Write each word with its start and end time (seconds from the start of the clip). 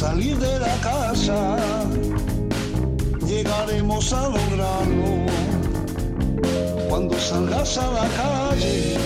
Salir 0.00 0.38
de 0.38 0.58
la 0.58 0.76
casa, 0.80 1.58
llegaremos 3.26 4.10
a 4.14 4.30
lograrlo. 4.30 5.26
Cuando 6.88 7.14
salgas 7.20 7.76
a 7.76 7.86
la 7.98 8.06
calle, 8.20 8.96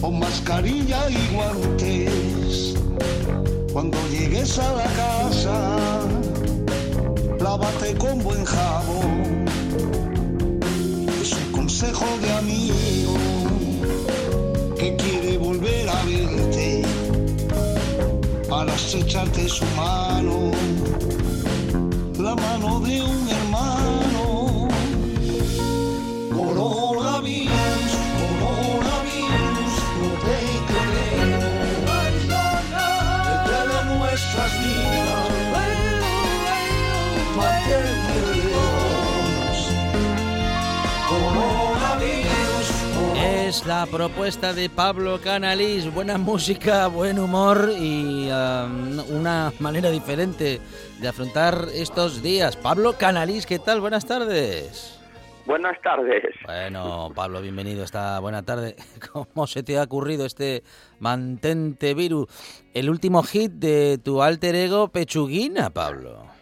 con 0.00 0.20
mascarilla 0.20 1.10
y 1.10 1.34
guantes, 1.34 2.74
cuando 3.72 3.98
llegues 4.12 4.60
a 4.60 4.74
la 4.74 4.88
casa, 5.02 5.56
lávate 7.40 7.96
con 7.96 8.22
buen 8.22 8.44
jabón. 8.44 9.44
Es 11.20 11.32
un 11.32 11.50
consejo 11.50 12.06
de 12.22 12.32
amigo 12.32 13.21
para 18.72 18.82
estrecharte 18.82 19.48
su 19.50 19.64
mano, 19.76 20.50
Es 43.62 43.68
la 43.68 43.86
propuesta 43.86 44.52
de 44.52 44.68
Pablo 44.68 45.20
Canalís. 45.22 45.94
Buena 45.94 46.18
música, 46.18 46.88
buen 46.88 47.20
humor 47.20 47.70
y 47.78 48.28
um, 48.28 48.98
una 49.16 49.52
manera 49.60 49.88
diferente 49.88 50.60
de 51.00 51.08
afrontar 51.08 51.68
estos 51.72 52.24
días. 52.24 52.56
Pablo 52.56 52.94
Canalís, 52.98 53.46
¿qué 53.46 53.60
tal? 53.60 53.80
Buenas 53.80 54.04
tardes. 54.04 55.00
Buenas 55.46 55.80
tardes. 55.80 56.24
Bueno, 56.44 57.12
Pablo, 57.14 57.40
bienvenido 57.40 57.84
esta 57.84 58.18
buena 58.18 58.42
tarde. 58.42 58.74
¿Cómo 59.12 59.46
se 59.46 59.62
te 59.62 59.78
ha 59.78 59.84
ocurrido 59.84 60.26
este 60.26 60.64
mantente 60.98 61.94
virus? 61.94 62.26
El 62.74 62.90
último 62.90 63.22
hit 63.22 63.52
de 63.52 63.96
tu 64.02 64.22
alter 64.22 64.56
ego 64.56 64.88
Pechuguina, 64.88 65.70
Pablo. 65.70 66.41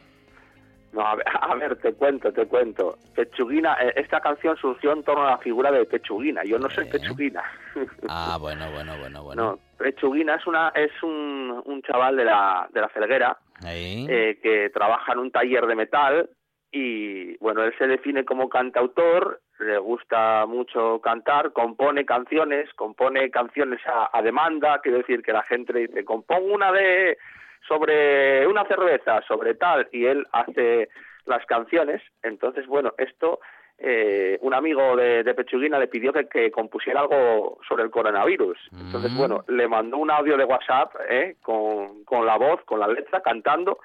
No, 0.92 1.06
a 1.06 1.14
ver, 1.14 1.24
a 1.40 1.54
ver, 1.54 1.76
te 1.76 1.92
cuento, 1.94 2.32
te 2.32 2.46
cuento. 2.46 2.96
Pechuguina, 3.14 3.76
eh, 3.80 3.92
esta 3.96 4.20
canción 4.20 4.56
surgió 4.56 4.92
en 4.92 5.02
torno 5.04 5.26
a 5.26 5.30
la 5.32 5.38
figura 5.38 5.70
de 5.70 5.84
Pechuguina. 5.84 6.42
Yo 6.44 6.58
no 6.58 6.68
soy 6.70 6.86
Eh. 6.86 6.90
Pechuguina. 6.92 7.42
Ah, 8.08 8.36
bueno, 8.40 8.68
bueno, 8.72 8.92
bueno, 8.98 9.22
bueno. 9.22 9.42
No, 9.52 9.58
Pechuguina 9.78 10.34
es 10.34 10.46
una 10.46 10.70
es 10.74 10.90
un, 11.02 11.62
un 11.64 11.82
chaval 11.82 12.16
de 12.16 12.24
la 12.24 12.68
de 12.72 12.80
la 12.80 12.88
Felguera 12.88 13.36
eh, 13.64 14.38
que 14.42 14.70
trabaja 14.70 15.12
en 15.12 15.20
un 15.20 15.30
taller 15.30 15.66
de 15.66 15.76
metal 15.76 16.28
y 16.72 17.36
bueno, 17.38 17.62
él 17.62 17.72
se 17.78 17.86
define 17.86 18.24
como 18.24 18.48
cantautor, 18.48 19.40
le 19.60 19.78
gusta 19.78 20.46
mucho 20.46 21.00
cantar, 21.00 21.52
compone 21.52 22.04
canciones, 22.04 22.72
compone 22.74 23.30
canciones 23.30 23.80
a, 23.86 24.10
a 24.16 24.22
demanda, 24.22 24.80
quiere 24.80 24.98
decir 24.98 25.22
que 25.22 25.32
la 25.32 25.42
gente 25.44 25.72
le 25.72 25.80
dice, 25.86 26.04
compongo 26.04 26.52
una 26.54 26.72
de 26.72 27.16
sobre 27.66 28.46
una 28.46 28.64
cerveza, 28.66 29.22
sobre 29.28 29.54
tal, 29.54 29.88
y 29.92 30.06
él 30.06 30.26
hace 30.32 30.88
las 31.26 31.44
canciones. 31.46 32.02
Entonces, 32.22 32.66
bueno, 32.66 32.92
esto, 32.98 33.40
eh, 33.78 34.38
un 34.42 34.52
amigo 34.54 34.96
de, 34.96 35.22
de 35.22 35.34
Pechuguina 35.34 35.78
le 35.78 35.86
pidió 35.88 36.12
que, 36.12 36.26
que 36.26 36.50
compusiera 36.50 37.00
algo 37.00 37.58
sobre 37.68 37.84
el 37.84 37.90
coronavirus. 37.90 38.58
Entonces, 38.72 39.12
Mm. 39.12 39.18
bueno, 39.18 39.44
le 39.48 39.68
mandó 39.68 39.98
un 39.98 40.10
audio 40.10 40.36
de 40.36 40.44
WhatsApp 40.44 40.94
eh, 41.08 41.36
con, 41.42 42.04
con 42.04 42.26
la 42.26 42.36
voz, 42.36 42.62
con 42.64 42.80
la 42.80 42.88
letra, 42.88 43.20
cantando, 43.20 43.78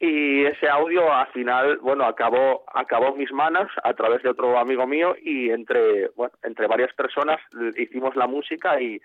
y 0.00 0.44
ese 0.44 0.68
audio 0.68 1.12
al 1.12 1.26
final 1.32 1.78
bueno 1.78 2.04
acabó 2.04 2.62
acabó 2.72 3.08
en 3.08 3.18
mis 3.18 3.32
manos 3.32 3.68
a 3.82 3.94
través 3.94 4.22
de 4.22 4.28
otro 4.28 4.56
amigo 4.56 4.86
mío 4.86 5.16
y 5.20 5.50
entre 5.50 6.10
bueno 6.10 6.32
entre 6.44 6.68
varias 6.68 6.94
personas 6.94 7.40
hicimos 7.76 8.14
la 8.14 8.28
música 8.28 8.80
y 8.80 9.00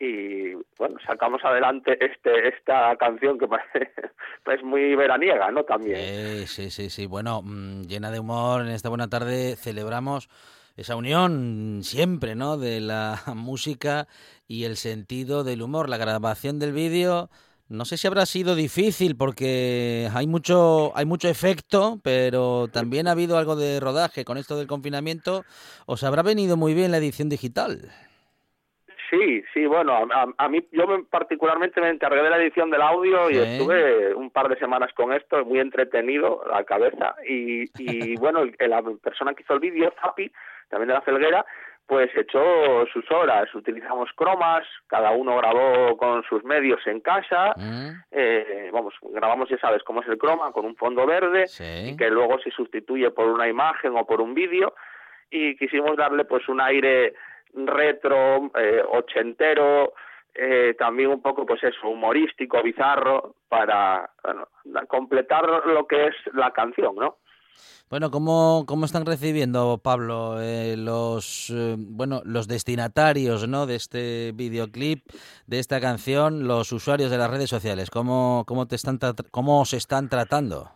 y 0.00 0.54
bueno 0.76 0.96
sacamos 1.06 1.44
adelante 1.44 1.96
este 2.04 2.48
esta 2.48 2.96
canción 2.96 3.38
que 3.38 3.46
parece 3.46 3.92
es 4.52 4.62
muy 4.62 4.94
veraniega 4.96 5.50
no 5.50 5.64
también 5.64 6.44
sí, 6.46 6.70
sí, 6.70 6.90
sí. 6.90 7.06
Bueno, 7.06 7.42
mm, 7.42 7.82
llena 7.82 8.10
de 8.10 8.20
humor 8.20 8.62
en 8.62 8.68
esta 8.68 8.88
buena 8.88 9.08
tarde 9.08 9.56
celebramos 9.56 10.28
esa 10.76 10.96
unión 10.96 11.80
siempre, 11.82 12.34
¿no? 12.34 12.56
De 12.56 12.80
la 12.80 13.22
música 13.34 14.08
y 14.46 14.64
el 14.64 14.76
sentido 14.76 15.44
del 15.44 15.62
humor. 15.62 15.88
La 15.88 15.96
grabación 15.96 16.58
del 16.58 16.72
vídeo, 16.72 17.30
no 17.68 17.84
sé 17.84 17.96
si 17.96 18.06
habrá 18.06 18.26
sido 18.26 18.54
difícil 18.54 19.16
porque 19.16 20.08
hay 20.12 20.26
mucho, 20.26 20.92
hay 20.96 21.06
mucho 21.06 21.28
efecto, 21.28 22.00
pero 22.02 22.68
también 22.68 23.08
ha 23.08 23.12
habido 23.12 23.38
algo 23.38 23.56
de 23.56 23.80
rodaje 23.80 24.24
con 24.24 24.38
esto 24.38 24.56
del 24.56 24.66
confinamiento. 24.66 25.44
¿Os 25.86 26.02
habrá 26.04 26.22
venido 26.22 26.56
muy 26.56 26.74
bien 26.74 26.90
la 26.90 26.98
edición 26.98 27.28
digital? 27.28 27.90
Sí, 29.14 29.44
sí, 29.52 29.66
bueno, 29.66 29.92
a, 30.12 30.26
a- 30.38 30.48
mí 30.48 30.66
yo 30.72 30.86
me- 30.86 31.04
particularmente 31.04 31.80
me 31.80 31.88
encargué 31.90 32.22
de 32.22 32.30
la 32.30 32.38
edición 32.38 32.70
del 32.70 32.82
audio 32.82 33.30
y 33.30 33.34
Sí. 33.34 33.40
estuve 33.40 34.14
un 34.14 34.30
par 34.30 34.48
de 34.48 34.56
semanas 34.58 34.92
con 34.94 35.12
esto, 35.12 35.44
muy 35.44 35.60
entretenido 35.60 36.42
la 36.50 36.64
cabeza 36.64 37.14
y, 37.28 37.64
y 37.78 38.16
bueno, 38.20 38.40
el- 38.42 38.56
la 38.70 38.82
persona 39.02 39.34
que 39.34 39.42
hizo 39.42 39.54
el 39.54 39.60
vídeo, 39.60 39.92
Zapi, 40.00 40.30
también 40.68 40.88
de 40.88 40.94
la 40.94 41.02
Felguera, 41.02 41.44
pues 41.86 42.10
echó 42.16 42.86
sus 42.92 43.08
horas, 43.10 43.54
utilizamos 43.54 44.08
cromas, 44.16 44.66
cada 44.86 45.10
uno 45.10 45.36
grabó 45.36 45.96
con 45.98 46.22
sus 46.24 46.42
medios 46.42 46.80
en 46.86 47.00
casa, 47.00 47.52
¿Mm? 47.58 47.90
eh, 48.10 48.70
vamos, 48.72 48.94
grabamos 49.02 49.50
ya 49.50 49.58
sabes 49.58 49.82
cómo 49.82 50.00
es 50.00 50.08
el 50.08 50.16
croma, 50.16 50.50
con 50.52 50.64
un 50.64 50.76
fondo 50.76 51.04
verde, 51.06 51.46
Sí. 51.46 51.90
y 51.90 51.96
que 51.96 52.08
luego 52.08 52.38
se 52.38 52.50
sustituye 52.50 53.10
por 53.10 53.26
una 53.28 53.46
imagen 53.48 53.96
o 53.96 54.06
por 54.06 54.22
un 54.22 54.32
vídeo 54.32 54.74
y 55.30 55.56
quisimos 55.56 55.94
darle 55.96 56.24
pues 56.24 56.48
un 56.48 56.60
aire 56.62 57.12
retro, 57.54 58.50
eh, 58.58 58.82
ochentero, 58.90 59.94
eh, 60.34 60.74
también 60.78 61.10
un 61.10 61.22
poco 61.22 61.46
pues 61.46 61.62
eso, 61.62 61.88
humorístico, 61.88 62.62
bizarro, 62.62 63.36
para 63.48 64.10
completar 64.88 65.44
lo 65.66 65.86
que 65.86 66.08
es 66.08 66.14
la 66.32 66.50
canción, 66.52 66.96
¿no? 66.96 67.18
Bueno, 67.90 68.10
¿cómo, 68.10 68.64
cómo 68.66 68.86
están 68.86 69.06
recibiendo, 69.06 69.78
Pablo, 69.78 70.40
eh, 70.40 70.76
los 70.76 71.50
eh, 71.50 71.76
bueno 71.78 72.22
los 72.24 72.48
destinatarios 72.48 73.46
¿no? 73.46 73.66
de 73.66 73.76
este 73.76 74.32
videoclip, 74.32 75.04
de 75.46 75.58
esta 75.58 75.80
canción, 75.80 76.48
los 76.48 76.72
usuarios 76.72 77.10
de 77.10 77.18
las 77.18 77.30
redes 77.30 77.50
sociales? 77.50 77.90
¿Cómo, 77.90 78.44
cómo, 78.46 78.66
te 78.66 78.74
están 78.74 78.98
cómo 79.30 79.64
se 79.64 79.76
están 79.76 80.08
tratando? 80.08 80.70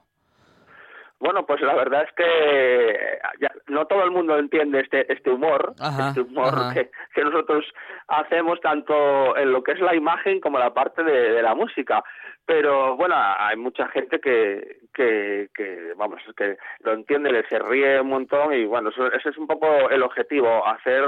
Bueno, 1.21 1.45
pues 1.47 1.61
la 1.63 1.75
verdad 1.75 2.05
es 2.05 2.13
que 2.13 3.19
ya, 3.41 3.51
no 3.67 3.87
todo 3.87 4.05
el 4.05 4.11
mundo 4.13 4.39
entiende 4.39 4.81
este 4.81 5.13
este 5.13 5.31
humor, 5.31 5.75
Ajá, 5.81 6.09
este 6.09 6.21
humor 6.21 6.55
que, 6.75 6.91
que 7.15 7.25
nosotros 7.25 7.65
hacemos 8.07 8.61
tanto 8.61 9.37
en 9.37 9.53
lo 9.53 9.63
que 9.63 9.73
es 9.73 9.81
la 9.81 9.95
imagen 9.97 10.41
como 10.41 10.59
la 10.59 10.73
parte 10.73 11.03
de, 11.03 11.33
de 11.33 11.43
la 11.43 11.55
música. 11.55 12.05
Pero 12.47 12.97
bueno, 12.97 13.15
hay 13.17 13.57
mucha 13.57 13.89
gente 13.89 14.21
que, 14.21 14.79
que, 14.95 15.49
que, 15.55 15.93
vamos, 15.97 16.23
que 16.37 16.57
lo 16.81 16.93
entiende, 16.93 17.31
le 17.33 17.47
se 17.49 17.59
ríe 17.59 18.01
un 18.01 18.09
montón 18.09 18.55
y 18.55 18.65
bueno, 18.65 18.89
eso- 18.91 19.13
ese 19.13 19.31
es 19.31 19.37
un 19.39 19.47
poco 19.47 19.91
el 19.91 20.03
objetivo, 20.03 20.67
hacer 20.67 21.05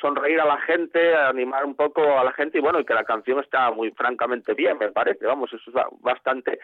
sonreír 0.00 0.40
a 0.40 0.44
la 0.46 0.58
gente, 0.58 1.16
animar 1.16 1.64
un 1.64 1.74
poco 1.74 2.18
a 2.18 2.24
la 2.24 2.32
gente 2.32 2.58
y 2.58 2.60
bueno, 2.60 2.80
y 2.80 2.84
que 2.84 2.94
la 2.94 3.04
canción 3.04 3.40
está 3.40 3.70
muy 3.70 3.90
francamente 3.92 4.52
bien, 4.54 4.78
me 4.78 4.92
parece, 4.92 5.24
vamos, 5.26 5.52
eso 5.52 5.62
es 5.70 5.72
ba- 5.74 5.88
bastante 6.00 6.58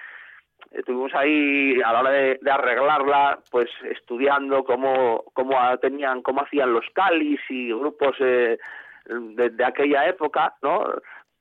estuvimos 0.71 1.15
ahí 1.15 1.81
a 1.83 1.93
la 1.93 2.01
hora 2.01 2.11
de, 2.11 2.39
arreglarla, 2.51 3.39
pues 3.51 3.67
estudiando 3.91 4.65
cómo, 4.65 5.25
cómo 5.33 5.57
tenían, 5.79 6.23
cómo 6.23 6.43
hacían 6.43 6.73
los 6.73 6.85
calis 6.93 7.41
y 7.49 7.69
grupos 7.69 8.17
eh, 8.21 8.59
de, 9.07 9.51
de 9.51 9.65
aquella 9.65 10.07
época, 10.09 10.55
¿no? 10.63 10.85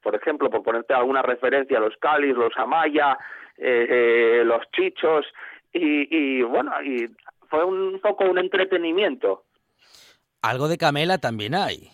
Por 0.01 0.15
ejemplo, 0.15 0.49
por 0.49 0.63
ponerte 0.63 0.93
alguna 0.93 1.21
referencia, 1.21 1.79
los 1.79 1.95
calis, 1.97 2.35
los 2.35 2.53
amaya, 2.57 3.17
eh, 3.57 3.87
eh, 3.89 4.43
los 4.45 4.61
chichos, 4.71 5.25
y, 5.71 6.07
y 6.15 6.41
bueno, 6.43 6.71
y 6.83 7.09
fue 7.49 7.63
un 7.63 7.99
poco 8.01 8.25
un 8.25 8.37
entretenimiento. 8.37 9.45
Algo 10.41 10.67
de 10.67 10.77
Camela 10.77 11.17
también 11.17 11.55
hay. 11.55 11.89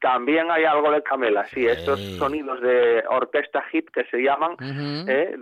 También 0.00 0.50
hay 0.50 0.64
algo 0.64 0.90
de 0.90 1.02
Camela, 1.02 1.44
sí, 1.46 1.66
estos 1.66 2.00
sonidos 2.16 2.60
de 2.60 3.04
orquesta 3.08 3.62
hip 3.72 3.90
que 3.90 4.04
se 4.04 4.18
llaman. 4.18 4.56
¿eh? 5.08 5.36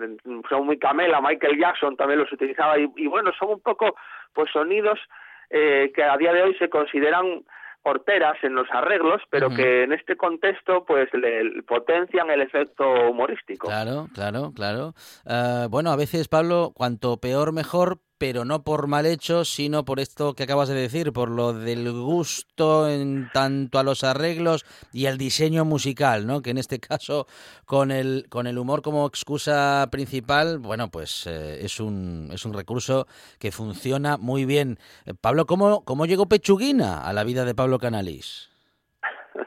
son 0.48 0.66
muy 0.66 0.78
Camela, 0.78 1.20
Michael 1.20 1.58
Jackson 1.58 1.96
también 1.96 2.20
los 2.20 2.32
utilizaba 2.32 2.78
y, 2.78 2.90
y 2.96 3.06
bueno, 3.06 3.30
son 3.38 3.50
un 3.50 3.60
poco 3.60 3.94
pues 4.32 4.50
sonidos 4.50 4.98
eh, 5.50 5.92
que 5.94 6.02
a 6.02 6.16
día 6.16 6.32
de 6.32 6.42
hoy 6.42 6.54
se 6.58 6.68
consideran 6.68 7.44
horteras 7.82 8.36
en 8.42 8.54
los 8.54 8.68
arreglos, 8.70 9.22
pero 9.30 9.48
que 9.48 9.84
en 9.84 9.92
este 9.92 10.16
contexto 10.16 10.84
pues 10.84 11.08
le 11.14 11.62
potencian 11.62 12.30
el 12.30 12.42
efecto 12.42 12.84
humorístico. 13.10 13.68
Claro, 13.68 14.08
claro, 14.12 14.52
claro. 14.54 14.94
Eh, 15.26 15.66
bueno, 15.70 15.90
a 15.90 15.96
veces, 15.96 16.28
Pablo, 16.28 16.72
cuanto 16.74 17.16
peor 17.18 17.52
mejor, 17.52 17.98
pero 18.18 18.44
no 18.44 18.62
por 18.64 18.88
mal 18.88 19.06
hecho, 19.06 19.44
sino 19.44 19.84
por 19.84 20.00
esto 20.00 20.34
que 20.34 20.42
acabas 20.42 20.68
de 20.68 20.74
decir, 20.74 21.12
por 21.12 21.30
lo 21.30 21.52
del 21.52 21.90
gusto 21.92 22.88
en 22.88 23.30
tanto 23.32 23.78
a 23.78 23.84
los 23.84 24.02
arreglos 24.04 24.66
y 24.92 25.06
al 25.06 25.16
diseño 25.18 25.64
musical, 25.64 26.26
¿no? 26.26 26.42
Que 26.42 26.50
en 26.50 26.58
este 26.58 26.80
caso, 26.80 27.26
con 27.64 27.90
el, 27.92 28.26
con 28.28 28.46
el 28.46 28.58
humor 28.58 28.82
como 28.82 29.06
excusa 29.06 29.86
principal, 29.90 30.58
bueno, 30.58 30.88
pues 30.90 31.26
eh, 31.26 31.64
es, 31.64 31.78
un, 31.80 32.28
es 32.32 32.44
un 32.44 32.54
recurso 32.54 33.06
que 33.38 33.52
funciona 33.52 34.16
muy 34.16 34.44
bien. 34.44 34.78
Eh, 35.06 35.14
Pablo, 35.20 35.46
¿cómo, 35.46 35.84
¿cómo 35.84 36.04
llegó 36.06 36.26
Pechuguina 36.26 37.06
a 37.06 37.12
la 37.12 37.24
vida 37.24 37.44
de 37.44 37.54
Pablo 37.54 37.78
Canalis? 37.78 38.50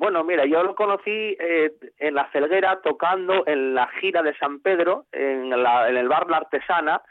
Bueno, 0.00 0.22
mira, 0.22 0.46
yo 0.46 0.62
lo 0.62 0.76
conocí 0.76 1.10
eh, 1.10 1.72
en 1.98 2.14
la 2.14 2.26
Felguera 2.26 2.80
tocando 2.84 3.44
en 3.48 3.74
la 3.74 3.88
gira 4.00 4.22
de 4.22 4.32
San 4.38 4.60
Pedro, 4.60 5.06
en, 5.10 5.50
la- 5.50 5.88
en 5.90 5.96
el 5.96 6.08
bar 6.08 6.28
La 6.30 6.36
Artesana, 6.36 7.02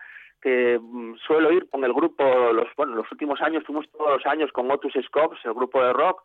mm, 0.82 1.16
suelo 1.18 1.52
ir 1.52 1.70
con 1.70 1.84
el 1.84 1.94
grupo, 1.94 2.24
los, 2.54 2.68
bueno, 2.76 2.96
los 2.96 3.12
últimos 3.12 3.42
años 3.42 3.64
fuimos 3.66 3.90
todos 3.92 4.18
los 4.18 4.26
años 4.26 4.52
con 4.52 4.70
Otus 4.72 4.94
Scopes, 5.06 5.40
el 5.46 5.54
grupo 5.54 5.84
de 5.84 5.94
rock, 5.94 6.24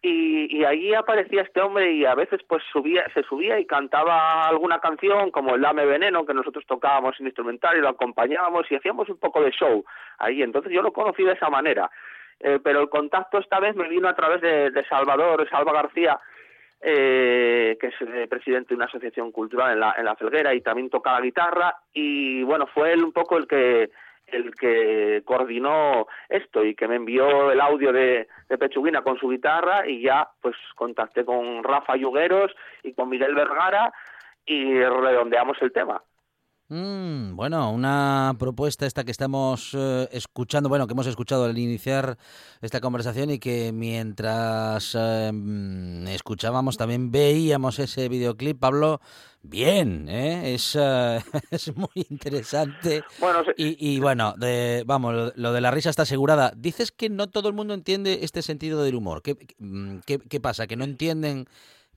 y, 0.00 0.56
y 0.56 0.64
allí 0.64 0.94
aparecía 0.94 1.42
este 1.42 1.60
hombre 1.60 1.92
y 1.92 2.04
a 2.04 2.14
veces 2.14 2.40
pues 2.48 2.62
subía, 2.72 3.04
se 3.14 3.24
subía 3.24 3.58
y 3.58 3.66
cantaba 3.66 4.46
alguna 4.46 4.78
canción 4.78 5.32
como 5.32 5.56
el 5.56 5.60
Dame 5.60 5.86
Veneno, 5.86 6.24
que 6.24 6.34
nosotros 6.34 6.64
tocábamos 6.66 7.18
en 7.18 7.26
instrumental 7.26 7.76
y 7.76 7.80
lo 7.80 7.88
acompañábamos 7.88 8.70
y 8.70 8.76
hacíamos 8.76 9.08
un 9.08 9.18
poco 9.18 9.42
de 9.42 9.50
show 9.50 9.84
ahí. 10.18 10.42
Entonces 10.42 10.72
yo 10.72 10.82
lo 10.82 10.92
conocí 10.92 11.24
de 11.24 11.32
esa 11.32 11.50
manera. 11.50 11.90
Eh, 12.40 12.60
pero 12.62 12.80
el 12.80 12.88
contacto 12.88 13.38
esta 13.38 13.58
vez 13.58 13.74
me 13.74 13.88
vino 13.88 14.08
a 14.08 14.14
través 14.14 14.40
de, 14.40 14.70
de 14.70 14.84
Salvador, 14.86 15.48
Salva 15.50 15.72
García, 15.72 16.20
eh, 16.80 17.76
que 17.80 17.88
es 17.88 17.94
eh, 18.00 18.26
presidente 18.28 18.68
de 18.68 18.76
una 18.76 18.84
asociación 18.84 19.32
cultural 19.32 19.72
en 19.72 19.80
la, 19.80 19.94
en 19.98 20.04
la 20.04 20.16
Felguera 20.16 20.54
y 20.54 20.60
también 20.60 20.90
toca 20.90 21.12
la 21.12 21.20
guitarra 21.20 21.76
y 21.92 22.42
bueno, 22.44 22.66
fue 22.66 22.92
él 22.92 23.02
un 23.04 23.12
poco 23.12 23.36
el 23.36 23.46
que 23.46 23.90
el 24.28 24.54
que 24.54 25.22
coordinó 25.24 26.06
esto 26.28 26.62
y 26.62 26.74
que 26.74 26.86
me 26.86 26.96
envió 26.96 27.50
el 27.50 27.60
audio 27.60 27.92
de, 27.92 28.28
de 28.48 28.58
Pechuguina 28.58 29.00
con 29.00 29.18
su 29.18 29.28
guitarra 29.28 29.88
y 29.88 30.02
ya 30.02 30.28
pues 30.42 30.54
contacté 30.74 31.24
con 31.24 31.64
Rafa 31.64 31.96
Yugueros 31.96 32.54
y 32.82 32.92
con 32.92 33.08
Miguel 33.08 33.34
Vergara 33.34 33.90
y 34.44 34.82
redondeamos 34.82 35.56
el 35.62 35.72
tema. 35.72 36.02
Mm, 36.70 37.34
bueno, 37.34 37.72
una 37.72 38.36
propuesta 38.38 38.84
esta 38.84 39.02
que 39.02 39.10
estamos 39.10 39.70
eh, 39.72 40.06
escuchando, 40.12 40.68
bueno, 40.68 40.86
que 40.86 40.92
hemos 40.92 41.06
escuchado 41.06 41.46
al 41.46 41.56
iniciar 41.56 42.18
esta 42.60 42.82
conversación 42.82 43.30
y 43.30 43.38
que 43.38 43.72
mientras 43.72 44.94
eh, 44.94 45.30
mm, 45.32 46.08
escuchábamos 46.08 46.76
también 46.76 47.10
veíamos 47.10 47.78
ese 47.78 48.10
videoclip, 48.10 48.58
Pablo, 48.60 49.00
bien, 49.42 50.10
¿eh? 50.10 50.52
es, 50.54 50.76
eh, 50.78 51.20
es 51.50 51.74
muy 51.74 51.88
interesante. 52.10 53.02
Bueno, 53.18 53.42
se- 53.46 53.54
Y, 53.56 53.94
y 53.94 53.98
bueno, 54.00 54.34
de, 54.36 54.82
vamos, 54.86 55.32
lo, 55.36 55.52
de 55.54 55.60
la 55.62 55.70
risa 55.70 55.88
está 55.88 56.02
asegurada. 56.02 56.52
Dices 56.54 56.92
que 56.92 57.08
no 57.08 57.28
todo 57.28 57.48
el 57.48 57.54
mundo 57.54 57.72
entiende 57.72 58.18
este 58.20 58.42
sentido 58.42 58.82
del 58.82 58.94
humor. 58.94 59.22
¿Qué, 59.22 59.38
mm, 59.58 60.00
qué, 60.04 60.18
qué 60.18 60.38
pasa? 60.38 60.66
¿Que 60.66 60.76
no 60.76 60.84
entienden, 60.84 61.46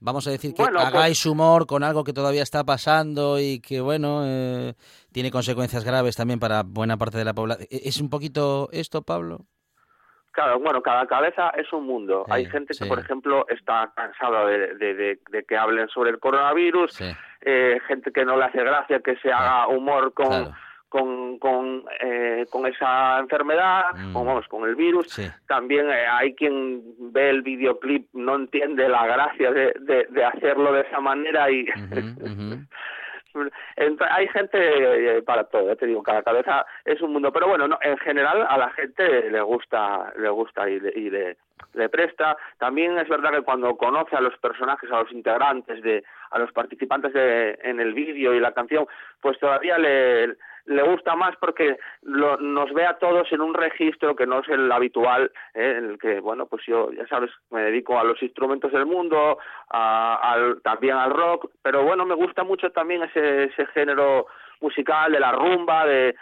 vamos 0.01 0.27
a 0.27 0.31
decir, 0.31 0.53
que 0.53 0.61
Bueno, 0.63 0.79
pues- 0.79 0.87
hagáis 0.93 1.25
humor 1.25 1.65
con 1.65 1.83
algo 1.83 2.03
que 2.03 2.11
todavía 2.11 2.43
está 2.43 2.63
pasando 2.65 3.39
y 3.39 3.61
que, 3.61 3.79
bueno, 3.79 4.23
eh, 4.25 4.73
tiene 5.13 5.31
consecuencias 5.31 5.85
graves 5.85 6.15
también 6.17 6.39
para 6.39 6.63
buena 6.63 6.97
parte 6.97 7.17
de 7.17 7.25
la 7.25 7.33
población? 7.33 7.67
¿Es 7.71 8.01
un 8.01 8.09
poquito 8.09 8.67
esto, 8.73 9.01
Pablo? 9.03 9.45
Claro, 10.33 10.59
bueno, 10.61 10.81
cada 10.81 11.05
cabeza 11.07 11.49
es 11.57 11.71
un 11.73 11.85
mundo. 11.85 12.23
Sí, 12.25 12.31
Hay 12.33 12.45
gente 12.45 12.73
que, 12.77 12.85
por 12.85 12.99
ejemplo, 12.99 13.45
está 13.49 13.91
cansada 13.95 14.45
de, 14.45 14.75
de- 14.75 14.93
de- 14.93 15.19
de 15.29 15.43
que 15.43 15.57
hablen 15.57 15.89
sobre 15.89 16.09
el 16.11 16.19
coronavirus, 16.19 16.93
Sí, 16.93 17.11
eh, 17.41 17.79
gente 17.87 18.11
que 18.13 18.23
no 18.23 18.37
le 18.37 18.45
hace 18.45 18.59
gracia 18.63 19.01
que 19.01 19.17
se 19.17 19.29
haga 19.31 19.67
humor 19.67 20.13
con, 20.13 20.27
claro. 20.27 20.53
Con, 20.91 21.39
con, 21.39 21.85
eh, 22.01 22.45
con 22.51 22.65
esa 22.67 23.17
enfermedad, 23.19 23.93
Mm. 23.95 24.11
con, 24.13 24.25
vamos, 24.25 24.45
con 24.49 24.67
el 24.67 24.75
virus. 24.75 25.09
Sí. 25.09 25.25
También 25.47 25.89
eh, 25.89 26.05
hay 26.05 26.35
quien 26.35 26.81
ve 27.13 27.29
el 27.29 27.43
videoclip, 27.43 28.09
no 28.11 28.35
entiende 28.35 28.89
la 28.89 29.07
gracia 29.07 29.51
de, 29.53 29.73
de, 29.79 30.05
de 30.09 30.25
hacerlo 30.25 30.73
de 30.73 30.81
esa 30.81 30.99
manera 30.99 31.49
y 31.49 31.65
hay 34.09 34.27
gente 34.27 34.57
eh, 34.57 35.21
para 35.21 35.45
todo, 35.45 35.67
ya 35.67 35.77
te 35.77 35.85
digo, 35.85 36.03
cada 36.03 36.23
cabeza 36.23 36.65
es 36.83 37.01
un 37.01 37.13
mundo, 37.13 37.31
pero 37.31 37.47
bueno, 37.47 37.69
no, 37.69 37.79
en 37.81 37.97
general 37.99 38.45
a 38.49 38.57
la 38.57 38.69
gente 38.71 39.31
le 39.31 39.39
gusta, 39.41 40.11
le 40.17 40.27
gusta 40.29 40.69
y 40.69 40.77
le, 40.77 40.91
y 40.93 41.09
le, 41.09 41.37
le 41.73 41.87
presta. 41.87 42.35
También 42.57 42.97
es 42.97 43.07
verdad 43.07 43.31
que 43.31 43.43
cuando 43.43 43.77
conoce 43.77 44.17
a 44.17 44.21
los 44.21 44.37
personajes, 44.39 44.91
a 44.91 45.03
los 45.03 45.11
integrantes, 45.13 45.81
de, 45.81 46.03
a 46.31 46.39
los 46.39 46.51
participantes 46.51 47.13
de, 47.13 47.57
en 47.63 47.79
el 47.79 47.93
vídeo 47.93 48.33
y 48.33 48.41
la 48.41 48.51
canción, 48.51 48.85
pues 49.21 49.39
todavía 49.39 49.77
le, 49.77 50.35
le 50.65 50.83
gusta 50.83 51.15
más 51.15 51.35
porque 51.37 51.77
lo- 52.03 52.37
nos 52.37 52.71
ve 52.73 52.85
a 52.85 52.97
todos 52.99 53.31
en 53.31 53.41
un 53.41 53.53
registro 53.53 54.15
que 54.15 54.25
no 54.27 54.39
es 54.39 54.49
el 54.49 54.71
habitual, 54.71 55.31
eh, 55.53 55.75
en 55.77 55.91
el 55.91 55.97
que, 55.99 56.19
bueno, 56.19 56.45
pues 56.45 56.63
yo, 56.65 56.91
ya 56.91 57.07
sabes, 57.07 57.31
me 57.49 57.61
dedico 57.61 57.97
a 57.99 58.03
los 58.03 58.21
instrumentos 58.21 58.71
del 58.71 58.85
mundo, 58.85 59.37
a- 59.69 60.15
al, 60.33 60.61
también 60.61 60.95
al 60.95 61.11
rock, 61.11 61.49
pero 61.61 61.83
bueno, 61.83 62.05
me 62.05 62.15
gusta 62.15 62.43
mucho 62.43 62.71
también 62.71 63.03
ese, 63.03 63.45
ese 63.45 63.65
género 63.67 64.27
musical 64.59 65.11
de 65.11 65.19
la 65.19 65.31
rumba, 65.31 65.85
de, 65.85 66.15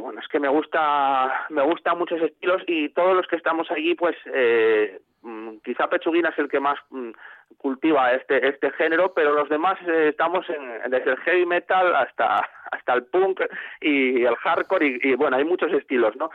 bueno, 0.00 0.20
es 0.20 0.28
que 0.28 0.38
me 0.40 0.48
gusta, 0.48 1.46
me 1.50 1.62
gustan 1.62 1.98
muchos 1.98 2.20
estilos 2.22 2.62
y 2.66 2.88
todos 2.90 3.14
los 3.16 3.26
que 3.26 3.36
estamos 3.36 3.70
allí, 3.70 3.94
pues, 3.94 4.16
eh, 4.32 5.00
mm, 5.22 5.56
quizá 5.64 5.88
Pechuguina 5.88 6.28
es 6.30 6.38
el 6.38 6.48
que 6.48 6.60
más 6.60 6.78
mm, 6.90 7.10
cultiva 7.58 8.12
este 8.12 8.48
este 8.48 8.70
género, 8.72 9.12
pero 9.14 9.32
los 9.32 9.48
demás 9.48 9.78
eh, 9.86 10.08
estamos 10.10 10.48
en, 10.48 10.90
desde 10.90 11.12
el 11.12 11.16
heavy 11.18 11.46
metal 11.46 11.94
hasta 11.94 12.48
hasta 12.70 12.94
el 12.94 13.04
punk 13.04 13.40
y 13.80 14.24
el 14.24 14.36
hardcore 14.36 14.98
y, 15.02 15.14
bueno, 15.14 15.36
hay 15.36 15.44
muchos 15.44 15.72
estilos, 15.72 16.16
¿no? 16.16 16.30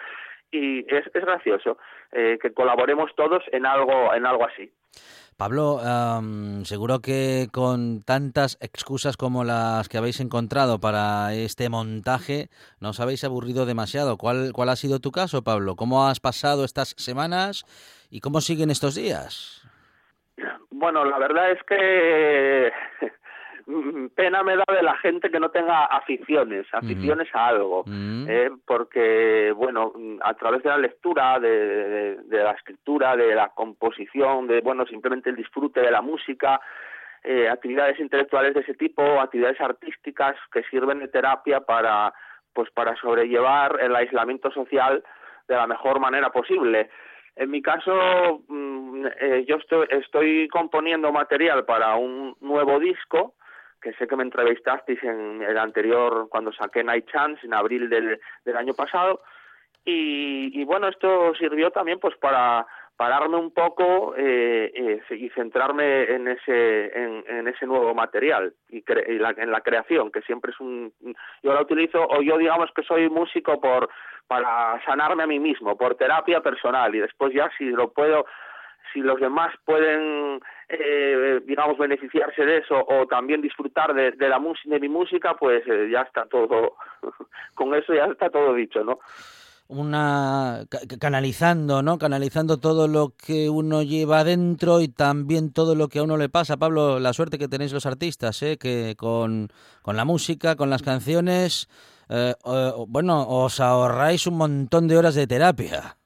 Y 0.52 0.80
es, 0.94 1.06
es 1.14 1.26
gracioso 1.26 1.78
eh, 2.12 2.38
que 2.42 2.54
colaboremos 2.54 3.14
todos 3.16 3.44
en 3.52 3.66
algo 3.66 4.14
en 4.14 4.26
algo 4.26 4.46
así. 4.46 4.72
Pablo, 5.38 5.80
am, 5.82 6.66
seguro 6.66 7.00
que 7.00 7.48
con 7.52 8.02
tantas 8.02 8.58
excusas 8.60 9.18
como 9.18 9.44
las 9.44 9.88
que 9.88 10.00
habéis 10.00 10.20
encontrado 10.20 10.80
para 10.80 11.32
este 11.36 11.70
montaje, 11.70 12.50
no 12.80 12.90
os 12.90 13.00
habéis 13.00 13.24
aburrido 13.24 13.68
demasiado. 13.68 14.18
¿Cuál, 14.18 14.52
cuál 14.52 14.70
ha 14.70 14.76
sido 14.76 15.00
tu 15.00 15.12
caso, 15.12 15.44
Pablo? 15.44 15.76
¿Cómo 15.76 16.08
has 16.08 16.20
pasado 16.20 16.66
estas 16.66 16.96
semanas 16.98 17.66
y 18.10 18.20
cómo 18.20 18.42
siguen 18.42 18.72
estos 18.72 18.96
días? 18.96 19.67
Bueno, 20.80 21.04
la 21.06 21.18
verdad 21.18 21.52
es 21.52 21.62
que 21.64 22.72
mm, 23.66 24.08
pena 24.16 24.44
me 24.44 24.56
da 24.56 24.64
de 24.68 24.84
la 24.84 24.96
gente 24.98 25.30
que 25.30 25.40
no 25.40 25.50
tenga 25.50 25.86
aficiones, 25.86 26.66
aficiones 26.72 27.28
a 27.34 27.48
algo. 27.48 27.84
Mm, 27.86 28.26
Eh, 28.30 28.52
porque, 28.66 29.54
bueno, 29.56 29.92
mm, 29.96 30.18
a 30.22 30.34
través 30.36 30.62
de 30.64 30.70
la 30.70 30.78
lectura, 30.78 31.40
de, 31.40 31.50
de- 31.50 32.16
de 32.24 32.44
la 32.44 32.52
escritura, 32.52 33.16
de 33.16 33.34
la 33.36 33.50
composición, 33.50 34.48
de, 34.48 34.62
bueno, 34.62 34.86
simplemente 34.86 35.30
el 35.30 35.36
disfrute 35.36 35.80
de 35.82 35.92
la 35.92 36.02
música, 36.02 36.60
eh, 37.24 37.50
actividades 37.50 38.00
intelectuales 38.00 38.54
de 38.54 38.62
ese 38.62 38.74
tipo, 38.76 39.02
actividades 39.20 39.60
artísticas 39.60 40.36
que 40.52 40.64
sirven 40.64 41.00
de 41.00 41.08
terapia 41.08 41.60
para, 41.62 42.14
pues, 42.54 42.70
para 42.72 42.96
sobrellevar 42.98 43.80
el 43.82 43.96
aislamiento 43.96 44.52
social 44.52 45.04
de 45.48 45.56
la 45.56 45.68
mejor 45.68 46.00
manera 46.00 46.30
posible. 46.30 46.90
En 47.38 47.52
mi 47.52 47.62
caso, 47.62 48.44
mm, 48.48 49.06
eh, 49.22 49.46
yo 49.48 49.58
estoy, 49.90 50.48
componiendo 50.48 51.12
material 51.12 51.66
para 51.66 51.96
un 51.96 52.36
nuevo 52.42 52.80
disco, 52.80 53.36
que 53.80 53.94
sé 53.94 54.08
que 54.08 54.16
me 54.16 54.24
entrevistasteis 54.24 55.04
en 55.04 55.44
el 55.44 55.58
anterior, 55.58 56.28
cuando 56.30 56.52
saqué 56.52 56.84
Night 56.84 57.08
Chance, 57.12 57.46
en 57.46 57.54
abril 57.54 57.90
del, 57.90 58.20
del 58.44 58.58
año 58.58 58.74
pasado, 58.74 59.22
y, 59.86 60.60
y 60.60 60.66
bueno, 60.66 60.88
esto 60.88 61.34
sirvió 61.36 61.70
también 61.70 62.00
pues 62.00 62.18
para 62.18 62.66
pararme 62.98 63.38
un 63.38 63.52
poco 63.54 64.16
eh, 64.18 64.72
eh, 64.76 65.16
y 65.16 65.30
centrarme 65.30 66.04
en 66.12 66.28
ese 66.28 66.98
en, 66.98 67.48
ese 67.48 67.68
nuevo 67.68 67.94
material 67.94 68.54
y, 68.70 68.82
cre- 68.84 69.08
y 69.08 69.20
la, 69.20 69.36
en 69.38 69.52
la 69.52 69.62
creación 69.62 70.12
que 70.12 70.22
siempre 70.24 70.52
es 70.52 70.60
un 70.60 70.92
yo 71.44 71.54
la 71.54 71.62
utilizo 71.62 72.04
o 72.08 72.22
yo 72.24 72.38
digamos 72.38 72.72
que 72.76 72.82
soy 72.82 73.08
músico 73.10 73.62
por 73.62 73.88
para 74.28 74.84
sanarme 74.84 75.24
a 75.24 75.28
mí 75.28 75.40
mismo 75.40 75.78
por 75.78 75.96
terapia 75.96 76.42
personal 76.42 76.94
y 76.96 77.00
después 77.00 77.32
ya 77.34 77.50
si 77.58 77.66
lo 77.66 77.92
puedo 77.94 78.26
si 78.94 79.02
los 79.02 79.20
demás 79.20 79.54
pueden 79.64 80.40
eh, 80.68 81.40
digamos 81.46 81.78
beneficiarse 81.78 82.44
de 82.46 82.58
eso 82.58 82.84
o 82.88 83.06
también 83.06 83.42
disfrutar 83.42 83.94
de, 83.94 84.12
de 84.14 84.28
la 84.28 84.42
de 84.66 84.80
mi 84.80 84.90
música 84.90 85.36
pues 85.36 85.62
eh, 85.68 85.90
ya 85.92 86.02
está 86.02 86.26
todo 86.26 86.76
con 87.54 87.76
eso 87.76 87.94
ya 87.94 88.06
está 88.06 88.32
todo 88.32 88.56
dicho 88.56 88.84
no 88.84 88.98
una 89.68 90.66
canalizando, 91.00 91.82
¿no? 91.82 91.98
Canalizando 91.98 92.58
todo 92.58 92.88
lo 92.88 93.14
que 93.18 93.50
uno 93.50 93.84
lleva 93.84 94.20
adentro 94.20 94.82
y 94.82 94.88
también 94.88 95.52
todo 95.52 95.76
lo 95.76 95.90
que 95.90 96.00
a 96.00 96.04
uno 96.04 96.18
le 96.18 96.30
pasa. 96.30 96.58
Pablo, 96.58 97.00
la 97.00 97.14
suerte 97.14 97.38
que 97.38 97.48
tenéis 97.48 97.74
los 97.74 97.86
artistas, 97.86 98.42
¿eh? 98.44 98.58
Que 98.58 98.96
con, 98.98 99.50
con 99.82 99.98
la 99.98 100.06
música, 100.06 100.56
con 100.56 100.70
las 100.70 100.84
canciones, 100.84 101.70
eh, 102.10 102.34
bueno, 102.88 103.28
os 103.28 103.60
ahorráis 103.60 104.28
un 104.28 104.38
montón 104.38 104.88
de 104.88 104.98
horas 104.98 105.16
de 105.16 105.28
terapia. 105.28 105.98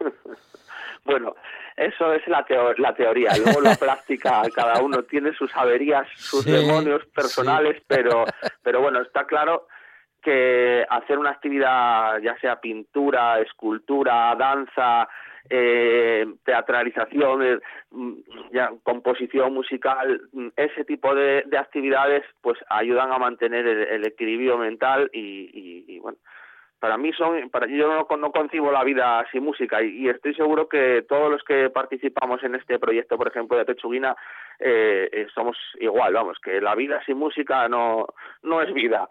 bueno, 1.04 1.34
eso 1.76 2.12
es 2.12 2.26
la, 2.28 2.44
la 2.78 2.94
teoría. 2.94 3.32
Luego 3.42 3.60
la 3.62 3.76
práctica, 3.76 4.42
cada 4.54 4.82
uno 4.82 5.02
tiene 5.04 5.32
sus 5.34 5.50
averías, 5.56 6.06
sus 6.16 6.44
demonios 6.44 7.04
personales, 7.06 7.82
pero, 7.86 8.24
pero 8.62 8.82
bueno, 8.82 9.00
está 9.00 9.26
claro 9.26 9.66
que 10.24 10.84
hacer 10.88 11.18
una 11.18 11.30
actividad, 11.30 12.18
ya 12.20 12.36
sea 12.40 12.60
pintura, 12.60 13.40
escultura, 13.40 14.34
danza, 14.36 15.08
eh, 15.50 16.26
teatralización, 16.44 17.42
eh, 17.42 17.58
composición 18.82 19.52
musical, 19.52 20.22
ese 20.56 20.84
tipo 20.84 21.14
de, 21.14 21.44
actividades, 21.58 22.24
pues 22.40 22.58
ayudan 22.70 23.12
a 23.12 23.18
mantener 23.18 23.66
el, 23.66 24.06
equilibrio 24.06 24.56
mental 24.56 25.10
y, 25.12 25.98
bueno, 26.00 26.18
para 26.80 26.96
mí 26.96 27.12
son, 27.12 27.50
para 27.50 27.66
yo 27.66 27.88
no, 27.88 28.16
no 28.16 28.32
concibo 28.32 28.72
la 28.72 28.84
vida 28.84 29.24
sin 29.32 29.44
música 29.44 29.82
y, 29.82 30.08
estoy 30.08 30.34
seguro 30.34 30.68
que 30.68 31.04
todos 31.08 31.30
los 31.30 31.42
que 31.44 31.68
participamos 31.70 32.42
en 32.42 32.54
este 32.54 32.78
proyecto, 32.78 33.18
por 33.18 33.28
ejemplo, 33.28 33.58
de 33.58 33.64
Pechuguina, 33.66 34.16
eh, 34.58 35.08
eh 35.12 35.26
somos 35.34 35.56
igual, 35.78 36.14
vamos, 36.14 36.38
que 36.42 36.60
la 36.60 36.74
vida 36.74 37.02
sin 37.04 37.18
música 37.18 37.68
no, 37.68 38.06
no 38.42 38.62
es 38.62 38.72
vida. 38.72 39.08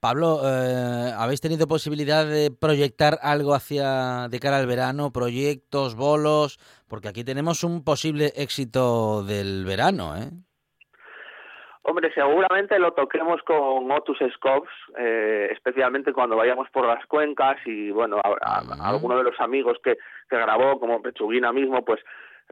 Pablo, 0.00 0.40
eh, 0.44 1.12
¿habéis 1.16 1.40
tenido 1.40 1.66
posibilidad 1.66 2.26
de 2.26 2.50
proyectar 2.50 3.18
algo 3.22 3.54
hacia 3.54 4.28
de 4.28 4.40
cara 4.40 4.58
al 4.58 4.66
verano, 4.66 5.12
proyectos, 5.12 5.96
bolos? 5.96 6.58
Porque 6.88 7.08
aquí 7.08 7.24
tenemos 7.24 7.64
un 7.64 7.84
posible 7.84 8.32
éxito 8.36 9.22
del 9.24 9.64
verano, 9.64 10.16
¿eh? 10.16 10.30
Hombre, 11.82 12.12
seguramente 12.12 12.78
lo 12.78 12.92
toquemos 12.92 13.40
con 13.44 13.90
Otus 13.90 14.18
Scopes, 14.34 14.70
eh, 14.98 15.48
especialmente 15.52 16.12
cuando 16.12 16.36
vayamos 16.36 16.68
por 16.68 16.86
las 16.86 17.06
cuencas 17.06 17.56
y, 17.64 17.90
bueno, 17.90 18.20
a, 18.22 18.90
alguno 18.90 19.16
de 19.16 19.24
los 19.24 19.40
amigos 19.40 19.78
que, 19.82 19.96
que 20.28 20.36
grabó, 20.36 20.78
como 20.78 21.00
Pechuguina 21.00 21.50
mismo, 21.50 21.82
pues 21.86 22.00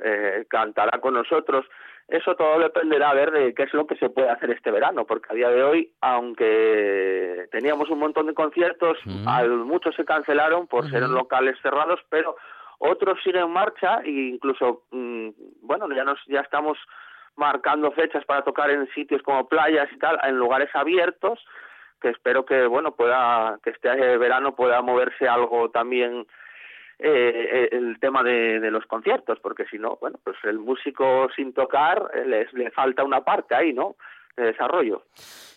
eh, 0.03 0.47
cantará 0.49 1.01
con 1.01 1.13
nosotros. 1.13 1.67
Eso 2.09 2.37
todo 2.37 2.61
dependerá 2.61 3.11
a 3.11 3.15
ver 3.15 3.33
de 3.33 3.53
qué 3.53 3.65
es 3.65 3.75
lo 3.75 3.87
que 3.87 3.97
se 3.97 4.09
puede 4.11 4.31
hacer 4.31 4.51
este 4.51 4.71
verano, 4.71 5.05
porque 5.07 5.27
a 5.31 5.35
día 5.35 5.51
de 5.51 5.65
hoy, 5.65 5.93
aunque 6.01 7.49
teníamos 7.51 7.91
un 7.91 7.99
montón 7.99 8.27
de 8.27 8.35
conciertos, 8.35 8.97
muchos 9.65 9.95
se 9.97 10.05
cancelaron 10.05 10.69
por 10.69 10.89
ser 10.89 11.03
locales 11.03 11.57
cerrados, 11.63 11.99
pero 12.09 12.37
otros 12.79 13.19
siguen 13.25 13.43
en 13.43 13.51
marcha 13.51 14.01
e 14.05 14.11
incluso, 14.11 14.85
mm, 14.93 15.31
bueno, 15.63 15.89
ya 15.93 16.05
nos 16.05 16.21
ya 16.27 16.41
estamos 16.41 16.79
marcando 17.35 17.91
fechas 17.91 18.25
para 18.25 18.43
tocar 18.43 18.71
en 18.71 18.87
sitios 18.95 19.21
como 19.23 19.49
playas 19.49 19.89
y 19.93 19.99
tal, 19.99 20.19
en 20.23 20.39
lugares 20.39 20.71
abiertos, 20.75 21.45
que 22.01 22.11
espero 22.11 22.45
que, 22.45 22.67
bueno, 22.67 22.95
pueda 22.95 23.59
que 23.65 23.71
este 23.71 23.89
verano 24.19 24.55
pueda 24.55 24.81
moverse 24.81 25.27
algo 25.27 25.71
también 25.71 26.27
eh, 26.99 27.69
el 27.73 27.99
tema 28.01 28.23
de, 28.23 28.71
los 28.71 28.87
conciertos, 28.87 29.39
porque 29.41 29.67
si 29.71 29.79
no, 29.79 29.99
bueno, 30.01 30.19
pues 30.25 30.37
el 30.45 30.59
músico 30.59 31.29
sin 31.37 31.53
tocar 31.53 32.11
eh, 32.15 32.25
les, 32.27 32.53
le 32.53 32.71
falta 32.71 33.05
una 33.05 33.23
parte 33.23 33.55
ahí, 33.55 33.73
¿no? 33.73 33.97
De 34.37 34.45
desarrollo. 34.45 35.03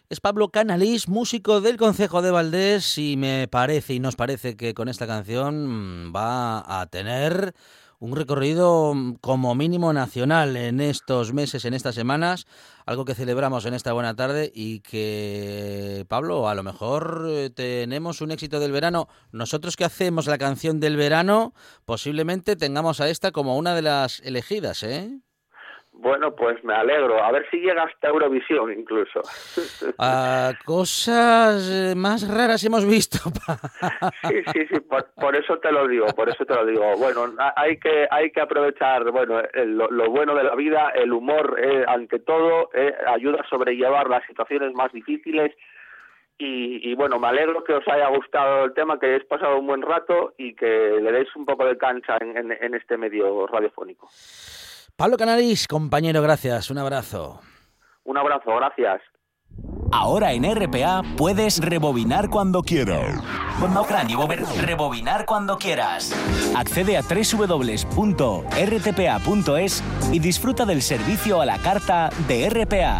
Es 0.09 0.19
Pablo 0.19 0.49
Canalís, 0.49 1.07
músico 1.07 1.61
del 1.61 1.77
Concejo 1.77 2.21
de 2.21 2.31
Valdés, 2.31 2.97
y 2.97 3.15
me 3.15 3.47
parece 3.47 3.93
y 3.93 3.99
nos 3.99 4.15
parece 4.15 4.57
que 4.57 4.73
con 4.73 4.89
esta 4.89 5.05
canción 5.05 5.67
mm, 5.67 6.15
va 6.15 6.81
a 6.81 6.87
tener 6.87 7.53
un 7.99 8.15
recorrido 8.15 8.93
mm, 8.93 9.15
como 9.15 9.55
mínimo 9.55 9.93
nacional 9.93 10.55
en 10.57 10.79
estos 10.79 11.33
meses, 11.33 11.65
en 11.65 11.73
estas 11.73 11.95
semanas, 11.95 12.47
algo 12.85 13.05
que 13.05 13.15
celebramos 13.15 13.65
en 13.65 13.73
esta 13.73 13.93
buena 13.93 14.15
tarde 14.15 14.51
y 14.53 14.79
que, 14.79 16.05
Pablo, 16.07 16.47
a 16.49 16.55
lo 16.55 16.63
mejor 16.63 17.25
eh, 17.29 17.49
tenemos 17.49 18.21
un 18.21 18.31
éxito 18.31 18.59
del 18.59 18.71
verano. 18.71 19.07
Nosotros 19.31 19.75
que 19.75 19.85
hacemos 19.85 20.27
la 20.27 20.37
canción 20.37 20.79
del 20.79 20.95
verano, 20.95 21.53
posiblemente 21.85 22.55
tengamos 22.55 23.01
a 23.01 23.09
esta 23.09 23.31
como 23.31 23.57
una 23.57 23.75
de 23.75 23.81
las 23.81 24.21
elegidas, 24.21 24.83
¿eh? 24.83 25.19
Bueno, 26.01 26.33
pues 26.33 26.63
me 26.63 26.73
alegro. 26.73 27.21
A 27.21 27.29
ver 27.31 27.45
si 27.51 27.57
llega 27.57 27.83
hasta 27.83 28.07
Eurovisión 28.07 28.71
incluso. 28.71 29.21
Ah, 30.01 30.53
cosas 30.65 31.69
eh, 31.69 31.93
más 31.95 32.25
raras 32.27 32.63
hemos 32.63 32.85
visto. 32.85 33.17
sí, 34.29 34.43
sí, 34.53 34.67
sí. 34.71 34.79
Por, 34.79 35.35
eso 35.35 35.57
te 35.57 35.71
lo 35.71 35.87
digo. 35.87 36.07
Por 36.07 36.29
eso 36.29 36.45
te 36.45 36.53
lo 36.53 36.65
digo. 36.65 36.95
Bueno, 36.97 37.25
hay 37.55 37.77
que 37.79 38.07
hay 38.09 38.31
que 38.31 38.39
aprovechar 38.39 39.11
bueno 39.11 39.41
lo, 39.53 40.09
bueno 40.09 40.35
de 40.35 40.43
la 40.43 40.55
vida. 40.55 40.89
El 40.95 41.11
humor, 41.11 41.59
eh, 41.61 41.83
ante 41.87 42.19
todo, 42.19 42.69
eh, 42.73 42.95
ayuda 43.07 43.41
a 43.41 43.49
sobrellevar 43.49 44.09
las 44.09 44.25
situaciones 44.25 44.73
más 44.73 44.91
difíciles. 44.93 45.53
Y, 46.41 46.95
bueno, 46.95 47.19
me 47.19 47.27
alegro 47.27 47.65
que 47.65 47.73
os 47.73 47.85
haya 47.89 48.07
gustado 48.07 48.63
el 48.63 48.73
tema, 48.73 48.97
que 48.97 49.07
hayáis 49.07 49.25
pasado 49.25 49.59
un 49.59 49.67
buen 49.67 49.81
rato 49.81 50.33
y 50.37 50.55
que 50.55 50.97
le 51.01 51.11
deis 51.11 51.27
un 51.35 51.45
poco 51.45 51.65
de 51.65 51.77
cancha 51.77 52.17
en 52.21 52.73
este 52.73 52.95
medio 52.95 53.45
radiofónico. 53.47 54.07
Pablo 54.99 55.15
Canaris, 55.15 55.65
compañero, 55.65 56.21
gracias. 56.21 56.69
Un 56.69 56.77
abrazo. 56.77 57.39
Un 58.03 58.17
abrazo, 58.17 58.53
gracias. 58.57 58.99
Ahora 59.93 60.33
en 60.33 60.43
RPA 60.43 61.03
puedes 61.15 61.63
rebobinar 61.63 62.29
cuando 62.29 62.61
quieras. 62.61 63.23
Rebobinar 64.61 65.25
cuando 65.25 65.57
quieras. 65.57 66.13
Accede 66.53 66.97
a 66.97 67.01
www.rtpa.es 67.01 67.83
y 70.11 70.19
disfruta 70.19 70.65
del 70.65 70.81
servicio 70.81 71.39
a 71.39 71.45
la 71.45 71.59
carta 71.59 72.09
de 72.27 72.49
RPA. 72.49 72.99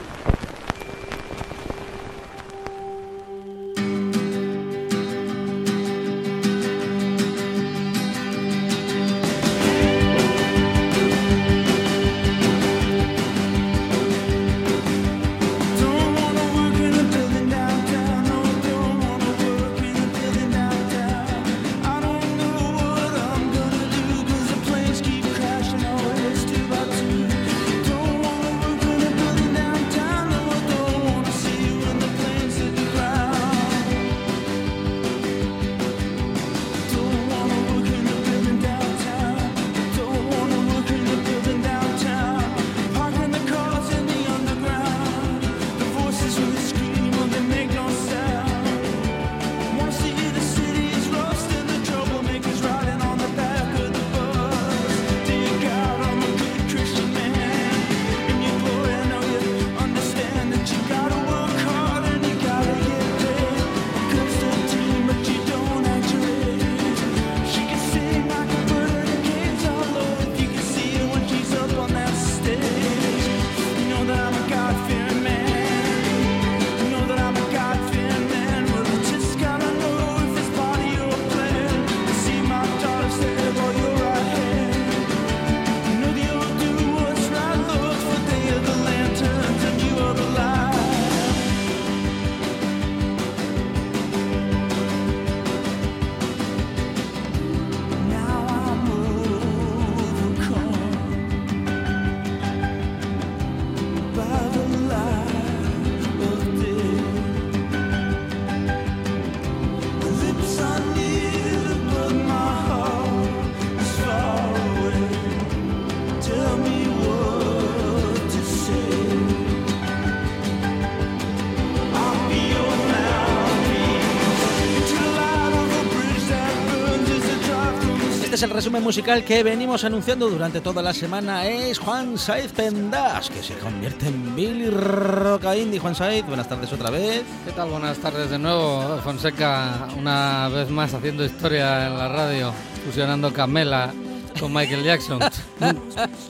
Este 128.31 128.45
es 128.45 128.49
el 128.49 128.55
resumen 128.55 128.81
musical 128.81 129.25
que 129.25 129.43
venimos 129.43 129.83
anunciando 129.83 130.29
durante 130.29 130.61
toda 130.61 130.81
la 130.81 130.93
semana. 130.93 131.45
Es 131.47 131.77
Juan 131.79 132.17
Saiz 132.17 132.53
Pendas, 132.53 133.29
que 133.29 133.43
se 133.43 133.55
convierte 133.55 134.07
en 134.07 134.33
Billy 134.33 134.69
Roca 134.69 135.53
Indie. 135.57 135.81
Juan 135.81 135.95
Saiz, 135.95 136.25
buenas 136.25 136.47
tardes 136.47 136.71
otra 136.71 136.89
vez. 136.89 137.23
¿Qué 137.45 137.51
tal? 137.51 137.69
Buenas 137.69 137.97
tardes 137.97 138.29
de 138.29 138.39
nuevo. 138.39 138.99
Fonseca, 139.03 139.89
una 139.97 140.47
vez 140.47 140.69
más 140.69 140.93
haciendo 140.93 141.25
historia 141.25 141.87
en 141.87 141.97
la 141.97 142.07
radio, 142.07 142.53
fusionando 142.85 143.33
Camela 143.33 143.93
con 144.39 144.53
Michael 144.53 144.85
Jackson. 144.85 145.19
Nun- 145.59 145.81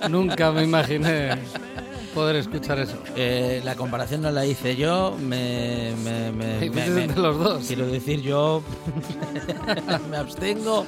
Nunca 0.09 0.51
me 0.51 0.63
imaginé 0.63 1.37
poder 2.15 2.37
escuchar 2.37 2.79
eso. 2.79 2.97
Eh, 3.15 3.61
la 3.63 3.75
comparación 3.75 4.23
no 4.23 4.31
la 4.31 4.43
hice 4.45 4.75
yo, 4.75 5.15
me, 5.21 5.93
me, 6.03 6.31
me- 6.31 6.69
me- 6.71 6.87
me- 6.89 7.07
los 7.15 7.37
dos. 7.37 7.63
Quiero 7.67 7.85
decir, 7.85 8.21
yo 8.21 8.63
me 10.09 10.17
abstengo 10.17 10.85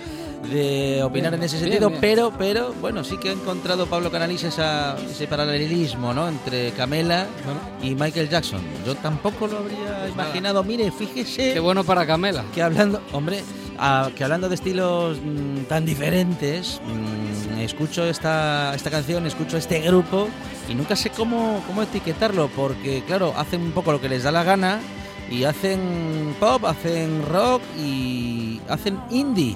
de 0.50 1.02
opinar 1.04 1.34
en 1.34 1.44
ese 1.44 1.58
sentido, 1.60 1.90
bien. 1.90 2.02
pero 2.02 2.32
pero 2.38 2.74
bueno, 2.82 3.04
sí 3.04 3.18
que 3.18 3.30
ha 3.30 3.32
encontrado 3.32 3.86
Pablo 3.88 4.12
Canalís 4.12 4.44
esa, 4.44 4.96
ese 5.10 5.26
paralelismo 5.28 6.14
¿no? 6.14 6.28
entre 6.28 6.72
Camela 6.72 7.28
Bueno. 7.46 7.60
y 7.82 7.96
Michael 7.96 8.30
Jackson. 8.30 8.62
Yo 8.86 8.96
tampoco 8.96 9.48
lo 9.48 9.60
habría 9.60 10.10
imaginado. 10.10 10.64
Mire, 10.64 10.92
fíjese 10.92 11.54
Qué 11.54 11.60
bueno 11.60 11.84
para 11.84 12.06
Camela. 12.06 12.44
que 12.54 12.62
hablando, 12.62 13.02
hombre, 13.14 13.42
a- 13.78 14.10
que 14.16 14.24
hablando 14.24 14.50
de 14.50 14.56
estilos 14.56 15.18
mm, 15.24 15.64
tan 15.70 15.86
diferentes, 15.86 16.82
mm, 16.86 17.60
escucho 17.62 18.04
esta, 18.06 18.74
esta 18.76 18.90
canción, 18.92 19.26
escucho 19.26 19.58
este 19.58 19.80
grupo 19.80 20.28
y 20.70 20.76
nunca 20.76 20.96
sé 20.96 21.10
cómo, 21.10 21.64
cómo 21.68 21.82
etiquetarlo, 21.84 22.50
porque 22.50 23.02
claro, 23.08 23.34
hacen 23.38 23.62
un 23.62 23.72
poco 23.72 23.92
lo 23.94 24.02
que 24.02 24.10
les 24.10 24.24
da 24.24 24.32
la 24.32 24.44
gana 24.44 24.80
y 25.32 25.46
hacen 25.46 26.36
pop, 26.40 26.66
hacen 26.66 27.24
rock 27.28 27.62
y 27.80 28.60
hacen 28.68 29.00
indie. 29.10 29.56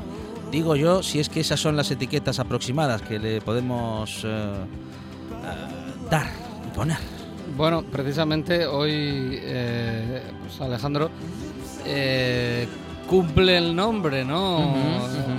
Digo 0.52 0.76
yo, 0.76 1.04
si 1.04 1.20
es 1.20 1.30
que 1.30 1.42
esas 1.42 1.60
son 1.60 1.76
las 1.76 1.92
etiquetas 1.92 2.40
aproximadas 2.40 3.02
que 3.02 3.20
le 3.20 3.42
podemos 3.42 4.24
eh, 4.24 4.28
eh, 4.28 6.10
dar 6.10 6.28
y 6.66 6.76
poner. 6.76 6.98
Bueno, 7.56 7.84
precisamente 7.84 8.66
hoy 8.66 8.92
eh, 9.42 10.22
pues 10.42 10.62
Alejandro 10.62 11.10
cumple 13.08 13.58
el 13.58 13.76
nombre, 13.76 14.26
¿no? 14.26 14.74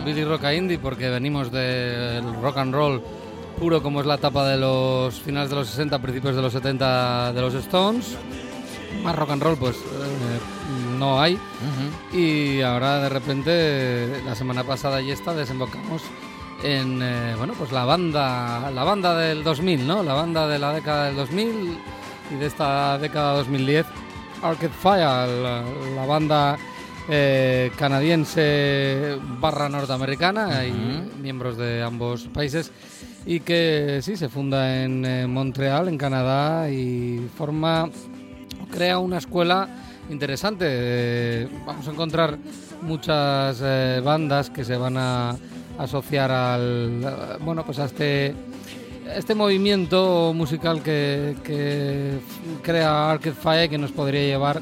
Billy 0.04 0.24
Roca 0.24 0.54
Indie, 0.54 0.78
porque 0.78 1.08
venimos 1.10 1.52
del 1.52 2.34
rock 2.40 2.58
and 2.58 2.74
roll 2.74 3.02
puro 3.58 3.82
como 3.82 4.00
es 4.00 4.06
la 4.06 4.14
etapa 4.14 4.48
de 4.48 4.56
los 4.56 5.20
finales 5.20 5.50
de 5.50 5.56
los 5.56 5.68
60, 5.68 5.98
principios 5.98 6.36
de 6.36 6.42
los 6.42 6.52
70 6.52 7.32
de 7.32 7.40
los 7.40 7.54
Stones. 7.54 8.16
Más 9.02 9.14
rock 9.16 9.30
and 9.30 9.42
roll 9.42 9.56
pues 9.56 9.76
no 10.98 11.20
hay. 11.20 11.38
Y 12.12 12.60
ahora 12.60 12.98
de 12.98 13.08
repente, 13.08 14.22
la 14.24 14.34
semana 14.34 14.64
pasada 14.64 15.00
y 15.00 15.10
esta, 15.10 15.34
desembocamos 15.34 16.02
en 16.62 17.00
eh, 17.02 17.34
bueno 17.36 17.54
pues 17.56 17.70
la 17.70 17.84
banda 17.84 18.70
la 18.72 18.82
banda 18.82 19.16
del 19.16 19.44
2000 19.44 19.87
no 19.87 20.02
la 20.02 20.14
banda 20.14 20.48
de 20.48 20.58
la 20.58 20.72
década 20.72 21.06
del 21.06 21.14
2000 21.14 21.78
y 22.32 22.34
de 22.34 22.46
esta 22.46 22.98
década 22.98 23.34
2010 23.34 23.87
Arcade 24.42 24.72
Fire 24.72 25.28
la, 25.28 25.62
la 25.94 26.06
banda 26.06 26.58
eh, 27.08 27.70
canadiense 27.76 29.18
barra 29.40 29.68
norteamericana 29.68 30.66
y 30.66 30.72
miembros 31.22 31.56
de 31.56 31.82
ambos 31.82 32.24
países 32.24 32.70
y 33.24 33.40
que 33.40 34.00
sí 34.02 34.16
se 34.16 34.28
funda 34.28 34.82
en 34.82 35.04
eh, 35.04 35.26
Montreal 35.26 35.88
en 35.88 35.96
Canadá 35.96 36.70
y 36.70 37.26
forma 37.37 37.88
crea 38.70 38.98
una 38.98 39.18
escuela 39.18 39.68
interesante. 40.11 40.64
Eh, 40.68 41.49
vamos 41.66 41.87
a 41.87 41.90
encontrar 41.90 42.38
muchas 42.83 43.61
eh, 43.62 44.01
bandas 44.05 44.51
que 44.51 44.64
se 44.64 44.77
van 44.77 44.97
a 44.97 45.37
asociar 45.79 46.31
al 46.31 47.38
bueno 47.40 47.64
pues 47.64 47.79
a 47.79 47.85
este 47.85 48.35
este 49.14 49.35
movimiento 49.35 50.33
musical 50.35 50.83
que, 50.83 51.35
crea 52.62 53.11
Arcade 53.11 53.35
Fire 53.35 53.71
que 53.71 53.79
nos 53.79 53.90
podría 53.92 54.21
llevar 54.23 54.61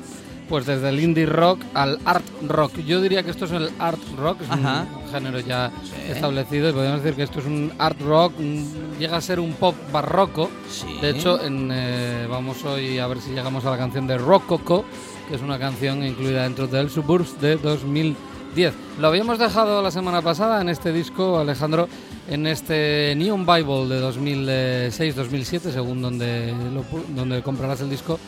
pues 0.48 0.64
desde 0.66 0.88
el 0.90 1.00
indie 1.00 1.26
rock 1.26 1.60
al 1.74 1.98
art 2.04 2.24
rock. 2.46 2.76
Yo 2.86 3.00
diría 3.00 3.24
que 3.24 3.30
esto 3.32 3.46
es 3.46 3.50
el 3.50 3.68
art 3.80 3.98
rock, 4.16 4.42
es 4.42 4.50
Ajá. 4.50 4.86
un 5.04 5.10
género 5.12 5.40
ya 5.40 5.72
establecido 6.08 6.68
y 6.68 6.72
podríamos 6.72 7.02
decir 7.02 7.16
que 7.16 7.24
esto 7.24 7.40
es 7.40 7.46
un 7.46 7.72
art 7.78 8.00
rock, 8.00 8.38
un- 8.38 8.94
llega 9.00 9.16
a 9.16 9.20
ser 9.20 9.40
un 9.40 9.54
pop 9.54 9.74
barroco. 9.92 10.48
Sí. 10.70 10.86
De 11.02 11.10
hecho, 11.10 11.42
en, 11.42 11.70
eh, 11.72 12.28
vamos 12.30 12.64
hoy 12.64 12.98
a 13.00 13.08
ver 13.08 13.20
si 13.20 13.30
llegamos 13.30 13.64
a 13.64 13.70
la 13.72 13.76
canción 13.78 14.06
de 14.06 14.18
Rococo, 14.18 14.84
que 15.28 15.36
es 15.36 15.42
una 15.42 15.58
canción 15.58 16.04
incluida 16.04 16.44
dentro 16.44 16.66
del 16.66 16.90
Suburbs 16.90 17.40
de 17.40 17.56
2010. 17.56 18.74
Lo 19.00 19.08
habíamos 19.08 19.38
dejado 19.38 19.82
la 19.82 19.90
semana 19.90 20.22
pasada 20.22 20.60
en 20.60 20.68
este 20.68 20.92
disco, 20.92 21.38
Alejandro, 21.38 21.88
en 22.28 22.46
este 22.46 23.14
Neon 23.16 23.44
Bible 23.44 23.86
de 23.88 24.02
2006-2007, 24.02 25.72
según 25.72 26.02
donde, 26.02 26.54
lo 26.72 26.84
donde 27.14 27.42
comprarás 27.42 27.80
el 27.80 27.90
disco. 27.90 28.18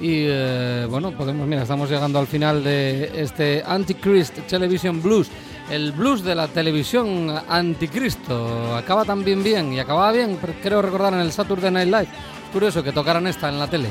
Y 0.00 0.24
eh, 0.28 0.86
bueno, 0.88 1.12
podemos, 1.12 1.46
mira, 1.46 1.62
estamos 1.62 1.90
llegando 1.90 2.18
al 2.18 2.26
final 2.26 2.62
de 2.62 3.10
este 3.20 3.62
Antichrist 3.66 4.38
Television 4.46 5.02
Blues, 5.02 5.28
el 5.70 5.92
blues 5.92 6.22
de 6.22 6.34
la 6.34 6.48
televisión 6.48 7.34
anticristo. 7.48 8.76
Acaba 8.76 9.04
también 9.04 9.42
bien 9.42 9.72
y 9.72 9.80
acababa 9.80 10.12
bien, 10.12 10.38
creo 10.62 10.82
recordar 10.82 11.14
en 11.14 11.20
el 11.20 11.32
Saturday 11.32 11.70
Night 11.70 11.88
Live. 11.88 12.08
Curioso 12.52 12.82
que 12.82 12.92
tocaran 12.92 13.26
esta 13.26 13.48
en 13.48 13.58
la 13.58 13.66
tele. 13.66 13.88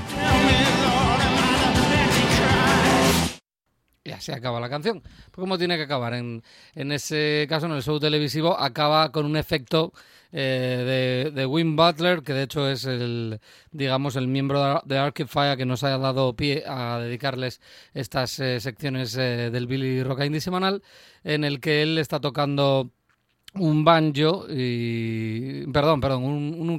Y 4.08 4.12
así 4.12 4.32
acaba 4.32 4.62
la 4.62 4.70
canción. 4.70 5.02
Pues 5.02 5.36
como 5.36 5.58
tiene 5.58 5.76
que 5.76 5.84
acabar. 5.84 6.13
En, 6.13 6.41
en 6.76 6.91
ese 6.93 7.46
caso, 7.50 7.65
en 7.65 7.74
el 7.74 7.84
show 7.84 8.00
televisivo, 8.00 8.58
acaba 8.58 9.12
con 9.12 9.26
un 9.26 9.36
efecto 9.36 9.91
eh, 10.32 11.26
de, 11.26 11.32
de 11.32 11.46
Wim 11.46 11.76
Butler, 11.76 12.22
que 12.24 12.32
de 12.32 12.43
hecho 12.43 12.70
es 12.70 12.86
el, 12.86 13.41
digamos, 13.72 14.15
el 14.15 14.28
miembro 14.30 14.63
de- 14.63 14.80
de 14.86 14.98
Arcade 14.98 15.28
Fire 15.28 15.58
que 15.58 15.65
nos 15.65 15.84
ha 15.84 15.98
dado 15.98 16.34
pie 16.38 16.63
a 16.65 17.00
dedicarles 17.00 17.60
estas 17.93 18.39
eh, 18.39 18.62
secciones 18.62 19.13
eh, 19.17 19.50
del 19.52 19.67
Billy 19.67 20.04
Rock 20.04 20.22
Indie 20.24 20.39
semanal, 20.39 20.84
en 21.26 21.43
el 21.43 21.60
que 21.60 21.82
él 21.84 21.98
está 21.98 22.22
tocando 22.22 22.91
un 23.56 23.84
banjo 23.84 24.46
y 24.50 25.65
perdón, 25.72 26.00
perdón, 26.00 26.24
un, 26.24 26.56
un 26.60 26.70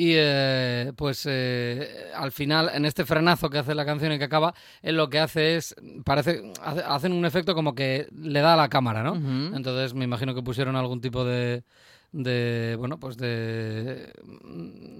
y 0.00 0.12
eh, 0.14 0.92
pues 0.94 1.26
eh, 1.28 2.06
al 2.14 2.30
final 2.30 2.70
en 2.72 2.84
este 2.84 3.04
frenazo 3.04 3.50
que 3.50 3.58
hace 3.58 3.74
la 3.74 3.84
canción 3.84 4.12
y 4.12 4.18
que 4.18 4.24
acaba 4.24 4.54
él 4.80 4.96
lo 4.96 5.10
que 5.10 5.18
hace 5.18 5.56
es 5.56 5.74
parece 6.04 6.52
hace- 6.62 6.84
hacen 6.86 7.12
un 7.12 7.24
efecto 7.24 7.52
como 7.54 7.74
que 7.74 8.06
le 8.14 8.40
da 8.40 8.54
a 8.54 8.56
la 8.56 8.68
cámara, 8.68 9.02
¿no? 9.02 9.14
Entonces 9.56 9.94
me 9.94 10.04
imagino 10.04 10.34
que 10.36 10.42
pusieron 10.42 10.76
algún 10.76 11.00
tipo 11.00 11.24
de 11.24 11.64
de 12.10 12.74
bueno 12.78 12.98
pues 12.98 13.16
de 13.18 14.10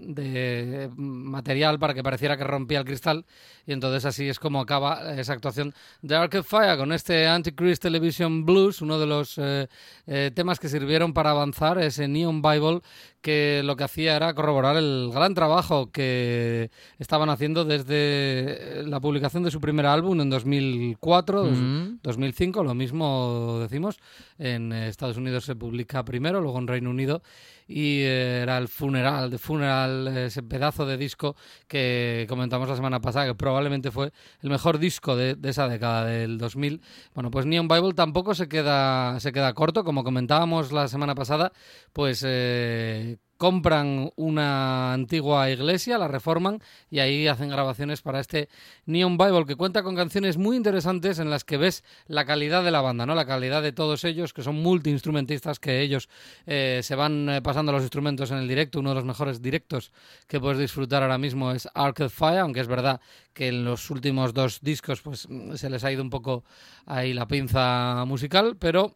de 0.08 0.90
material 0.96 1.78
para 1.78 1.94
que 1.94 2.02
pareciera 2.02 2.36
que 2.36 2.44
rompía 2.44 2.80
el 2.80 2.84
cristal 2.84 3.24
y 3.66 3.72
entonces 3.72 4.04
así 4.04 4.28
es 4.28 4.38
como 4.38 4.60
acaba 4.60 5.14
esa 5.18 5.32
actuación 5.32 5.72
de 6.02 6.16
Arcade 6.16 6.42
Fire 6.42 6.76
con 6.76 6.92
este 6.92 7.26
Antichrist 7.26 7.82
Television 7.82 8.44
Blues 8.44 8.82
uno 8.82 8.98
de 8.98 9.06
los 9.06 9.38
eh, 9.38 9.68
eh, 10.06 10.30
temas 10.34 10.58
que 10.60 10.68
sirvieron 10.68 11.12
para 11.14 11.30
avanzar 11.30 11.78
ese 11.78 12.08
Neon 12.08 12.42
Bible 12.42 12.80
que 13.20 13.62
lo 13.64 13.76
que 13.76 13.84
hacía 13.84 14.14
era 14.16 14.32
corroborar 14.34 14.76
el 14.76 15.10
gran 15.12 15.34
trabajo 15.34 15.90
que 15.90 16.70
estaban 16.98 17.28
haciendo 17.30 17.64
desde 17.64 18.84
la 18.86 19.00
publicación 19.00 19.42
de 19.42 19.50
su 19.50 19.60
primer 19.60 19.86
álbum 19.86 20.20
en 20.20 20.30
2004 20.30 21.42
dos- 21.42 21.58
Ujú. 21.58 21.98
2005, 22.02 22.62
lo 22.62 22.74
mismo 22.74 23.58
decimos. 23.60 23.98
En 24.38 24.72
eh, 24.72 24.88
Estados 24.88 25.16
Unidos 25.16 25.44
se 25.44 25.56
publica 25.56 26.04
primero, 26.04 26.40
luego 26.40 26.58
en 26.58 26.68
Reino 26.68 26.90
Unido. 26.90 27.22
Y 27.70 28.00
eh, 28.00 28.40
era 28.42 28.56
el 28.56 28.66
funeral, 28.68 29.28
de 29.30 29.36
funeral, 29.38 30.08
eh, 30.08 30.26
ese 30.26 30.42
pedazo 30.42 30.86
de 30.86 30.96
disco 30.96 31.36
que 31.66 32.24
comentamos 32.26 32.66
la 32.66 32.76
semana 32.76 33.00
pasada, 33.00 33.26
que 33.26 33.34
probablemente 33.34 33.90
fue 33.90 34.10
el 34.40 34.48
mejor 34.48 34.78
disco 34.78 35.16
de, 35.16 35.34
de 35.34 35.50
esa 35.50 35.68
década 35.68 36.06
del 36.06 36.38
2000. 36.38 36.80
Bueno, 37.14 37.30
pues 37.30 37.44
Neon 37.44 37.68
Bible 37.68 37.92
tampoco 37.92 38.34
se 38.34 38.48
queda, 38.48 39.20
se 39.20 39.32
queda 39.32 39.52
corto, 39.52 39.84
como 39.84 40.02
comentábamos 40.02 40.72
la 40.72 40.88
semana 40.88 41.14
pasada, 41.14 41.52
pues 41.92 42.24
eh, 42.26 43.17
compran 43.38 44.12
una 44.16 44.92
antigua 44.92 45.48
iglesia, 45.48 45.96
la 45.96 46.08
reforman 46.08 46.60
y 46.90 46.98
ahí 46.98 47.28
hacen 47.28 47.48
grabaciones 47.48 48.02
para 48.02 48.20
este 48.20 48.48
Neon 48.84 49.16
Bible 49.16 49.46
que 49.46 49.54
cuenta 49.54 49.82
con 49.84 49.94
canciones 49.94 50.36
muy 50.36 50.56
interesantes 50.56 51.20
en 51.20 51.30
las 51.30 51.44
que 51.44 51.56
ves 51.56 51.84
la 52.08 52.26
calidad 52.26 52.64
de 52.64 52.72
la 52.72 52.80
banda, 52.80 53.06
¿no? 53.06 53.14
La 53.14 53.26
calidad 53.26 53.62
de 53.62 53.72
todos 53.72 54.04
ellos, 54.04 54.32
que 54.32 54.42
son 54.42 54.56
multiinstrumentistas, 54.56 55.60
que 55.60 55.80
ellos 55.80 56.08
eh, 56.46 56.80
se 56.82 56.96
van 56.96 57.28
eh, 57.28 57.40
pasando 57.40 57.70
los 57.70 57.82
instrumentos 57.82 58.32
en 58.32 58.38
el 58.38 58.48
directo. 58.48 58.80
Uno 58.80 58.90
de 58.90 58.96
los 58.96 59.04
mejores 59.04 59.40
directos 59.40 59.92
que 60.26 60.40
puedes 60.40 60.58
disfrutar 60.58 61.02
ahora 61.02 61.16
mismo 61.16 61.52
es 61.52 61.68
Arcade 61.74 62.10
Fire, 62.10 62.40
aunque 62.40 62.60
es 62.60 62.66
verdad 62.66 63.00
que 63.32 63.48
en 63.48 63.64
los 63.64 63.88
últimos 63.90 64.34
dos 64.34 64.60
discos 64.60 65.00
pues 65.00 65.28
se 65.54 65.70
les 65.70 65.84
ha 65.84 65.92
ido 65.92 66.02
un 66.02 66.10
poco 66.10 66.44
ahí 66.86 67.14
la 67.14 67.28
pinza 67.28 68.04
musical, 68.04 68.56
pero 68.58 68.94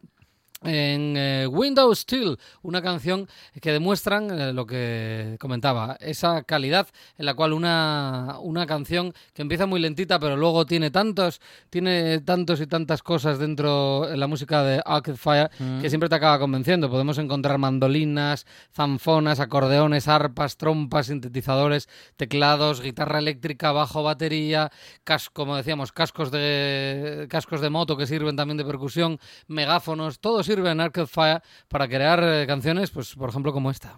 en 0.63 1.15
eh, 1.17 1.47
Windows 1.47 1.99
Steel, 1.99 2.37
una 2.61 2.81
canción 2.81 3.27
que 3.61 3.71
demuestran 3.71 4.29
eh, 4.39 4.53
lo 4.53 4.65
que 4.65 5.37
comentaba, 5.39 5.97
esa 5.99 6.43
calidad 6.43 6.87
en 7.17 7.25
la 7.25 7.33
cual 7.33 7.53
una, 7.53 8.37
una 8.41 8.65
canción 8.65 9.13
que 9.33 9.41
empieza 9.41 9.65
muy 9.65 9.79
lentita, 9.79 10.19
pero 10.19 10.37
luego 10.37 10.65
tiene 10.65 10.91
tantos, 10.91 11.41
tiene 11.69 12.19
tantos 12.21 12.61
y 12.61 12.67
tantas 12.67 13.03
cosas 13.03 13.39
dentro 13.39 14.09
en 14.09 14.19
la 14.19 14.27
música 14.27 14.63
de 14.63 14.81
Arcade 14.85 15.17
Fire 15.17 15.49
que 15.81 15.89
siempre 15.89 16.07
te 16.09 16.15
acaba 16.15 16.39
convenciendo. 16.39 16.89
Podemos 16.89 17.17
encontrar 17.17 17.57
mandolinas, 17.57 18.45
zanfonas, 18.73 19.39
acordeones, 19.39 20.07
arpas, 20.07 20.57
trompas, 20.57 21.07
sintetizadores, 21.07 21.89
teclados, 22.17 22.81
guitarra 22.81 23.19
eléctrica, 23.19 23.71
bajo, 23.71 24.03
batería, 24.03 24.71
cas- 25.03 25.29
como 25.29 25.55
decíamos, 25.57 25.91
cascos 25.91 26.31
de 26.31 27.27
cascos 27.29 27.61
de 27.61 27.69
moto 27.69 27.97
que 27.97 28.07
sirven 28.07 28.35
también 28.35 28.57
de 28.57 28.65
percusión, 28.65 29.19
megáfonos, 29.47 30.19
todo 30.19 30.43
sirve 30.43 30.52
en 30.59 30.79
Arcade 30.79 31.07
Fire 31.07 31.41
para 31.67 31.87
crear 31.87 32.21
eh, 32.23 32.45
canciones, 32.47 32.91
pues 32.91 33.15
por 33.15 33.29
ejemplo 33.29 33.53
como 33.53 33.71
esta. 33.71 33.97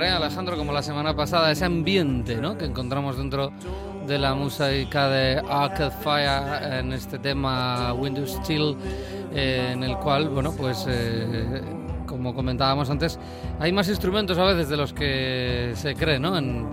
¿Eh, 0.00 0.08
Alejandro, 0.10 0.56
como 0.56 0.72
la 0.72 0.82
semana 0.82 1.14
pasada, 1.14 1.50
ese 1.50 1.64
ambiente 1.64 2.36
¿no? 2.36 2.56
que 2.56 2.64
encontramos 2.64 3.18
dentro 3.18 3.52
de 4.06 4.18
la 4.18 4.34
música 4.34 5.08
de 5.08 5.42
Arcade 5.48 5.90
Fire 6.02 6.78
en 6.78 6.92
este 6.92 7.18
tema 7.18 7.92
Windows 7.92 8.30
Steel, 8.42 8.76
eh, 9.34 9.70
en 9.72 9.82
el 9.84 9.96
cual, 9.98 10.28
bueno, 10.28 10.52
pues 10.56 10.86
eh, 10.88 11.60
como 12.06 12.34
comentábamos 12.34 12.88
antes, 12.90 13.18
hay 13.60 13.72
más 13.72 13.88
instrumentos 13.88 14.38
a 14.38 14.44
veces 14.44 14.68
de 14.68 14.76
los 14.76 14.92
que 14.92 15.72
se 15.74 15.94
cree 15.94 16.18
¿no? 16.18 16.36
en- 16.38 16.66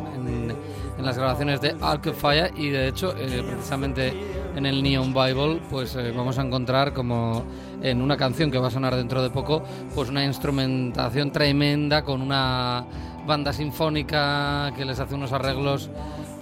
en 0.99 1.05
las 1.05 1.17
grabaciones 1.17 1.61
de 1.61 1.75
Arcade 1.81 2.13
Fire 2.13 2.51
y 2.57 2.69
de 2.69 2.89
hecho, 2.89 3.15
eh, 3.17 3.41
precisamente 3.47 4.13
en 4.53 4.65
el 4.65 4.83
Neon 4.83 5.13
Bible, 5.13 5.61
pues 5.69 5.95
eh, 5.95 6.11
vamos 6.15 6.37
a 6.37 6.41
encontrar 6.41 6.93
como 6.93 7.45
en 7.81 8.01
una 8.01 8.17
canción 8.17 8.51
que 8.51 8.57
va 8.57 8.67
a 8.67 8.71
sonar 8.71 8.95
dentro 8.95 9.23
de 9.23 9.29
poco, 9.29 9.63
pues 9.95 10.09
una 10.09 10.25
instrumentación 10.25 11.31
tremenda 11.31 12.03
con 12.03 12.21
una 12.21 12.85
banda 13.25 13.53
sinfónica 13.53 14.73
que 14.75 14.83
les 14.83 14.99
hace 14.99 15.15
unos 15.15 15.31
arreglos 15.31 15.89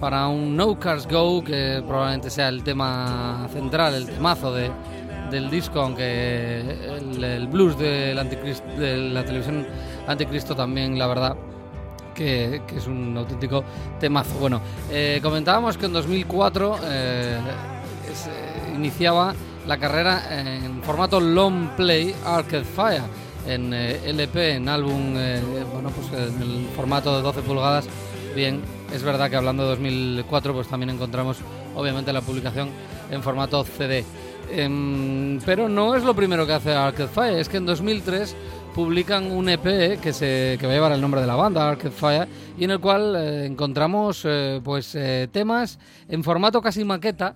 para 0.00 0.26
un 0.26 0.56
No 0.56 0.78
Cars 0.78 1.06
Go, 1.06 1.44
que 1.44 1.80
probablemente 1.86 2.28
sea 2.28 2.48
el 2.48 2.64
tema 2.64 3.46
central, 3.52 3.94
el 3.94 4.06
temazo 4.06 4.52
de, 4.52 4.72
del 5.30 5.50
disco, 5.50 5.80
aunque 5.80 6.60
el, 6.60 7.46
blues 7.46 7.78
del 7.78 8.16
de 8.16 8.96
la 9.12 9.24
televisión 9.24 9.64
anticristo 10.08 10.56
también, 10.56 10.98
la 10.98 11.06
verdad, 11.06 11.36
que, 12.18 12.60
es 12.76 12.86
un 12.86 13.16
auténtico 13.16 13.64
temazo. 14.00 14.38
Bueno, 14.38 14.60
eh, 14.90 15.20
comentábamos 15.22 15.78
que 15.78 15.86
en 15.86 15.92
2004 15.92 16.78
eh, 16.84 17.38
se 18.12 18.74
iniciaba 18.74 19.34
la 19.66 19.78
carrera 19.78 20.40
en 20.40 20.82
formato 20.82 21.20
long 21.20 21.68
play 21.76 22.14
Arcade 22.24 22.64
Fire, 22.64 23.02
en 23.46 23.72
eh, 23.72 24.00
LP, 24.06 24.54
en 24.56 24.68
álbum, 24.68 25.14
eh, 25.16 25.40
bueno, 25.72 25.90
pues 25.90 26.08
en 26.12 26.42
el 26.42 26.66
formato 26.74 27.16
de 27.16 27.22
12 27.22 27.42
pulgadas. 27.42 27.86
Bien, 28.34 28.60
es 28.92 29.02
verdad 29.02 29.30
que 29.30 29.36
hablando 29.36 29.62
de 29.64 29.70
2004, 29.70 30.52
pues 30.52 30.68
también 30.68 30.90
encontramos 30.90 31.38
obviamente 31.76 32.12
la 32.12 32.20
publicación 32.20 32.70
en 33.10 33.22
formato 33.22 33.64
CD. 33.64 34.04
Em, 34.50 35.38
pero 35.44 35.68
no 35.68 35.94
es 35.94 36.02
lo 36.02 36.14
primero 36.14 36.46
que 36.46 36.54
hace 36.54 36.72
Arcade 36.72 37.08
Fire, 37.08 37.38
es 37.38 37.48
que 37.48 37.58
en 37.58 37.66
2003 37.66 38.34
publican 38.78 39.32
un 39.32 39.48
EP 39.48 39.98
que, 40.00 40.12
se, 40.12 40.56
que 40.60 40.64
va 40.64 40.72
a 40.72 40.76
llevar 40.76 40.92
el 40.92 41.00
nombre 41.00 41.20
de 41.20 41.26
la 41.26 41.34
banda, 41.34 41.68
Arcade 41.68 41.90
Fire, 41.90 42.28
y 42.56 42.62
en 42.62 42.70
el 42.70 42.78
cual 42.78 43.16
eh, 43.16 43.44
encontramos 43.44 44.24
eh, 44.24 44.60
pues 44.62 44.94
eh, 44.94 45.28
temas 45.32 45.80
en 46.08 46.22
formato 46.22 46.62
casi 46.62 46.84
maqueta, 46.84 47.34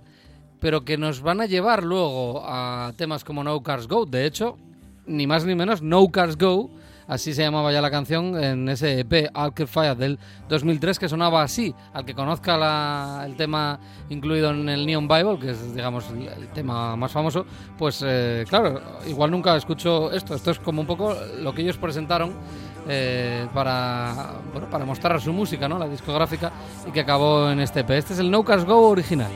pero 0.60 0.84
que 0.84 0.96
nos 0.96 1.20
van 1.20 1.40
a 1.40 1.46
llevar 1.46 1.82
luego 1.82 2.44
a 2.46 2.92
temas 2.96 3.24
como 3.24 3.42
No 3.42 3.60
Cars 3.60 3.88
Go. 3.88 4.06
De 4.06 4.24
hecho, 4.24 4.56
ni 5.04 5.26
más 5.26 5.44
ni 5.44 5.56
menos, 5.56 5.82
No 5.82 6.06
Cars 6.12 6.38
Go, 6.38 6.70
así 7.06 7.34
se 7.34 7.42
llamaba 7.42 7.72
ya 7.72 7.80
la 7.80 7.90
canción 7.90 8.42
en 8.42 8.68
ese 8.68 9.00
EP 9.00 9.30
Arcade 9.34 9.66
Fire 9.66 9.96
del 9.96 10.18
2003, 10.48 10.98
que 10.98 11.08
sonaba 11.08 11.42
así. 11.42 11.74
Al 11.92 12.04
que 12.04 12.14
conozca 12.14 13.24
el 13.24 13.36
tema 13.36 13.78
incluido 14.08 14.50
en 14.50 14.68
el 14.68 14.86
Neon 14.86 15.08
Bible, 15.08 15.38
que 15.38 15.50
es, 15.50 15.74
digamos, 15.74 16.08
el, 16.10 16.28
el 16.28 16.48
tema 16.48 16.96
más 16.96 17.12
famoso, 17.12 17.46
pues 17.78 18.02
eh, 18.06 18.44
claro, 18.48 18.80
igual 19.06 19.30
nunca 19.30 19.56
escucho 19.56 20.10
esto. 20.12 20.34
Esto 20.34 20.50
es 20.50 20.58
como 20.58 20.80
un 20.80 20.86
poco 20.86 21.16
lo 21.40 21.54
que 21.54 21.62
ellos 21.62 21.76
presentaron 21.76 22.32
eh, 22.88 23.46
para, 23.54 24.40
bueno, 24.52 24.68
para 24.68 24.84
mostrar 24.84 25.20
su 25.20 25.32
música, 25.32 25.68
¿no? 25.68 25.78
La 25.78 25.88
discográfica, 25.88 26.50
y 26.86 26.90
que 26.90 27.00
acabó 27.00 27.50
en 27.50 27.60
este 27.60 27.80
EP. 27.80 27.90
Este 27.90 28.14
es 28.14 28.18
el 28.18 28.30
No 28.30 28.44
Cars 28.44 28.64
Go 28.64 28.88
original. 28.88 29.30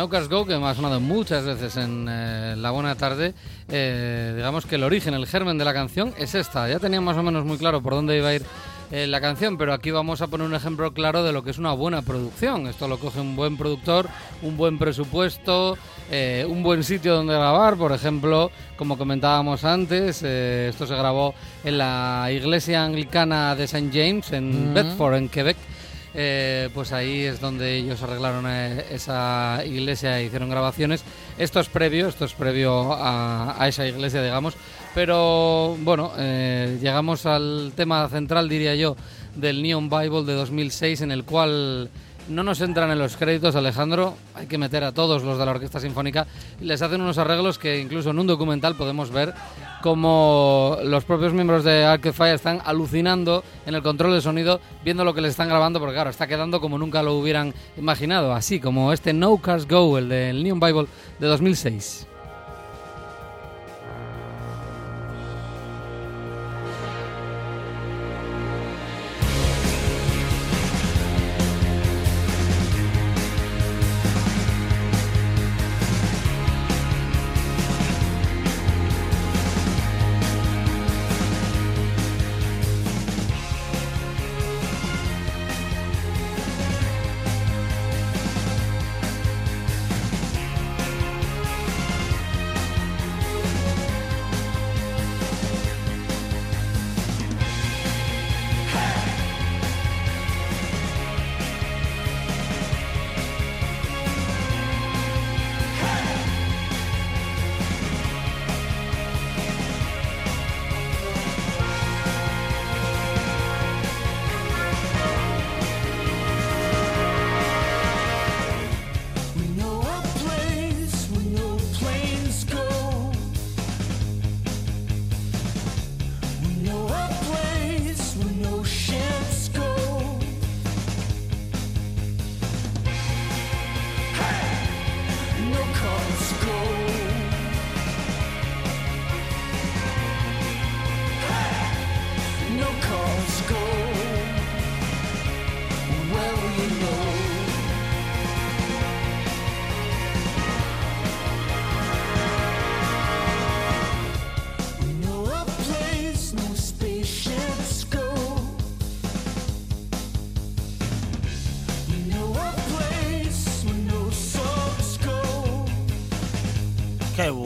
No 0.00 0.08
Cars 0.08 0.30
Go, 0.30 0.46
que 0.46 0.56
me 0.56 0.66
ha 0.66 0.74
sonado 0.74 0.98
muchas 0.98 1.44
veces 1.44 1.76
en 1.76 2.06
eh, 2.08 2.54
La 2.56 2.70
Buena 2.70 2.94
Tarde, 2.94 3.34
eh, 3.68 4.32
digamos 4.34 4.64
que 4.64 4.76
el 4.76 4.82
origen, 4.82 5.12
el 5.12 5.26
germen 5.26 5.58
de 5.58 5.66
la 5.66 5.74
canción 5.74 6.14
es 6.16 6.34
esta. 6.34 6.66
Ya 6.70 6.78
tenía 6.78 7.02
más 7.02 7.18
o 7.18 7.22
menos 7.22 7.44
muy 7.44 7.58
claro 7.58 7.82
por 7.82 7.92
dónde 7.92 8.16
iba 8.16 8.28
a 8.28 8.34
ir 8.34 8.42
eh, 8.90 9.06
la 9.06 9.20
canción, 9.20 9.58
pero 9.58 9.74
aquí 9.74 9.90
vamos 9.90 10.22
a 10.22 10.28
poner 10.28 10.46
un 10.46 10.54
ejemplo 10.54 10.92
claro 10.94 11.22
de 11.22 11.34
lo 11.34 11.44
que 11.44 11.50
es 11.50 11.58
una 11.58 11.72
buena 11.72 12.00
producción. 12.00 12.66
Esto 12.66 12.88
lo 12.88 12.98
coge 12.98 13.20
un 13.20 13.36
buen 13.36 13.58
productor, 13.58 14.08
un 14.40 14.56
buen 14.56 14.78
presupuesto, 14.78 15.76
eh, 16.10 16.46
un 16.48 16.62
buen 16.62 16.82
sitio 16.82 17.14
donde 17.14 17.34
grabar, 17.34 17.76
por 17.76 17.92
ejemplo, 17.92 18.50
como 18.76 18.96
comentábamos 18.96 19.64
antes, 19.64 20.22
eh, 20.24 20.68
esto 20.70 20.86
se 20.86 20.96
grabó 20.96 21.34
en 21.62 21.76
la 21.76 22.30
iglesia 22.32 22.84
anglicana 22.84 23.54
de 23.54 23.64
St. 23.64 23.90
James, 23.92 24.32
en 24.32 24.72
Bedford, 24.72 25.16
en 25.16 25.28
Quebec. 25.28 25.58
Eh, 26.12 26.68
pues 26.74 26.92
ahí 26.92 27.22
es 27.22 27.40
donde 27.40 27.76
ellos 27.76 28.02
arreglaron 28.02 28.44
eh, 28.48 28.84
esa 28.90 29.62
iglesia 29.64 30.18
e 30.18 30.24
hicieron 30.24 30.50
grabaciones. 30.50 31.04
Esto 31.38 31.60
es 31.60 31.68
previo, 31.68 32.08
esto 32.08 32.24
es 32.24 32.32
previo 32.32 32.92
a, 32.92 33.56
esa 33.68 33.86
iglesia, 33.86 34.22
digamos. 34.22 34.54
Pero 34.94 35.76
bueno, 35.80 36.12
eh, 36.18 36.78
llegamos 36.80 37.26
al 37.26 37.72
tema 37.76 38.08
central, 38.08 38.48
diría 38.48 38.74
yo, 38.74 38.96
del 39.36 39.62
Neon 39.62 39.88
Bible 39.88 40.24
de 40.24 40.34
2006, 40.34 41.02
en 41.02 41.12
el 41.12 41.24
cual 41.24 41.90
no 42.30 42.42
nos 42.42 42.60
entran 42.60 42.90
en 42.90 42.98
los 42.98 43.16
créditos, 43.16 43.56
Alejandro. 43.56 44.14
Hay 44.34 44.46
que 44.46 44.56
meter 44.56 44.84
a 44.84 44.92
todos 44.92 45.22
los 45.22 45.38
de 45.38 45.44
la 45.44 45.50
Orquesta 45.50 45.80
Sinfónica. 45.80 46.26
Y 46.60 46.64
les 46.64 46.80
hacen 46.80 47.00
unos 47.00 47.18
arreglos 47.18 47.58
que 47.58 47.78
incluso 47.80 48.10
en 48.10 48.18
un 48.18 48.26
documental 48.26 48.76
podemos 48.76 49.10
ver 49.10 49.34
como 49.82 50.78
los 50.84 51.04
propios 51.04 51.32
miembros 51.32 51.64
de 51.64 51.84
Arcade 51.84 52.34
están 52.34 52.60
alucinando 52.64 53.42
en 53.66 53.74
el 53.74 53.82
control 53.82 54.12
de 54.12 54.20
sonido, 54.20 54.60
viendo 54.84 55.04
lo 55.04 55.14
que 55.14 55.20
les 55.20 55.30
están 55.30 55.48
grabando, 55.48 55.80
porque 55.80 55.94
claro, 55.94 56.10
está 56.10 56.26
quedando 56.26 56.60
como 56.60 56.78
nunca 56.78 57.02
lo 57.02 57.14
hubieran 57.14 57.54
imaginado. 57.76 58.32
Así 58.32 58.60
como 58.60 58.92
este 58.92 59.12
No 59.12 59.36
Cars 59.38 59.66
Go, 59.66 59.98
el 59.98 60.08
del 60.08 60.42
Neon 60.42 60.60
Bible 60.60 60.86
de 61.18 61.26
2006. 61.26 62.09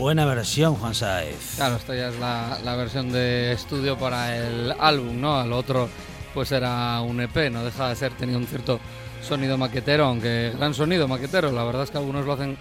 Buena 0.04 0.26
versión, 0.26 0.74
Juan 0.74 0.94
Saez. 0.94 1.54
Claro, 1.56 1.76
esta 1.76 1.94
ya 1.94 2.08
es 2.08 2.18
la, 2.18 2.58
la 2.62 2.76
versión 2.76 3.10
de 3.10 3.52
estudio 3.52 3.96
para 3.96 4.36
el 4.36 4.74
álbum, 4.78 5.18
¿no? 5.18 5.40
Al 5.40 5.50
otro, 5.50 5.88
pues 6.34 6.52
era 6.52 7.00
un 7.00 7.22
EP, 7.22 7.50
no 7.50 7.64
deja 7.64 7.88
de 7.88 7.96
ser, 7.96 8.12
tenía 8.12 8.36
un 8.36 8.46
cierto 8.46 8.78
sonido 9.22 9.56
maquetero, 9.56 10.04
aunque 10.04 10.52
gran 10.58 10.74
sonido 10.74 11.08
maquetero. 11.08 11.50
La 11.52 11.64
verdad 11.64 11.84
es 11.84 11.90
que 11.90 11.96
algunos 11.96 12.26
lo 12.26 12.34
hacen 12.34 12.58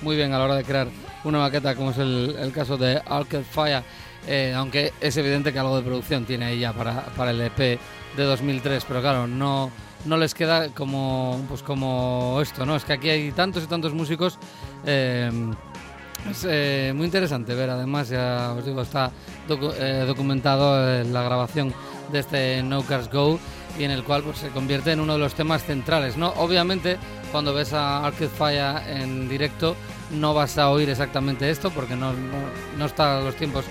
muy 0.00 0.16
bien 0.16 0.32
a 0.32 0.38
la 0.38 0.44
hora 0.44 0.54
de 0.54 0.64
crear 0.64 0.88
una 1.24 1.38
maqueta, 1.38 1.74
como 1.74 1.90
es 1.90 1.98
el, 1.98 2.50
caso 2.54 2.78
de 2.78 3.02
Arcade 3.06 3.44
Fire, 3.44 3.82
eh, 4.26 4.54
aunque 4.56 4.94
es 4.98 5.14
evidente 5.18 5.52
que 5.52 5.58
algo 5.58 5.76
de 5.76 5.82
producción 5.82 6.24
tiene 6.24 6.58
ya 6.58 6.72
para, 6.72 7.04
para 7.14 7.30
el 7.30 7.42
EP 7.42 7.58
de 7.58 8.24
2003, 8.24 8.86
pero 8.88 9.02
claro, 9.02 9.26
no, 9.26 9.70
no 10.06 10.16
les 10.16 10.32
queda 10.32 10.70
como, 10.70 11.44
pues 11.46 11.62
como 11.62 12.38
esto, 12.40 12.64
¿no? 12.64 12.74
Es 12.74 12.86
que 12.86 12.94
aquí 12.94 13.10
hay 13.10 13.32
tantos 13.32 13.64
y 13.64 13.66
tantos 13.66 13.92
músicos. 13.92 14.38
eh, 14.86 15.30
es 16.30 16.46
eh, 16.48 16.92
muy 16.94 17.06
interesante 17.06 17.54
ver, 17.54 17.70
además, 17.70 18.08
ya 18.08 18.54
os 18.56 18.64
digo, 18.64 18.82
está 18.82 19.10
eh, 19.48 20.04
documentado 20.06 20.76
eh, 20.88 21.04
la 21.04 21.22
grabación 21.22 21.72
de 22.12 22.18
este 22.18 22.62
No 22.62 22.82
Cars 22.82 23.10
Go 23.10 23.38
y 23.78 23.84
en 23.84 23.90
el 23.90 24.02
cual 24.04 24.22
pues, 24.22 24.38
se 24.38 24.48
convierte 24.48 24.92
en 24.92 25.00
uno 25.00 25.14
de 25.14 25.18
los 25.18 25.34
temas 25.34 25.64
centrales. 25.64 26.16
¿no? 26.16 26.30
Obviamente, 26.36 26.96
cuando 27.30 27.54
ves 27.54 27.72
a 27.72 28.04
Arcade 28.04 28.28
Fire 28.28 28.88
en 28.88 29.28
directo, 29.28 29.76
no 30.10 30.34
vas 30.34 30.58
a 30.58 30.70
oír 30.70 30.88
exactamente 30.88 31.50
esto 31.50 31.70
porque 31.70 31.94
no, 31.94 32.12
no, 32.12 32.38
no 32.78 32.86
está 32.86 33.18
a 33.18 33.20
los 33.20 33.36
tiempos 33.36 33.64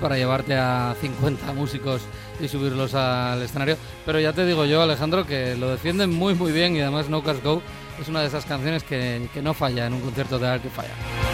para 0.00 0.16
llevarte 0.16 0.56
a 0.56 0.96
50 1.00 1.52
músicos 1.52 2.02
y 2.40 2.48
subirlos 2.48 2.94
al 2.94 3.40
escenario. 3.40 3.76
Pero 4.04 4.18
ya 4.18 4.32
te 4.32 4.44
digo 4.44 4.64
yo, 4.64 4.82
Alejandro, 4.82 5.24
que 5.24 5.54
lo 5.54 5.70
defienden 5.70 6.12
muy, 6.12 6.34
muy 6.34 6.50
bien 6.50 6.76
y 6.76 6.80
además 6.80 7.08
No 7.08 7.22
Cars 7.22 7.42
Go 7.42 7.62
es 8.00 8.08
una 8.08 8.20
de 8.20 8.26
esas 8.26 8.44
canciones 8.44 8.82
que, 8.82 9.28
que 9.32 9.42
no 9.42 9.54
falla 9.54 9.86
en 9.86 9.94
un 9.94 10.00
concierto 10.00 10.38
de 10.38 10.48
Arcade 10.48 10.70
Fire. 10.70 11.25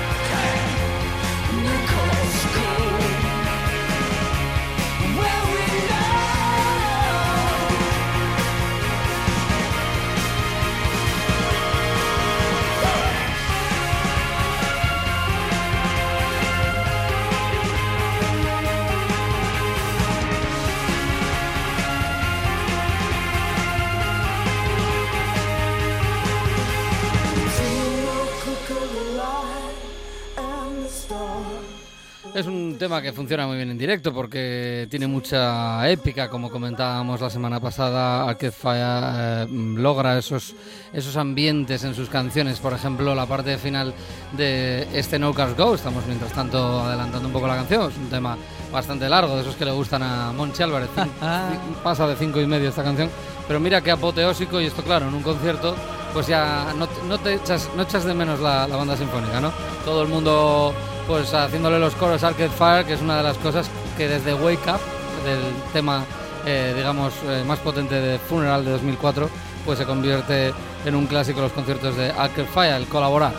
Tema 32.83 33.01
que 33.01 33.13
funciona 33.13 33.47
muy 33.47 33.59
bien 33.59 33.71
en 33.71 33.79
directo 33.79 34.13
porque 34.13 34.89
tiene 34.91 35.07
mucha 35.07 35.89
épica, 35.89 36.29
como 36.29 36.51
comentábamos 36.51 37.21
la 37.21 37.31
semana 37.31 37.61
pasada. 37.61 38.29
Arcade 38.29 38.51
Fire 38.51 39.05
eh, 39.15 39.47
logra 39.49 40.19
esos, 40.19 40.53
esos 40.93 41.17
ambientes 41.17 41.85
en 41.85 41.95
sus 41.95 42.09
canciones. 42.09 42.59
Por 42.59 42.73
ejemplo, 42.73 43.15
la 43.15 43.25
parte 43.25 43.57
final 43.57 43.95
de 44.33 44.89
este 44.99 45.17
No 45.21 45.33
Cars 45.33 45.57
Go. 45.57 45.77
Estamos 45.77 46.05
mientras 46.09 46.33
tanto 46.33 46.81
adelantando 46.81 47.29
un 47.29 47.33
poco 47.33 47.47
la 47.47 47.55
canción. 47.55 47.89
Es 47.89 47.97
un 47.97 48.11
tema 48.11 48.37
bastante 48.73 49.09
largo, 49.09 49.37
de 49.37 49.43
esos 49.43 49.55
que 49.55 49.65
le 49.65 49.71
gustan 49.71 50.03
a 50.03 50.33
Monchi 50.33 50.65
Álvarez. 50.65 50.91
Pasa 51.85 52.09
de 52.09 52.17
cinco 52.17 52.41
y 52.41 52.49
medio 52.49 52.71
esta 52.71 52.83
canción. 52.83 53.09
Pero 53.47 53.61
mira 53.61 53.81
qué 53.81 53.93
apoteósico 53.93 54.61
y 54.61 54.67
esto, 54.67 54.83
claro, 54.83 55.07
en 55.07 55.15
un 55.15 55.23
concierto, 55.23 55.77
pues 56.13 56.27
ya 56.27 56.75
no, 56.77 56.89
no 57.07 57.17
te 57.19 57.35
echas, 57.35 57.71
no 57.77 57.85
echas 57.85 58.03
de 58.05 58.13
menos 58.13 58.41
la, 58.41 58.67
la 58.67 58.75
banda 58.75 58.97
sinfónica, 58.97 59.41
¿no? 59.41 59.53
Todo 59.85 60.03
el 60.03 60.09
mundo 60.09 60.75
pues 61.07 61.33
haciéndole 61.35 61.79
los 61.79 61.95
coros 61.95 62.23
a 62.23 62.29
Arcade 62.29 62.51
Fire, 62.51 62.85
que 62.85 62.95
es 62.95 63.01
una 63.01 63.17
de 63.17 63.23
las 63.23 63.37
cosas 63.39 63.69
que 63.97 64.09
desde 64.09 64.35
Wake 64.35 64.71
Up, 64.71 64.81
del 65.25 65.41
tema, 65.73 66.05
eh, 66.47 66.73
digamos, 66.77 67.13
eh, 67.27 67.45
más 67.47 67.59
potente 67.59 67.95
de 67.95 68.19
Funeral 68.19 68.65
de 68.65 68.73
2004, 68.73 69.29
pues 69.65 69.79
se 69.79 69.85
convierte 69.85 70.53
en 70.85 70.95
un 70.95 71.07
clásico 71.07 71.41
los 71.41 71.53
conciertos 71.53 71.97
de 71.97 72.11
Arcade 72.11 72.49
Fire, 72.49 72.75
el 72.75 72.87
colaborar. 72.87 73.33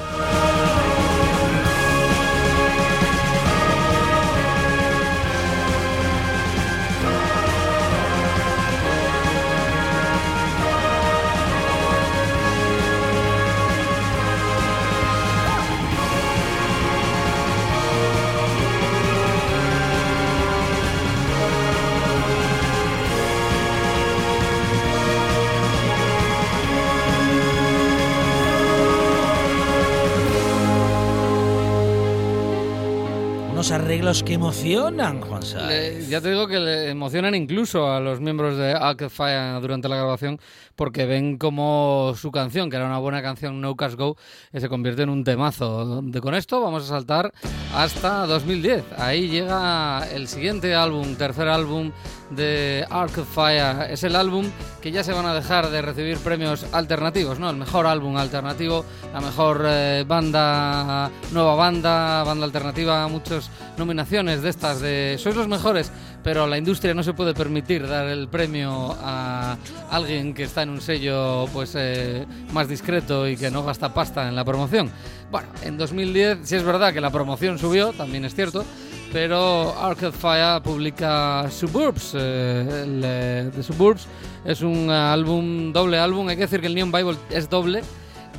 Arreglos 33.74 34.24
que 34.24 34.34
emocionan, 34.34 35.20
Juan 35.22 35.44
Sáenz. 35.44 35.68
Le- 35.68 36.06
ya 36.08 36.22
te 36.22 36.30
digo 36.30 36.48
que 36.48 36.60
le 36.60 36.90
emocionan 36.90 37.34
incluso 37.36 37.92
a 37.92 38.00
los 38.00 38.20
miembros 38.22 38.58
de 38.58 38.74
Arcade 38.74 39.10
Fire 39.10 39.60
durante 39.62 39.90
la 39.90 39.96
grabación 39.98 40.40
porque 40.76 41.06
ven 41.06 41.38
como 41.38 42.14
su 42.16 42.32
canción, 42.32 42.70
que 42.70 42.76
era 42.78 42.86
una 42.86 42.98
buena 43.00 43.22
canción, 43.22 43.62
No 43.62 43.76
Cash 43.76 43.96
Go, 43.96 44.16
eh, 44.52 44.60
se 44.60 44.70
convierte 44.70 45.04
en 45.04 45.10
un 45.10 45.24
temazo. 45.24 46.02
De 46.04 46.22
con 46.22 46.36
esto 46.36 46.62
vamos 46.62 46.84
a 46.84 46.88
saltar 46.88 47.32
hasta 47.76 48.26
2010. 48.28 48.84
Ahí 48.98 49.28
llega 49.30 50.08
el 50.14 50.28
siguiente 50.28 50.74
álbum, 50.76 51.16
tercer 51.16 51.48
álbum 51.48 51.92
de 52.36 52.86
Arcade 52.90 53.26
Fire. 53.26 53.92
Es 53.92 54.04
el 54.04 54.16
álbum 54.16 54.46
que 54.82 54.92
ya 54.92 55.04
se 55.04 55.14
van 55.14 55.26
a 55.26 55.34
dejar 55.34 55.70
de 55.70 55.82
recibir 55.82 56.18
premios 56.18 56.66
alternativos, 56.72 57.40
¿no? 57.40 57.50
El 57.50 57.58
mejor 57.58 57.88
álbum 57.88 58.18
alternativo, 58.18 58.86
la 59.14 59.22
mejor 59.22 59.64
eh, 59.66 60.04
banda, 60.08 61.10
nueva 61.32 61.56
banda, 61.56 62.24
banda 62.24 62.46
alternativa, 62.46 63.08
muchas 63.08 63.50
nominaciones 63.78 64.42
de 64.42 64.50
estas 64.50 64.82
de 64.82 65.18
sois 65.20 65.36
los 65.36 65.48
mejores, 65.48 65.92
pero 66.24 66.48
la 66.48 66.58
industria 66.58 66.94
no 66.94 67.04
se 67.04 67.14
puede 67.14 67.34
permitir 67.34 67.88
dar 67.88 68.08
el 68.08 68.28
premio 68.28 68.96
a 69.02 69.58
alguien 69.92 70.34
que 70.34 70.44
está 70.44 70.64
en 70.64 70.70
un 70.70 70.82
sello 70.82 71.46
pues 71.54 71.74
eh, 71.78 72.26
más 72.54 72.68
discreto 72.68 73.28
y 73.28 73.36
que 73.38 73.52
no 73.52 73.64
gasta 73.64 73.94
pasta 73.94 74.28
en 74.28 74.36
la 74.36 74.46
promoción. 74.46 74.90
Bueno, 75.32 75.48
en 75.64 75.78
2010 75.78 76.40
sí 76.44 76.56
es 76.56 76.64
verdad 76.64 76.94
que 76.94 77.02
la 77.02 77.10
promoción 77.10 77.58
subió, 77.60 77.92
también 77.92 78.24
es 78.26 78.36
cierto, 78.36 78.64
pero 79.12 79.76
Arcade 79.80 80.12
Fire 80.12 80.62
publica 80.64 81.50
Suburbs. 81.52 82.14
eh, 82.16 82.84
el, 82.84 83.02
eh, 83.04 83.50
The 83.54 83.62
Suburbs 83.64 84.08
es 84.46 84.62
un 84.62 84.90
eh, 84.90 84.94
álbum, 84.94 85.72
doble 85.74 86.00
álbum. 86.00 86.28
Hay 86.30 86.36
que 86.36 86.44
decir 86.44 86.62
que 86.62 86.68
el 86.68 86.76
Neon 86.76 86.92
Bible 86.92 87.18
es 87.30 87.50
doble. 87.50 87.82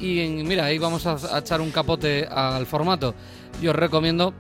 Y 0.01 0.21
en- 0.21 0.47
mira, 0.49 0.65
ahí 0.65 0.79
vamos 0.79 1.07
a, 1.07 1.17
a 1.35 1.39
echar 1.39 1.61
un 1.61 1.71
capote 1.71 2.27
al 2.27 2.67
formato. 2.67 3.15
Yo 3.63 3.71
os 3.71 3.77
recomiendo, 3.77 4.35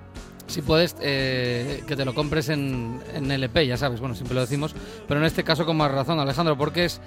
si 0.46 0.62
puedes, 0.62 0.94
eh, 1.00 1.82
que 1.86 1.96
te 1.96 2.04
lo 2.04 2.14
compres 2.14 2.48
en, 2.48 3.00
en 3.14 3.30
LP, 3.30 3.66
ya 3.66 3.76
sabes, 3.76 4.00
bueno, 4.00 4.14
siempre 4.14 4.34
lo 4.34 4.40
decimos. 4.42 4.74
Pero 5.08 5.20
en 5.20 5.26
este 5.26 5.42
caso 5.44 5.64
con 5.66 5.76
más 5.76 5.90
razón, 5.90 6.18
Alejandro, 6.20 6.56
porque 6.56 6.84
es. 6.84 7.00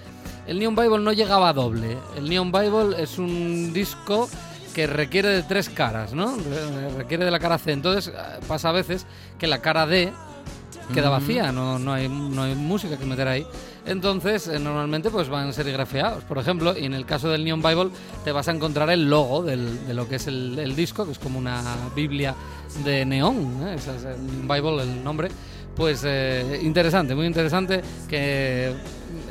El 0.47 0.59
Neon 0.59 0.75
Bible 0.75 0.99
no 0.99 1.11
llegaba 1.11 1.49
a 1.49 1.53
doble. 1.53 1.97
El 2.15 2.29
Neon 2.29 2.51
Bible 2.51 3.01
es 3.01 3.17
un 3.17 3.73
disco 3.73 4.29
que 4.73 4.87
requiere 4.87 5.27
de 5.29 5.43
tres 5.43 5.69
caras, 5.69 6.13
¿no? 6.13 6.35
Re- 6.37 6.89
Requiere 6.97 7.25
de 7.25 7.31
la 7.31 7.39
cara 7.39 7.57
C. 7.57 7.71
Entonces 7.73 8.13
eh, 8.15 8.19
pasa 8.47 8.69
a 8.69 8.71
veces 8.71 9.05
que 9.37 9.47
la 9.47 9.59
cara 9.59 9.85
D 9.85 10.13
queda 10.93 11.09
vacía, 11.09 11.51
no, 11.51 11.77
no, 11.79 11.91
hay, 11.93 12.07
no 12.07 12.43
hay 12.43 12.55
música 12.55 12.97
que 12.97 13.05
meter 13.05 13.27
ahí. 13.27 13.45
Entonces, 13.87 14.47
eh, 14.49 14.59
normalmente 14.59 15.09
pues 15.09 15.29
van 15.29 15.53
serigrafeados, 15.53 16.23
por 16.25 16.37
ejemplo, 16.37 16.77
y 16.77 16.85
en 16.85 16.93
el 16.93 17.05
caso 17.05 17.29
del 17.29 17.45
Neon 17.45 17.61
Bible 17.61 17.89
te 18.25 18.33
vas 18.33 18.47
a 18.49 18.51
encontrar 18.51 18.89
el 18.89 19.09
logo 19.09 19.43
de 19.43 19.93
lo 19.93 20.07
que 20.09 20.15
es 20.15 20.27
el, 20.27 20.75
disco, 20.75 21.05
que 21.05 21.13
es 21.13 21.19
como 21.19 21.39
una 21.39 21.63
Biblia 21.95 22.35
de 22.83 23.05
neón, 23.05 23.65
¿eh? 23.65 23.75
Es 23.75 23.87
el 23.87 24.41
Bible, 24.41 24.83
el 24.83 25.03
nombre. 25.03 25.29
Pues 25.73 26.01
eh, 26.05 26.59
interesante, 26.63 27.15
muy 27.15 27.27
interesante 27.27 27.81
que 28.09 28.73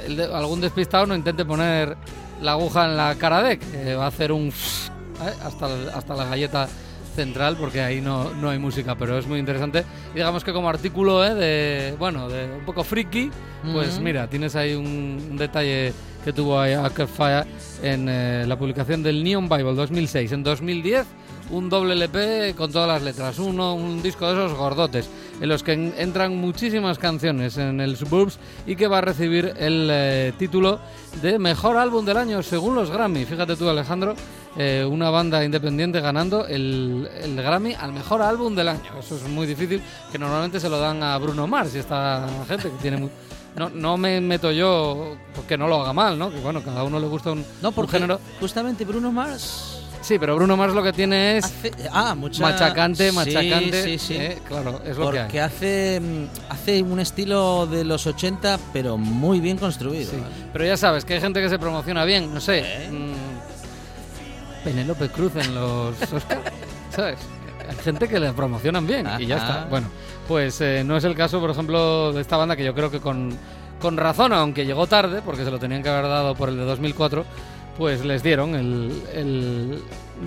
de- 0.09 0.31
algún 0.33 0.61
despistado 0.61 1.05
no 1.05 1.15
intente 1.15 1.45
poner 1.45 1.97
la 2.41 2.53
aguja 2.53 2.87
en 2.87 2.97
la 2.97 3.15
cara 3.17 3.43
D, 3.43 3.59
que 3.59 3.95
va 3.95 4.05
a 4.05 4.09
hacer 4.09 4.33
un... 4.33 4.49
¿eh? 5.23 5.35
hasta, 5.45 5.67
hasta 5.95 6.15
la 6.15 6.25
galleta 6.25 6.69
central 7.17 7.57
porque 7.59 7.81
ahí 7.81 8.01
no, 8.01 8.31
no 8.35 8.51
hay 8.51 8.59
música, 8.59 8.95
pero 8.95 9.19
es 9.19 9.27
muy 9.27 9.41
interesante. 9.41 9.85
Y 10.13 10.17
digamos 10.17 10.45
que 10.45 10.53
como 10.53 10.69
artículo 10.69 11.25
¿eh? 11.25 11.35
de, 11.35 11.97
bueno, 11.99 12.29
de 12.29 12.45
un 12.59 12.65
poco 12.65 12.85
friki, 12.85 13.31
pues 13.73 13.99
mira, 13.99 14.29
tienes 14.29 14.55
ahí 14.55 14.75
un, 14.75 15.27
un 15.31 15.37
detalle 15.37 15.93
que 16.25 16.33
tuvo 16.33 16.61
ahí 16.61 16.73
Arcade 16.73 17.09
Fire 17.09 17.47
en 17.83 18.09
eh, 18.09 18.45
la 18.47 18.59
publicación 18.59 19.03
del 19.03 19.23
Neon 19.25 19.49
Bible 19.49 19.75
2006. 19.75 20.33
En 20.33 20.43
2010, 20.43 21.07
un 21.51 21.69
doble 21.69 21.93
LP 21.95 22.55
con 22.57 22.73
todas 22.73 22.89
las 22.89 23.03
letras, 23.03 23.39
uno, 23.39 23.75
un 23.75 24.03
disco 24.03 24.27
de 24.27 24.33
esos 24.33 24.57
gordotes, 24.59 25.09
en 25.41 25.49
los 25.49 25.63
que 25.63 25.73
en- 25.75 25.95
entran 25.97 26.37
muchísimas 26.37 26.99
canciones 26.99 27.57
en 27.59 27.81
el 27.81 27.97
Suburbs 27.97 28.39
y 28.67 28.75
que 28.77 28.89
va 28.89 28.99
a 28.99 29.01
recibir 29.03 29.55
el 29.59 29.89
eh, 29.91 30.33
título 30.39 30.79
de 31.23 31.39
Mejor 31.39 31.77
Álbum 31.77 32.05
del 32.05 32.17
Año 32.17 32.43
según 32.43 32.75
los 32.75 32.91
Grammy. 32.91 33.25
Fíjate 33.25 33.55
tú, 33.57 33.69
Alejandro, 33.69 34.15
eh, 34.57 34.87
una 34.91 35.11
banda 35.11 35.45
independiente 35.45 36.01
ganando 36.01 36.47
el, 36.47 37.09
el 37.23 37.37
Grammy 37.37 37.75
al 37.75 37.93
Mejor 37.93 38.23
Álbum 38.23 38.55
del 38.55 38.69
Año. 38.69 38.99
Eso 38.99 39.17
es 39.17 39.23
muy 39.29 39.47
difícil, 39.47 39.81
que 40.11 40.19
normalmente 40.19 40.59
se 40.59 40.69
lo 40.69 40.79
dan 40.79 41.03
a 41.03 41.17
Bruno 41.19 41.47
Mars 41.47 41.75
y 41.75 41.79
esta 41.79 42.27
gente 42.49 42.71
que 42.71 42.77
tiene... 42.83 42.97
muy- 42.97 43.11
no, 43.57 43.71
no 43.71 43.97
me 43.97 44.21
meto 44.21 44.53
yo 44.53 45.17
porque 45.35 45.57
no 45.57 45.67
lo 45.67 45.81
haga 45.81 45.95
mal, 45.95 46.19
¿no? 46.19 46.31
Que 46.31 46.39
bueno, 46.41 46.61
cada 46.63 46.85
uno 46.85 47.01
le 47.01 47.07
gusta 47.07 47.33
un, 47.33 47.43
No, 47.63 47.71
un 47.71 47.75
porque 47.75 47.93
género. 47.93 48.21
justamente 48.39 48.85
Bruno 48.85 49.11
Mars 49.11 49.76
Sí, 50.07 50.21
pero 50.21 50.37
Bruno 50.37 50.57
Mars 50.57 50.73
lo 50.73 50.85
que 50.85 50.93
tiene 50.93 51.39
es 51.39 51.45
hace... 51.47 51.73
Ah, 51.91 52.15
mucha... 52.15 52.41
machacante, 52.41 53.11
Sí, 53.11 53.17
machacante. 53.17 53.83
Sí, 53.83 53.99
sí, 53.99 54.15
eh, 54.15 54.39
claro, 54.47 54.81
es 54.87 54.97
lo 54.97 55.11
que 55.11 55.19
hay. 55.19 55.39
Hace, 55.39 56.01
mm, 56.01 56.53
hace 56.53 56.81
un 56.81 57.01
estilo 57.01 57.67
de 57.67 57.83
los 57.85 58.07
80, 58.07 58.57
pero 58.73 58.97
muy 58.97 59.41
bien 59.41 59.59
construido. 59.59 60.09
Sí. 60.13 60.19
Pero 60.53 60.65
ya 60.65 60.77
sabes 60.77 61.05
que 61.05 61.15
hay 61.15 61.21
gente 61.21 61.43
que 61.43 61.49
se 61.49 61.59
promociona 61.59 62.05
bien, 62.05 62.33
no 62.33 62.41
sé. 62.41 62.89
mm, 62.89 64.63
Penélope 64.63 65.09
Cruz 65.09 65.33
en 65.35 65.53
los 65.57 66.01
Oscar, 66.13 66.39
¿sabes? 66.91 67.19
Hay 67.69 67.77
gente 67.83 68.07
que 68.07 68.21
le 68.21 68.33
promocionan 68.33 68.87
bien 68.87 69.09
y 69.19 69.27
ya 69.27 69.39
está. 69.39 69.67
Bueno, 69.69 69.89
pues 70.29 70.61
eh, 70.61 70.85
no 70.87 70.97
es 70.97 71.03
el 71.03 71.17
caso, 71.17 71.41
por 71.41 71.51
ejemplo, 71.51 72.13
de 72.13 72.21
esta 72.21 72.37
banda 72.37 72.55
que 72.55 72.65
yo 72.65 72.75
creo 72.75 72.93
que 72.93 73.01
con, 73.01 73.37
con 73.81 73.97
razón, 73.97 74.33
aunque 74.33 74.65
llegó 74.65 74.87
tarde, 74.87 75.21
porque 75.21 75.45
se 75.45 75.51
lo 75.51 75.59
tenían 75.59 75.83
que 75.83 75.89
haber 75.89 76.05
dado 76.05 76.37
por 76.37 76.49
el 76.49 76.57
de 76.59 76.65
2004, 76.65 77.25
pues 77.77 78.05
les 78.05 78.23
dieron 78.23 78.55
el, 78.55 79.03
el- 79.15 79.83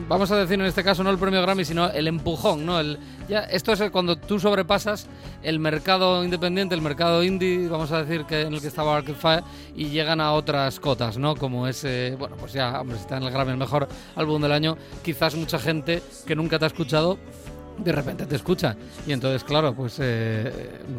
vamos 0.08 0.30
a 0.32 0.38
decir 0.38 0.60
en 0.60 0.66
este 0.68 0.84
caso 0.84 1.04
no 1.04 1.10
el 1.10 1.18
premio 1.18 1.42
Grammy, 1.42 1.66
sino 1.66 1.90
el 1.90 2.08
empujón, 2.08 2.66
¿no? 2.66 2.80
El, 2.80 3.00
ya, 3.28 3.40
esto 3.40 3.74
es 3.74 3.82
cuando 3.92 4.16
tú 4.18 4.40
sobrepasas 4.40 5.08
el 5.42 5.58
mercado 5.60 6.24
independiente, 6.24 6.76
el 6.76 6.82
mercado 6.82 7.24
indie, 7.24 7.68
vamos 7.68 7.92
a 7.92 8.04
decir 8.04 8.26
que 8.26 8.42
en 8.42 8.54
el 8.54 8.62
que 8.62 8.68
estaba 8.68 8.98
Arcade 8.98 9.16
Fire, 9.18 9.44
y 9.76 9.86
llegan 9.86 10.22
a 10.22 10.34
otras 10.34 10.80
cotas, 10.80 11.18
¿no? 11.18 11.36
Como 11.36 11.68
ese, 11.68 12.16
bueno, 12.20 12.36
pues 12.40 12.54
ya, 12.54 12.80
hombre, 12.80 12.98
si 12.98 13.02
está 13.02 13.18
en 13.18 13.24
el 13.24 13.32
Grammy 13.32 13.52
el 13.52 13.58
mejor 13.58 13.88
álbum 14.16 14.42
del 14.42 14.52
año, 14.52 14.78
quizás 15.04 15.36
mucha 15.36 15.58
gente 15.58 16.04
que 16.28 16.36
nunca 16.36 16.60
te 16.60 16.66
ha 16.66 16.68
escuchado 16.68 17.18
de 17.80 17.94
repente 17.94 18.26
te 18.26 18.36
escucha. 18.36 18.76
Y 19.08 19.14
entonces, 19.14 19.46
claro, 19.46 19.74
pues 19.74 20.00
eh, 20.02 20.52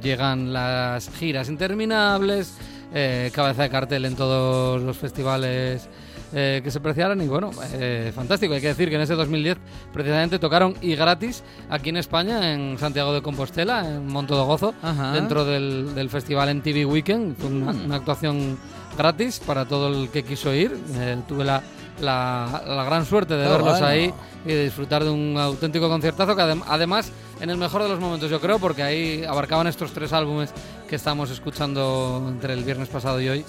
llegan 0.03 0.51
las 0.51 1.11
giras 1.11 1.51
interminables, 1.51 2.55
eh, 2.94 3.30
cabeza 3.34 3.64
de 3.64 3.68
cartel 3.68 4.07
en 4.07 4.16
todos 4.16 4.80
los 4.80 4.96
festivales 4.96 5.90
eh, 6.33 6.61
que 6.62 6.70
se 6.70 6.81
preciaran 6.81 7.20
y 7.20 7.26
bueno, 7.26 7.51
eh, 7.74 8.12
fantástico. 8.14 8.55
Hay 8.55 8.61
que 8.61 8.68
decir 8.68 8.89
que 8.89 8.95
en 8.97 9.01
ese 9.03 9.14
2010 9.14 9.59
precisamente 9.93 10.39
tocaron 10.39 10.74
y 10.81 10.95
gratis 10.95 11.43
aquí 11.68 11.89
en 11.91 11.97
España, 11.97 12.53
en 12.53 12.78
Santiago 12.78 13.12
de 13.12 13.22
Compostela, 13.22 13.87
en 13.89 14.07
Monto 14.07 14.37
de 14.39 14.45
Gozo, 14.45 14.74
Ajá. 14.83 15.12
dentro 15.12 15.45
del, 15.45 15.95
del 15.95 16.09
festival 16.11 16.49
en 16.51 16.62
TV 16.62 16.85
Weekend. 16.87 17.37
Fue 17.37 17.49
una, 17.51 17.70
una 17.72 17.97
actuación 17.97 18.59
gratis 18.97 19.41
para 19.45 19.64
todo 19.66 19.89
el 19.89 20.09
que 20.11 20.22
quiso 20.22 20.53
ir. 20.55 20.76
Eh, 20.95 21.16
tuve 21.26 21.45
la, 21.45 21.62
la- 22.01 22.62
la 22.66 22.85
gran 22.85 23.05
suerte 23.05 23.35
de 23.35 23.47
verlos 23.49 23.72
bueno. 23.72 23.87
ahí 23.87 24.12
y 24.45 24.49
de 24.49 24.64
disfrutar 24.64 25.05
de 25.05 25.11
un 25.11 25.37
auténtico 25.39 25.89
conciertazo 25.89 26.35
que 26.35 26.43
adem- 26.43 26.62
además 26.66 27.11
en 27.43 27.51
el 27.51 27.57
mejor 27.59 27.83
de 27.83 27.89
los 27.91 28.01
momentos 28.01 28.31
yo 28.31 28.41
creo 28.41 28.59
porque 28.59 28.83
ahí 28.83 29.22
abarcaban 29.24 29.66
estos 29.66 29.93
tres 29.93 30.12
álbumes 30.14 30.51
que 30.89 30.97
estamos 30.97 31.31
escuchando 31.31 32.24
entre 32.28 32.55
el 32.55 32.64
viernes 32.64 32.89
pasado 32.89 33.20
y 33.20 33.28
hoy 33.28 33.45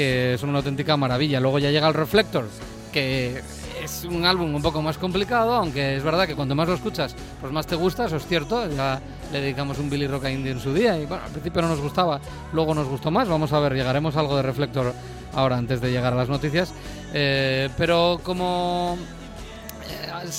que 0.00 0.38
son 0.38 0.48
una 0.48 0.60
auténtica 0.60 0.96
maravilla. 0.96 1.40
Luego 1.40 1.58
ya 1.58 1.70
llega 1.70 1.86
el 1.86 1.92
Reflector 1.92 2.48
que 2.90 3.42
es 3.84 4.04
un 4.04 4.24
álbum 4.24 4.54
un 4.54 4.62
poco 4.62 4.80
más 4.80 4.96
complicado 4.96 5.52
aunque 5.52 5.94
es 5.94 6.02
verdad 6.02 6.26
que 6.26 6.34
cuanto 6.34 6.56
más 6.56 6.66
lo 6.66 6.74
escuchas 6.74 7.14
pues 7.40 7.52
más 7.52 7.66
te 7.66 7.76
gusta 7.76 8.06
eso 8.06 8.16
es 8.16 8.26
cierto. 8.26 8.66
Ya 8.70 8.98
le 9.30 9.42
dedicamos 9.42 9.78
un 9.78 9.90
Billy 9.90 10.06
Rock 10.06 10.30
Indie 10.30 10.52
en 10.52 10.60
su 10.60 10.72
día 10.72 10.96
y 10.96 11.04
bueno 11.04 11.22
al 11.26 11.30
principio 11.30 11.60
no 11.60 11.68
nos 11.68 11.82
gustaba 11.82 12.18
luego 12.54 12.74
nos 12.74 12.88
gustó 12.88 13.10
más. 13.10 13.28
Vamos 13.28 13.52
a 13.52 13.60
ver 13.60 13.74
llegaremos 13.74 14.16
a 14.16 14.20
algo 14.20 14.36
de 14.36 14.42
Reflector 14.42 14.94
ahora 15.34 15.58
antes 15.58 15.82
de 15.82 15.90
llegar 15.90 16.14
a 16.14 16.16
las 16.16 16.30
noticias. 16.30 16.72
Eh, 17.12 17.68
pero 17.76 18.20
como 18.22 18.96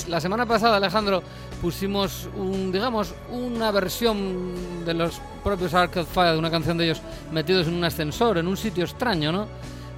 la 0.08 0.22
semana 0.22 0.46
pasada, 0.46 0.78
Alejandro, 0.78 1.24
pusimos 1.62 2.30
un, 2.36 2.72
digamos, 2.72 3.14
una 3.32 3.72
versión 3.72 4.86
de 4.86 4.94
los 4.94 5.22
propios 5.44 5.74
Arcade 5.74 6.06
Fire 6.06 6.34
de 6.34 6.40
una 6.40 6.52
canción 6.52 6.78
de 6.78 6.86
ellos 6.86 7.02
metidos 7.32 7.68
en 7.68 7.76
un 7.76 7.84
ascensor, 7.84 8.38
en 8.38 8.48
un 8.48 8.58
sitio 8.58 8.84
extraño, 8.84 9.32
¿no? 9.32 9.48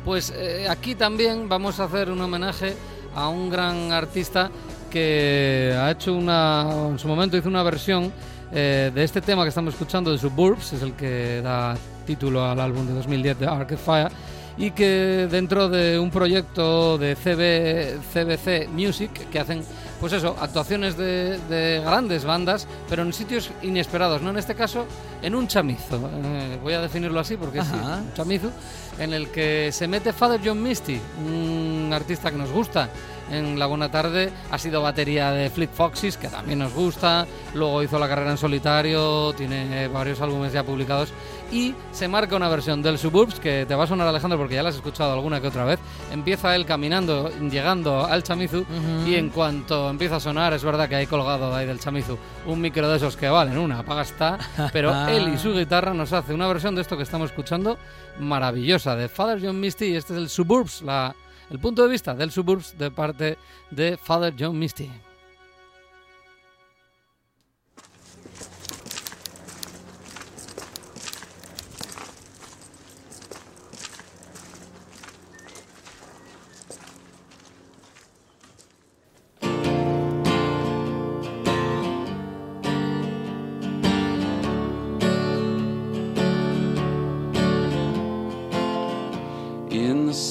Pues 0.04 0.34
eh, 0.36 0.68
aquí 0.70 0.95
también 0.95 1.47
vamos 1.47 1.80
a 1.80 1.86
hacer 1.86 2.12
un 2.12 2.22
homenaje 2.22 2.76
a 3.16 3.30
un 3.30 3.49
gran 3.49 3.91
artista 3.91 4.51
que 4.89 5.76
ha 5.78 5.91
hecho 5.91 6.14
una, 6.14 6.68
en 6.91 6.99
su 6.99 7.08
momento 7.08 7.38
hizo 7.38 7.49
una 7.49 7.64
versión 7.64 8.12
eh, 8.51 8.91
de 8.93 9.04
este 9.04 9.22
tema 9.22 9.43
que 9.43 9.49
estamos 9.49 9.74
escuchando 9.74 10.12
de 10.12 10.18
Suburbs, 10.18 10.74
es 10.74 10.82
el 10.82 10.93
que 10.93 11.41
da 11.41 11.76
título 12.06 12.45
al 12.45 12.60
álbum 12.60 12.86
de 12.86 12.93
2010 12.93 13.39
de 13.39 13.47
Arcade 13.47 13.78
Fire, 13.78 14.12
y 14.58 14.72
que 14.72 15.28
dentro 15.30 15.70
de 15.70 15.99
un 15.99 16.12
proyecto 16.12 16.97
de 16.97 17.16
CB, 17.16 17.99
CBC 18.14 18.70
Music 18.70 19.30
que 19.30 19.39
hacen 19.39 19.64
pues 19.99 20.12
eso, 20.12 20.36
actuaciones 20.41 20.97
de, 20.97 21.39
de 21.47 21.80
grandes 21.80 22.26
bandas, 22.26 22.68
pero 22.89 23.04
en 23.04 23.14
sitios 23.14 23.51
inesperados, 23.62 24.22
¿no? 24.22 24.32
En 24.32 24.38
este 24.38 24.54
caso, 24.54 24.86
en 25.22 25.34
un 25.34 25.47
chamizo. 25.47 25.95
Eh, 25.95 26.60
voy 26.62 26.74
a 26.74 26.82
definirlo 26.82 27.22
así 27.22 27.38
porque 27.38 27.60
es 27.60 27.68
un 27.72 28.14
chamizo 28.14 28.51
en 28.99 29.14
el 29.14 29.30
que 29.30 29.72
se 29.72 29.88
mete 29.88 30.12
Father 30.12 30.41
John 30.43 30.62
Misty, 30.62 30.99
un 31.26 31.89
artista 31.93 32.32
que 32.32 32.38
nos 32.38 32.51
gusta. 32.51 32.89
En 33.32 33.57
La 33.57 33.65
Buena 33.65 33.89
Tarde 33.89 34.32
ha 34.51 34.57
sido 34.57 34.82
batería 34.82 35.32
de 35.32 35.49
Fleet 35.49 35.71
Foxes, 35.71 36.17
que 36.17 36.28
también 36.28 36.59
nos 36.59 36.74
gusta. 36.74 37.26
Luego 37.53 37.84
hizo 37.84 37.99
la 37.99 38.07
carrera 38.07 38.32
en 38.32 38.38
solitario, 38.38 39.34
tiene 39.34 39.88
varios 39.88 40.21
álbumes 40.21 40.53
ya 40.53 40.63
publicados. 40.63 41.13
Y 41.51 41.76
se 41.91 42.07
marca 42.07 42.36
una 42.36 42.49
versión 42.49 42.82
del 42.82 42.97
Suburbs 42.97 43.39
que 43.39 43.65
te 43.67 43.76
va 43.76 43.84
a 43.84 43.88
sonar, 43.88 44.07
Alejandro, 44.07 44.39
porque 44.39 44.55
ya 44.55 44.63
la 44.63 44.69
has 44.69 44.76
escuchado 44.76 45.13
alguna 45.13 45.39
que 45.39 45.47
otra 45.47 45.65
vez. 45.65 45.80
Empieza 46.11 46.55
él 46.55 46.65
caminando, 46.65 47.30
llegando 47.49 48.05
al 48.05 48.24
chamizu, 48.24 48.65
y 49.05 49.15
en 49.15 49.30
cuanto 49.30 49.89
empieza 49.89 50.15
a 50.15 50.19
sonar, 50.19 50.53
es 50.53 50.63
verdad 50.63 50.89
que 50.89 50.95
hay 50.95 51.05
colgado 51.05 51.53
ahí 51.55 51.67
del 51.67 51.80
chamizu 51.80 52.17
un 52.45 52.61
micro 52.61 52.89
de 52.89 52.97
esos 52.97 53.15
que 53.15 53.30
valen 53.30 53.57
una 53.57 53.84
paga 53.84 54.01
está, 54.01 54.38
pero 54.71 55.07
él 55.07 55.34
y 55.34 55.38
su 55.38 55.53
guitarra 55.53 55.93
nos 55.93 56.13
hace 56.13 56.34
una 56.34 56.47
versión 56.47 56.76
de 56.76 56.82
esto 56.82 56.97
que 56.97 57.03
estamos 57.03 57.30
escuchando 57.30 57.78
maravillosa 58.19 58.95
de 58.95 59.07
Father 59.07 59.39
John 59.41 59.59
Misty 59.59 59.86
y 59.86 59.95
este 59.95 60.13
es 60.13 60.19
el 60.19 60.30
Suburbs, 60.30 60.82
la, 60.82 61.15
el 61.54 61.60
punto 61.60 61.84
de 61.84 61.89
vista 61.89 62.16
del 62.16 62.32
Suburbs 62.32 62.76
de 62.80 62.89
parte 62.89 63.38
de 63.70 63.95
Father 63.95 64.34
John 64.38 64.58
Misty. 64.58 64.89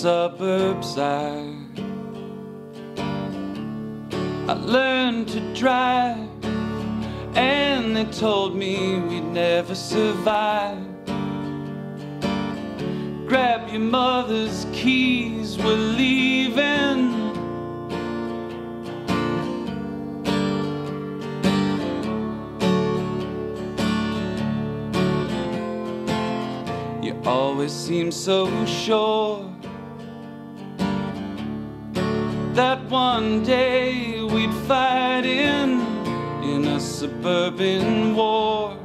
Suburbs, 0.03 0.99
I 0.99 1.47
I 4.49 4.55
learned 4.55 5.29
to 5.29 5.41
drive, 5.55 6.29
and 7.37 7.95
they 7.95 8.07
told 8.07 8.57
me 8.57 8.99
we'd 8.99 9.31
never 9.33 9.77
survive. 9.77 10.85
Grab 13.29 13.71
your 13.71 13.79
mother's 13.79 14.67
keys, 14.73 15.57
we're 15.57 15.77
leaving. 15.77 17.03
You 27.05 27.23
always 27.25 27.71
seem 27.71 28.11
so 28.11 28.67
sure 28.67 29.53
that 32.55 32.85
one 32.91 33.43
day 33.43 34.23
we'd 34.23 34.53
fight 34.69 35.25
in 35.25 35.81
in 36.43 36.67
a 36.67 36.79
suburban 36.79 38.15
war. 38.15 38.77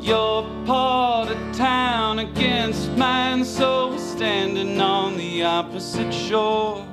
Your 0.00 0.42
part 0.64 1.28
of 1.28 1.56
town 1.56 2.20
against 2.20 2.90
mine, 2.92 3.44
so 3.44 3.90
we're 3.90 3.98
standing 3.98 4.80
on 4.80 5.18
the 5.18 5.44
opposite 5.44 6.14
shore. 6.14 6.86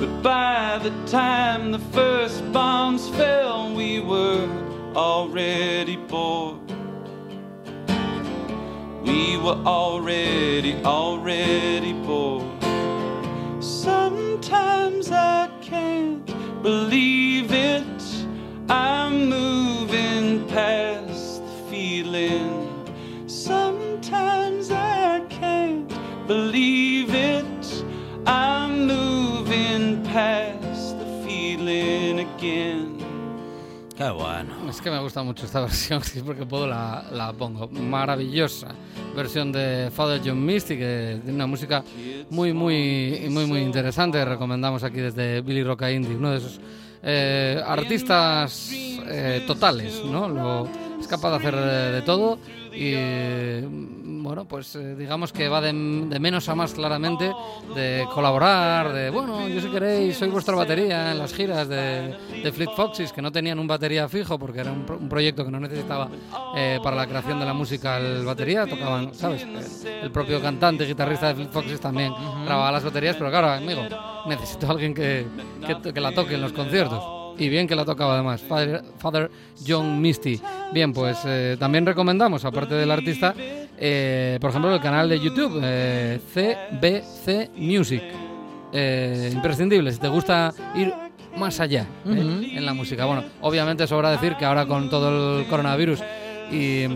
But 0.00 0.22
by 0.22 0.78
the 0.82 0.92
time 1.06 1.72
the 1.72 1.78
first 1.78 2.52
bombs 2.52 3.08
fell, 3.10 3.74
we 3.74 4.00
were 4.00 4.46
already 4.94 5.96
bored. 5.96 6.57
We 9.38 9.44
were 9.44 9.62
already, 9.66 10.82
already 10.82 11.92
bored. 11.92 12.60
Sometimes 13.62 15.12
I 15.12 15.48
can't 15.60 16.26
believe 16.60 17.52
it. 17.52 18.02
I'm 18.68 19.28
moving 19.28 20.44
past 20.48 21.40
the 21.44 21.70
feeling. 21.70 22.68
Sometimes 23.28 24.72
I 24.72 25.20
can't 25.30 25.88
believe 26.26 27.14
it. 27.14 27.84
I'm 28.26 28.88
moving 28.88 30.02
past 30.02 30.98
the 30.98 31.22
feeling 31.24 32.18
again. 32.18 32.98
Qué 33.96 34.10
bueno. 34.10 34.57
Es 34.78 34.82
que 34.82 34.92
me 34.92 35.00
gusta 35.00 35.24
mucho 35.24 35.44
esta 35.44 35.60
versión, 35.68 36.04
sí, 36.04 36.22
porque 36.24 36.46
puedo 36.46 36.64
la, 36.68 37.04
la 37.10 37.32
pongo. 37.32 37.66
Maravillosa 37.66 38.68
versión 39.16 39.50
de 39.50 39.90
Father 39.92 40.20
John 40.24 40.46
Misty, 40.46 40.78
que 40.78 41.18
tiene 41.20 41.34
una 41.34 41.48
música 41.48 41.82
muy, 42.30 42.52
muy, 42.52 43.26
muy, 43.28 43.46
muy 43.46 43.58
interesante. 43.58 44.24
Recomendamos 44.24 44.84
aquí 44.84 44.98
desde 44.98 45.40
Billy 45.40 45.64
Roca 45.64 45.90
Indie, 45.90 46.14
uno 46.14 46.30
de 46.30 46.36
esos 46.36 46.60
eh, 47.02 47.60
artistas 47.66 48.70
eh, 48.72 49.42
totales, 49.48 50.00
¿no? 50.04 50.28
Lo, 50.28 50.68
es 51.00 51.08
capaz 51.08 51.30
de 51.30 51.36
hacer 51.38 51.56
de 51.56 52.02
todo 52.02 52.38
y, 52.78 53.66
mm, 53.66 54.22
bueno, 54.22 54.44
pues 54.46 54.74
eh, 54.76 54.94
digamos 54.96 55.32
que 55.32 55.48
va 55.48 55.60
de, 55.60 55.72
de 55.72 56.20
menos 56.20 56.48
a 56.48 56.54
más 56.54 56.72
claramente, 56.74 57.32
de 57.74 58.06
colaborar, 58.12 58.92
de, 58.92 59.10
bueno, 59.10 59.48
yo 59.48 59.60
si 59.60 59.68
queréis, 59.68 60.16
soy 60.18 60.28
vuestra 60.28 60.54
batería 60.54 61.12
en 61.12 61.18
las 61.18 61.32
giras 61.34 61.68
de, 61.68 62.14
de 62.42 62.52
Fleet 62.52 62.70
Foxes, 62.76 63.12
que 63.12 63.22
no 63.22 63.32
tenían 63.32 63.58
un 63.58 63.66
batería 63.66 64.08
fijo 64.08 64.38
porque 64.38 64.60
era 64.60 64.70
un, 64.72 64.84
pro- 64.84 64.98
un 64.98 65.08
proyecto 65.08 65.44
que 65.44 65.50
no 65.50 65.60
necesitaba 65.60 66.08
eh, 66.56 66.78
para 66.82 66.96
la 66.96 67.06
creación 67.06 67.38
de 67.40 67.46
la 67.46 67.54
música 67.54 67.98
el 67.98 68.24
batería, 68.24 68.66
tocaban, 68.66 69.14
¿sabes? 69.14 69.42
El, 69.42 70.04
el 70.04 70.10
propio 70.10 70.40
cantante, 70.40 70.84
guitarrista 70.84 71.28
de 71.28 71.34
Fleet 71.34 71.50
Foxes 71.50 71.80
también 71.80 72.12
grababa 72.44 72.70
las 72.72 72.84
baterías, 72.84 73.16
pero 73.16 73.30
claro, 73.30 73.48
amigo, 73.50 73.82
necesito 74.26 74.66
a 74.66 74.70
alguien 74.72 74.94
que, 74.94 75.26
que, 75.82 75.92
que 75.92 76.00
la 76.00 76.12
toque 76.12 76.34
en 76.34 76.42
los 76.42 76.52
conciertos. 76.52 77.02
Y 77.38 77.48
bien 77.48 77.68
que 77.68 77.76
la 77.76 77.84
tocaba 77.84 78.14
además, 78.14 78.42
Father, 78.42 78.82
Father 78.98 79.30
John 79.66 80.00
Misty. 80.00 80.40
Bien, 80.72 80.92
pues 80.92 81.18
eh, 81.24 81.56
también 81.58 81.86
recomendamos, 81.86 82.44
aparte 82.44 82.74
del 82.74 82.90
artista, 82.90 83.34
eh, 83.78 84.38
por 84.40 84.50
ejemplo, 84.50 84.74
el 84.74 84.80
canal 84.80 85.08
de 85.08 85.20
YouTube, 85.20 85.60
eh, 85.62 86.18
CBC 86.34 87.50
Music. 87.56 88.02
Eh, 88.72 89.30
imprescindible, 89.32 89.92
si 89.92 89.98
te 89.98 90.08
gusta 90.08 90.52
ir 90.74 90.92
más 91.36 91.60
allá 91.60 91.86
en 92.04 92.66
la 92.66 92.74
música. 92.74 93.04
Bueno, 93.04 93.24
obviamente 93.40 93.86
sobra 93.86 94.10
decir 94.10 94.34
que 94.36 94.44
ahora 94.44 94.66
con 94.66 94.90
todo 94.90 95.40
el 95.40 95.46
coronavirus 95.46 96.00
y 96.50 96.86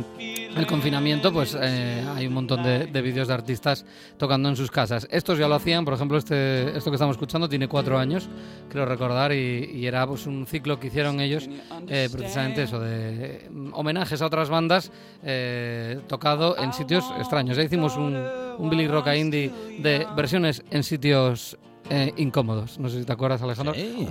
el 0.57 0.67
confinamiento, 0.67 1.33
pues 1.33 1.57
eh, 1.61 2.05
hay 2.15 2.27
un 2.27 2.35
montón 2.35 2.63
de, 2.63 2.87
de 2.87 3.03
vídeos 3.03 3.29
de 3.29 3.35
artistas 3.35 3.85
tocando 4.17 4.49
en 4.49 4.57
sus 4.57 4.71
casas. 4.71 5.07
Estos 5.11 5.39
ya 5.39 5.49
lo 5.49 5.55
hacían, 5.55 5.85
por 5.85 5.95
ejemplo, 5.95 6.19
este, 6.19 6.77
esto 6.77 6.91
que 6.91 6.97
estamos 6.97 7.15
escuchando 7.15 7.49
tiene 7.49 7.69
cuatro 7.69 7.99
años, 7.99 8.29
creo 8.69 8.85
recordar, 8.85 9.33
y, 9.33 9.71
y 9.75 9.87
era 9.87 10.07
pues 10.07 10.27
un 10.27 10.47
ciclo 10.47 10.79
que 10.79 10.89
hicieron 10.89 11.21
ellos, 11.21 11.49
eh, 11.89 12.09
precisamente 12.13 12.65
eso, 12.65 12.81
de 12.81 13.49
mm, 13.51 13.71
homenajes 13.75 14.21
a 14.21 14.27
otras 14.27 14.51
bandas 14.51 14.91
eh, 15.23 16.01
tocado 16.07 16.59
en 16.59 16.73
sitios 16.73 17.05
extraños. 17.19 17.57
Ya 17.57 17.63
hicimos 17.63 17.97
un, 17.97 18.15
un 18.59 18.71
Billy 18.71 18.89
Roca 18.89 19.17
Indie 19.17 19.51
de 19.79 20.07
versiones 20.15 20.63
en 20.71 20.83
sitios 20.83 21.57
eh, 21.91 22.13
incómodos. 22.17 22.79
No 22.79 22.89
sé 22.89 23.01
si 23.01 23.05
te 23.05 23.13
acuerdas, 23.13 23.43
Alejandro. 23.43 23.75
Sí. 23.75 24.09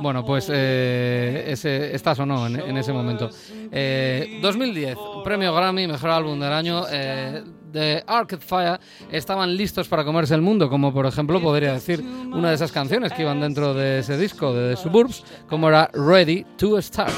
Bueno, 0.00 0.24
pues 0.24 0.50
eh, 0.52 1.44
ese, 1.48 1.94
estás 1.94 2.18
o 2.18 2.26
no 2.26 2.46
en, 2.46 2.60
en 2.60 2.76
ese 2.76 2.92
momento. 2.92 3.30
Eh, 3.72 4.38
2010, 4.42 4.96
premio 5.24 5.54
Grammy, 5.54 5.86
mejor 5.86 6.10
álbum 6.10 6.38
del 6.38 6.52
año. 6.52 6.84
Eh, 6.90 7.42
de 7.72 8.04
Arcade 8.06 8.40
Fire 8.40 8.80
estaban 9.10 9.56
listos 9.56 9.88
para 9.88 10.04
comerse 10.04 10.34
el 10.34 10.42
mundo, 10.42 10.70
como 10.70 10.94
por 10.94 11.06
ejemplo 11.06 11.40
podría 11.42 11.72
decir 11.72 12.00
una 12.00 12.50
de 12.50 12.54
esas 12.54 12.70
canciones 12.70 13.12
que 13.12 13.22
iban 13.22 13.40
dentro 13.40 13.74
de 13.74 13.98
ese 13.98 14.16
disco 14.16 14.54
de 14.54 14.70
The 14.70 14.76
Suburbs, 14.80 15.24
como 15.48 15.68
era 15.68 15.90
Ready 15.92 16.46
to 16.56 16.80
Start. 16.80 17.12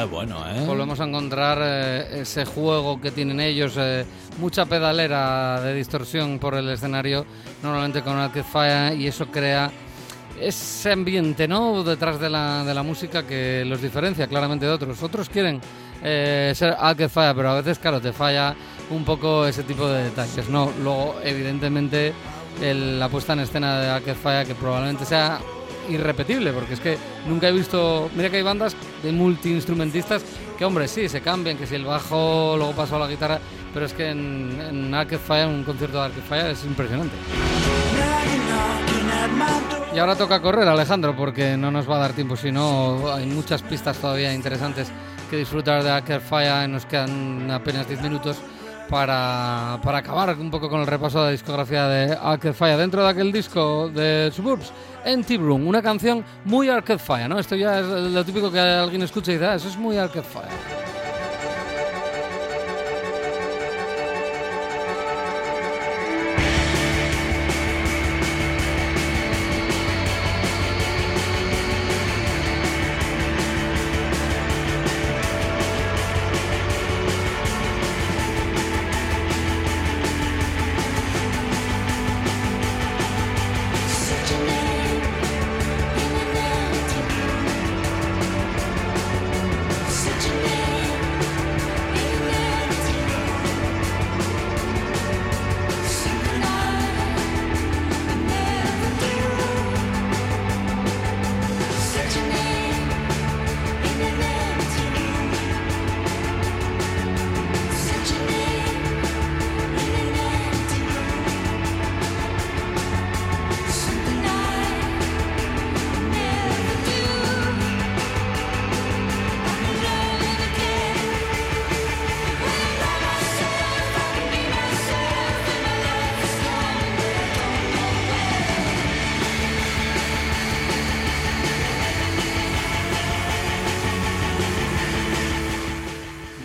Qué 0.00 0.06
bueno, 0.06 0.42
¿eh? 0.50 0.64
Volvemos 0.66 0.98
a 1.00 1.04
encontrar 1.04 1.58
eh, 1.60 2.22
ese 2.22 2.46
juego 2.46 2.98
que 2.98 3.10
tienen 3.10 3.38
ellos, 3.38 3.74
eh, 3.76 4.06
mucha 4.38 4.64
pedalera 4.64 5.60
de 5.60 5.74
distorsión 5.74 6.38
por 6.38 6.54
el 6.54 6.70
escenario, 6.70 7.26
normalmente 7.62 8.00
con 8.00 8.16
Arcade 8.16 8.42
Fire, 8.42 8.98
y 8.98 9.06
eso 9.06 9.26
crea 9.26 9.70
ese 10.40 10.92
ambiente 10.92 11.46
¿no? 11.46 11.84
detrás 11.84 12.18
de 12.18 12.30
la, 12.30 12.64
de 12.64 12.72
la 12.72 12.82
música 12.82 13.26
que 13.26 13.62
los 13.66 13.82
diferencia 13.82 14.26
claramente 14.26 14.64
de 14.64 14.72
otros. 14.72 15.02
Otros 15.02 15.28
quieren 15.28 15.60
eh, 16.02 16.52
ser 16.54 16.74
Arcade 16.78 17.10
Fire, 17.10 17.34
pero 17.36 17.50
a 17.50 17.56
veces, 17.56 17.78
claro, 17.78 18.00
te 18.00 18.14
falla 18.14 18.54
un 18.90 19.04
poco 19.04 19.46
ese 19.46 19.62
tipo 19.62 19.88
de 19.88 20.04
detalles. 20.04 20.48
¿no? 20.48 20.72
Luego, 20.82 21.16
evidentemente, 21.22 22.12
la 22.60 23.08
puesta 23.08 23.32
en 23.32 23.40
escena 23.40 23.80
de 23.80 23.88
Arcade 23.88 24.46
que 24.46 24.54
probablemente 24.54 25.04
sea 25.04 25.40
irrepetible, 25.88 26.52
porque 26.52 26.74
es 26.74 26.80
que 26.80 26.98
nunca 27.26 27.48
he 27.48 27.52
visto. 27.52 28.10
Mira 28.14 28.30
que 28.30 28.36
hay 28.36 28.42
bandas 28.42 28.76
de 29.02 29.12
multiinstrumentistas 29.12 30.22
que, 30.58 30.64
hombre, 30.64 30.88
sí, 30.88 31.08
se 31.08 31.20
cambian, 31.20 31.56
que 31.56 31.66
si 31.66 31.74
el 31.74 31.84
bajo 31.84 32.54
luego 32.56 32.72
pasó 32.72 32.96
a 32.96 33.00
la 33.00 33.08
guitarra, 33.08 33.40
pero 33.72 33.86
es 33.86 33.92
que 33.92 34.10
en, 34.10 34.60
en 34.60 34.94
un 34.94 35.64
concierto 35.64 35.98
de 35.98 36.04
Arcade 36.04 36.52
es 36.52 36.64
impresionante. 36.64 37.14
Y 39.94 39.98
ahora 39.98 40.14
toca 40.14 40.40
correr, 40.40 40.68
Alejandro, 40.68 41.16
porque 41.16 41.56
no 41.56 41.70
nos 41.70 41.88
va 41.90 41.96
a 41.96 42.00
dar 42.00 42.12
tiempo, 42.12 42.36
si 42.36 42.52
no, 42.52 43.12
hay 43.12 43.26
muchas 43.26 43.62
pistas 43.62 43.96
todavía 43.96 44.32
interesantes 44.32 44.88
que 45.28 45.36
disfrutar 45.36 45.82
de 45.82 45.90
Arcade 45.90 46.20
Fire, 46.20 46.68
nos 46.68 46.86
quedan 46.86 47.50
apenas 47.50 47.88
10 47.88 48.02
minutos. 48.02 48.36
Para, 48.90 49.78
para 49.84 49.98
acabar 49.98 50.36
un 50.36 50.50
poco 50.50 50.68
con 50.68 50.80
el 50.80 50.86
repaso 50.88 51.20
de 51.20 51.26
la 51.26 51.30
discografía 51.30 51.86
de 51.86 52.18
Arcade 52.20 52.52
Fire 52.52 52.76
dentro 52.76 53.04
de 53.04 53.08
aquel 53.08 53.30
disco 53.30 53.88
de 53.88 54.32
Suburbs 54.34 54.72
Empty 55.04 55.36
Room, 55.36 55.68
una 55.68 55.80
canción 55.80 56.24
muy 56.44 56.68
Arcade 56.68 56.98
Fire, 56.98 57.28
¿no? 57.28 57.38
Esto 57.38 57.54
ya 57.54 57.78
es 57.78 57.86
lo 57.86 58.24
típico 58.24 58.50
que 58.50 58.58
alguien 58.58 59.02
escucha 59.02 59.30
y 59.30 59.34
dice, 59.34 59.46
ah, 59.46 59.54
eso 59.54 59.68
es 59.68 59.76
muy 59.76 59.96
Arcade 59.96 60.24
Fire. 60.24 60.89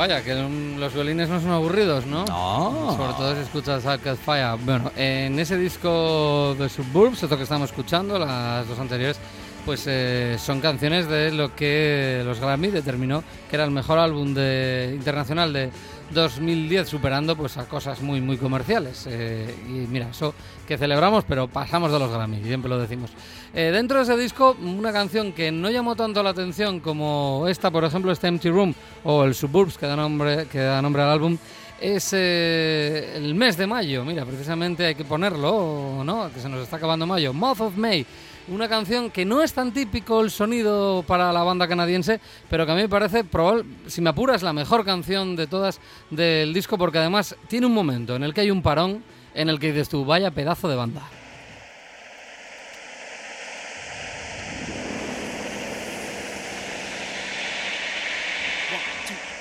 Vaya, 0.08 0.24
que 0.24 0.36
los 0.36 0.94
violines 0.94 1.30
no 1.30 1.42
son 1.42 1.50
aburridos, 1.50 2.06
¿no? 2.06 2.26
No. 2.26 2.96
Sobre 2.96 3.14
todo 3.14 3.34
si 3.34 3.42
escuchas 3.42 3.88
Arcade 3.88 4.18
Fire. 4.18 4.56
Bueno, 4.64 4.92
en 4.96 5.40
ese 5.40 5.58
disco 5.58 6.56
de 6.60 6.70
Suburbs, 6.70 7.24
esto 7.24 7.36
que 7.36 7.42
estamos 7.42 7.72
escuchando, 7.72 8.20
las 8.20 8.68
dos 8.68 8.78
anteriores, 8.78 9.18
pues 9.66 9.86
eh, 9.88 10.38
son 10.38 10.62
canciones 10.62 11.10
de 11.10 11.32
lo 11.32 11.56
que 11.56 12.22
los 12.24 12.40
Grammy 12.40 12.68
determinó 12.68 13.24
que 13.50 13.56
era 13.56 13.66
el 13.66 13.72
mejor 13.72 13.98
álbum 13.98 14.36
de, 14.36 14.92
internacional 14.94 15.52
de 15.52 15.72
2010, 16.12 16.88
superando 16.88 17.36
pues 17.36 17.58
a 17.58 17.66
cosas 17.66 18.02
muy 18.02 18.22
muy 18.22 18.38
comerciales. 18.38 19.08
Eh, 19.10 19.54
y 19.68 19.88
mira, 19.88 20.10
eso 20.10 20.34
que 20.68 20.78
celebramos, 20.78 21.24
pero 21.26 21.48
pasamos 21.48 21.92
de 21.92 22.00
los 22.00 22.12
Grammy, 22.12 22.44
siempre 22.44 22.70
lo 22.70 22.80
decimos. 22.80 23.12
Eh, 23.54 23.72
dentro 23.72 23.98
de 23.98 24.04
ese 24.04 24.18
disco, 24.18 24.56
una 24.62 24.92
canción 24.92 25.32
que 25.32 25.52
no 25.52 25.70
llamó 25.70 25.96
tanto 25.96 26.22
la 26.24 26.32
atención 26.32 26.80
como 26.80 27.46
esta, 27.48 27.72
por 27.72 27.84
ejemplo, 27.84 28.12
este 28.12 28.28
Empty 28.28 28.50
Room 28.50 28.74
o 29.04 29.24
el 29.24 29.36
Suburbs, 29.36 29.78
que 29.78 29.86
da 29.88 29.96
nombre, 29.96 30.48
que 30.48 30.60
da 30.60 30.82
nombre 30.82 31.02
al 31.02 31.10
álbum, 31.10 31.38
es 31.80 32.12
eh, 32.14 33.14
el 33.16 33.36
mes 33.36 33.58
de 33.58 33.68
mayo. 33.68 34.04
Mira, 34.06 34.26
precisamente 34.26 34.86
hay 34.86 34.96
que 34.96 35.06
ponerlo, 35.06 36.04
¿no? 36.04 36.32
Que 36.34 36.40
se 36.40 36.50
nos 36.50 36.62
está 36.62 36.78
acabando 36.78 37.06
mayo. 37.06 37.34
Month 37.34 37.62
of 37.62 37.78
May. 37.78 38.06
Una 38.48 38.70
canción 38.70 39.10
que 39.10 39.26
no 39.26 39.42
es 39.42 39.54
tan 39.54 39.72
típico 39.74 40.22
el 40.22 40.30
sonido 40.30 41.04
para 41.08 41.34
la 41.34 41.42
banda 41.42 41.68
canadiense, 41.68 42.20
pero 42.48 42.68
que 42.68 42.74
a 42.74 42.76
mí 42.76 42.82
me 42.82 42.90
parece, 42.90 43.24
probable, 43.24 43.66
si 43.88 44.02
me 44.02 44.12
apuras, 44.12 44.44
la 44.44 44.54
mejor 44.54 44.86
canción 44.86 45.36
de 45.36 45.48
todas 45.48 45.80
del 46.12 46.54
disco, 46.54 46.78
porque 46.78 47.00
además 47.00 47.36
tiene 47.48 47.66
un 47.66 47.74
momento 47.74 48.16
en 48.16 48.24
el 48.24 48.36
que 48.36 48.42
hay 48.42 48.52
un 48.52 48.62
parón 48.62 49.04
en 49.34 49.50
el 49.50 49.60
que 49.60 49.72
dices 49.72 49.90
tú, 49.90 50.06
vaya 50.06 50.30
pedazo 50.30 50.70
de 50.70 50.76
banda. 50.76 51.02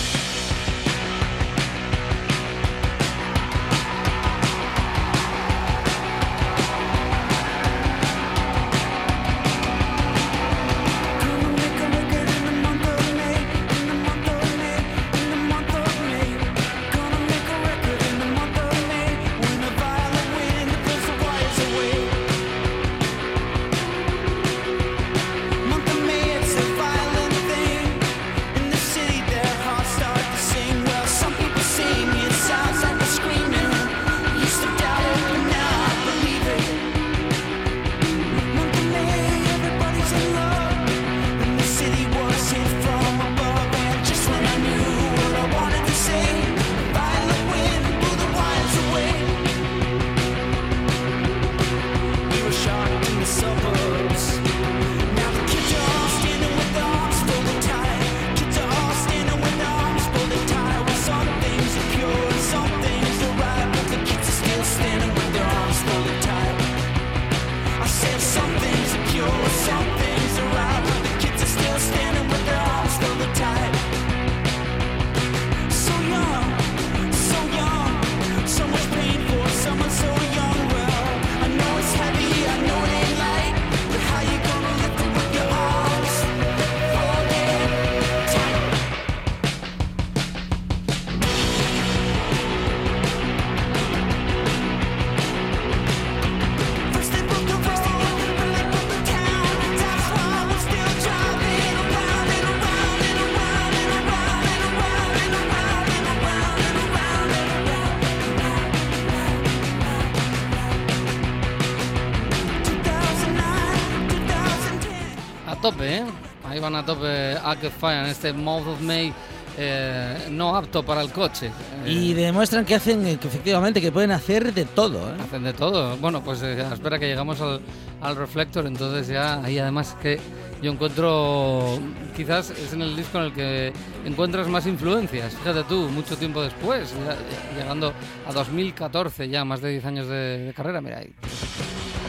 Ahí 116.60 116.64
van 116.64 116.76
a 116.76 116.86
tope 116.86 117.38
Arcade 117.42 117.70
Fire 117.70 118.00
en 118.04 118.06
este 118.08 118.34
Mouth 118.34 118.68
of 118.68 118.82
May 118.82 119.14
eh, 119.58 120.28
no 120.30 120.58
apto 120.58 120.84
para 120.84 121.02
el 121.02 121.10
coche. 121.10 121.48
Eh, 121.86 121.90
Y 121.90 122.14
demuestran 122.14 122.66
que 122.66 122.76
hacen, 122.76 123.06
eh, 123.08 123.18
que 123.18 123.30
efectivamente, 123.30 123.80
que 123.80 123.94
pueden 123.94 124.12
hacer 124.12 124.54
de 124.54 124.66
todo. 124.66 125.10
¿eh? 125.10 125.16
Hacen 125.24 125.44
de 125.46 125.54
todo. 125.54 125.96
Bueno, 125.98 126.22
pues 126.22 126.42
eh, 126.44 126.62
espera 126.74 127.00
que 127.00 127.08
llegamos 127.08 127.40
al, 127.40 127.62
al 128.02 128.16
Reflector, 128.18 128.68
entonces 128.68 129.08
ya 129.08 129.42
ahí 129.42 129.58
además 129.58 129.96
que 130.02 130.20
yo 130.62 130.74
encuentro, 130.74 131.80
quizás 132.18 132.50
es 132.50 132.74
en 132.74 132.82
el 132.82 132.94
disco 132.98 133.20
en 133.20 133.24
el 133.26 133.34
que 133.34 133.72
encuentras 134.06 134.50
más 134.50 134.68
influencias. 134.68 135.34
Fíjate 135.36 135.64
tú, 135.64 135.88
mucho 135.90 136.18
tiempo 136.18 136.42
después, 136.42 136.94
ya- 137.06 137.58
llegando 137.58 137.94
a 138.28 138.34
2014, 138.34 139.30
ya 139.30 139.46
más 139.46 139.62
de 139.62 139.70
10 139.72 139.86
años 139.86 140.08
de, 140.10 140.40
de 140.48 140.54
carrera, 140.54 140.82
mira 140.82 140.98
ahí, 140.98 141.14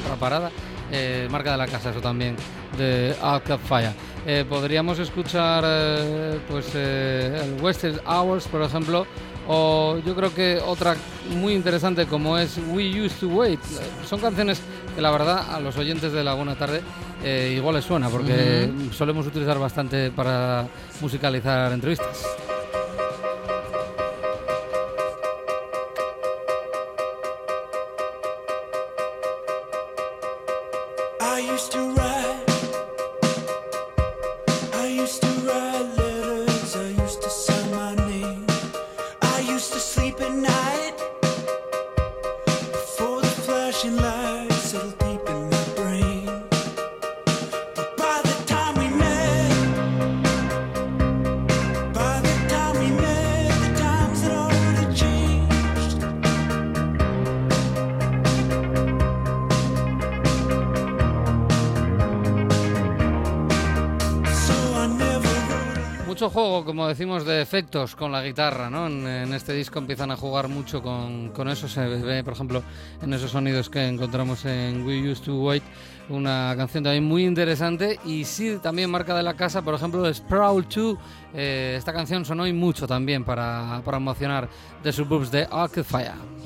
otra 0.04 0.16
parada. 0.16 0.50
Eh, 0.92 1.28
marca 1.30 1.52
de 1.52 1.58
la 1.58 1.66
casa, 1.66 1.90
eso 1.90 2.00
también, 2.00 2.36
de 2.76 3.14
Arcade 3.22 3.58
Fire. 3.58 3.92
Eh, 4.26 4.44
podríamos 4.48 4.98
escuchar 4.98 5.64
eh, 5.66 6.38
pues 6.48 6.74
el 6.74 7.60
Western 7.62 8.00
Hours, 8.06 8.46
por 8.48 8.62
ejemplo, 8.62 9.06
o 9.48 9.98
yo 10.04 10.14
creo 10.14 10.34
que 10.34 10.60
otra 10.64 10.96
muy 11.36 11.54
interesante 11.54 12.06
como 12.06 12.36
es 12.38 12.58
We 12.72 13.02
Used 13.02 13.18
to 13.20 13.28
Wait. 13.28 13.60
Son 14.06 14.20
canciones 14.20 14.60
que 14.94 15.00
la 15.00 15.10
verdad 15.10 15.54
a 15.54 15.60
los 15.60 15.76
oyentes 15.76 16.12
de 16.12 16.22
Laguna 16.22 16.56
Tarde 16.56 16.82
eh, 17.22 17.54
igual 17.56 17.76
les 17.76 17.84
suena, 17.84 18.08
porque 18.08 18.70
solemos 18.92 19.26
utilizar 19.26 19.58
bastante 19.58 20.10
para 20.10 20.66
musicalizar 21.00 21.72
entrevistas. 21.72 22.24
Mucho 66.10 66.28
juego, 66.28 66.64
como 66.64 66.88
decimos, 66.88 67.24
de 67.24 67.40
efectos 67.40 67.94
con 67.94 68.10
la 68.10 68.20
guitarra, 68.20 68.68
¿no? 68.68 68.88
En, 68.88 69.32
este 69.32 69.52
disco 69.52 69.78
empiezan 69.78 70.10
a 70.10 70.16
jugar 70.16 70.48
mucho 70.48 70.82
con, 70.82 71.28
con 71.28 71.46
eso. 71.46 71.68
Se 71.68 71.86
ve, 71.86 72.24
por 72.24 72.32
ejemplo, 72.32 72.64
en 73.00 73.14
esos 73.14 73.30
sonidos 73.30 73.70
que 73.70 73.86
encontramos 73.86 74.44
en 74.44 74.84
We 74.84 75.08
Used 75.08 75.22
to 75.26 75.36
Wait, 75.36 75.62
una 76.08 76.52
canción 76.56 76.82
también 76.82 77.04
muy 77.04 77.24
interesante. 77.24 78.00
Y 78.04 78.24
sí, 78.24 78.58
también 78.60 78.90
marca 78.90 79.16
de 79.16 79.22
la 79.22 79.34
casa, 79.34 79.62
por 79.62 79.72
ejemplo, 79.72 80.12
Sprawl 80.12 80.66
2. 80.68 80.98
Eh, 81.32 81.76
esta 81.78 81.92
canción 81.92 82.24
sonó 82.24 82.44
y 82.44 82.52
mucho 82.52 82.88
también 82.88 83.22
para, 83.22 83.80
emocionar 83.92 84.48
The 84.82 84.90
Suburbs 84.90 85.30
de 85.30 85.46
Arcade 85.48 85.84
Fire. 85.84 86.39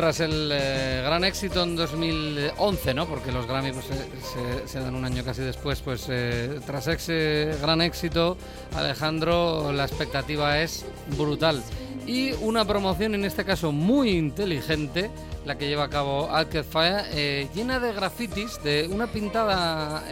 Tras 0.00 0.20
el 0.20 0.50
eh, 0.50 1.02
gran 1.04 1.24
éxito 1.24 1.62
en 1.62 1.76
2011, 1.76 2.94
¿no? 2.94 3.06
Porque 3.06 3.30
los 3.32 3.46
Grammy 3.46 3.70
pues, 3.70 3.84
se, 4.64 4.80
dan 4.80 4.94
un 4.94 5.04
año 5.04 5.22
casi 5.22 5.42
después, 5.42 5.82
pues 5.82 6.06
eh, 6.08 6.58
tras 6.64 6.86
ese 6.86 7.54
gran 7.60 7.82
éxito, 7.82 8.38
Alejandro, 8.74 9.70
la 9.74 9.84
expectativa 9.84 10.58
es 10.62 10.86
brutal. 11.18 11.62
Y 12.06 12.32
una 12.40 12.64
promoción, 12.64 13.14
en 13.14 13.26
este 13.26 13.44
caso 13.44 13.72
muy 13.72 14.12
inteligente, 14.12 15.10
la 15.44 15.58
que 15.58 15.68
lleva 15.68 15.84
a 15.84 15.90
cabo 15.90 16.30
Fire, 16.70 17.04
eh, 17.10 17.48
llena 17.54 17.78
de 17.78 17.92
grafitis, 17.92 18.58
de 18.64 18.88
una 18.90 19.06
pintada 19.06 20.02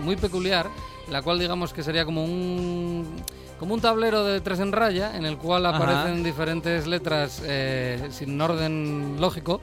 muy 0.00 0.16
peculiar, 0.16 0.66
la 1.08 1.22
cual 1.22 1.38
digamos 1.38 1.72
que 1.72 1.84
sería 1.84 2.04
como 2.04 2.24
un 2.24 3.22
como 3.58 3.74
un 3.74 3.80
tablero 3.80 4.24
de 4.24 4.40
tres 4.40 4.60
en 4.60 4.72
raya 4.72 5.16
en 5.16 5.24
el 5.24 5.38
cual 5.38 5.66
Ajá. 5.66 5.76
aparecen 5.76 6.22
diferentes 6.22 6.86
letras 6.86 7.42
eh, 7.44 8.08
sin 8.10 8.40
orden 8.40 9.16
lógico 9.18 9.60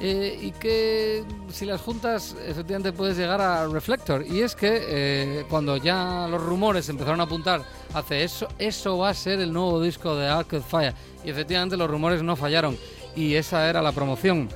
eh, 0.00 0.38
y 0.40 0.52
que 0.52 1.24
si 1.50 1.66
las 1.66 1.80
juntas 1.80 2.36
efectivamente 2.46 2.92
puedes 2.92 3.16
llegar 3.16 3.40
a 3.40 3.66
Reflector. 3.66 4.24
Y 4.24 4.42
es 4.42 4.54
que 4.54 4.80
eh, 4.80 5.44
cuando 5.50 5.76
ya 5.76 6.28
los 6.30 6.42
rumores 6.42 6.88
empezaron 6.88 7.20
a 7.20 7.24
apuntar 7.24 7.62
hace 7.94 8.22
eso 8.22 8.46
eso 8.58 8.98
va 8.98 9.10
a 9.10 9.14
ser 9.14 9.40
el 9.40 9.52
nuevo 9.52 9.82
disco 9.82 10.14
de 10.14 10.28
Arcade 10.28 10.62
Fire. 10.62 10.94
Y 11.24 11.30
efectivamente 11.30 11.76
los 11.76 11.90
rumores 11.90 12.22
no 12.22 12.36
fallaron. 12.36 12.76
Y 13.16 13.34
esa 13.34 13.68
era 13.68 13.82
la 13.82 13.90
promoción 13.92 14.48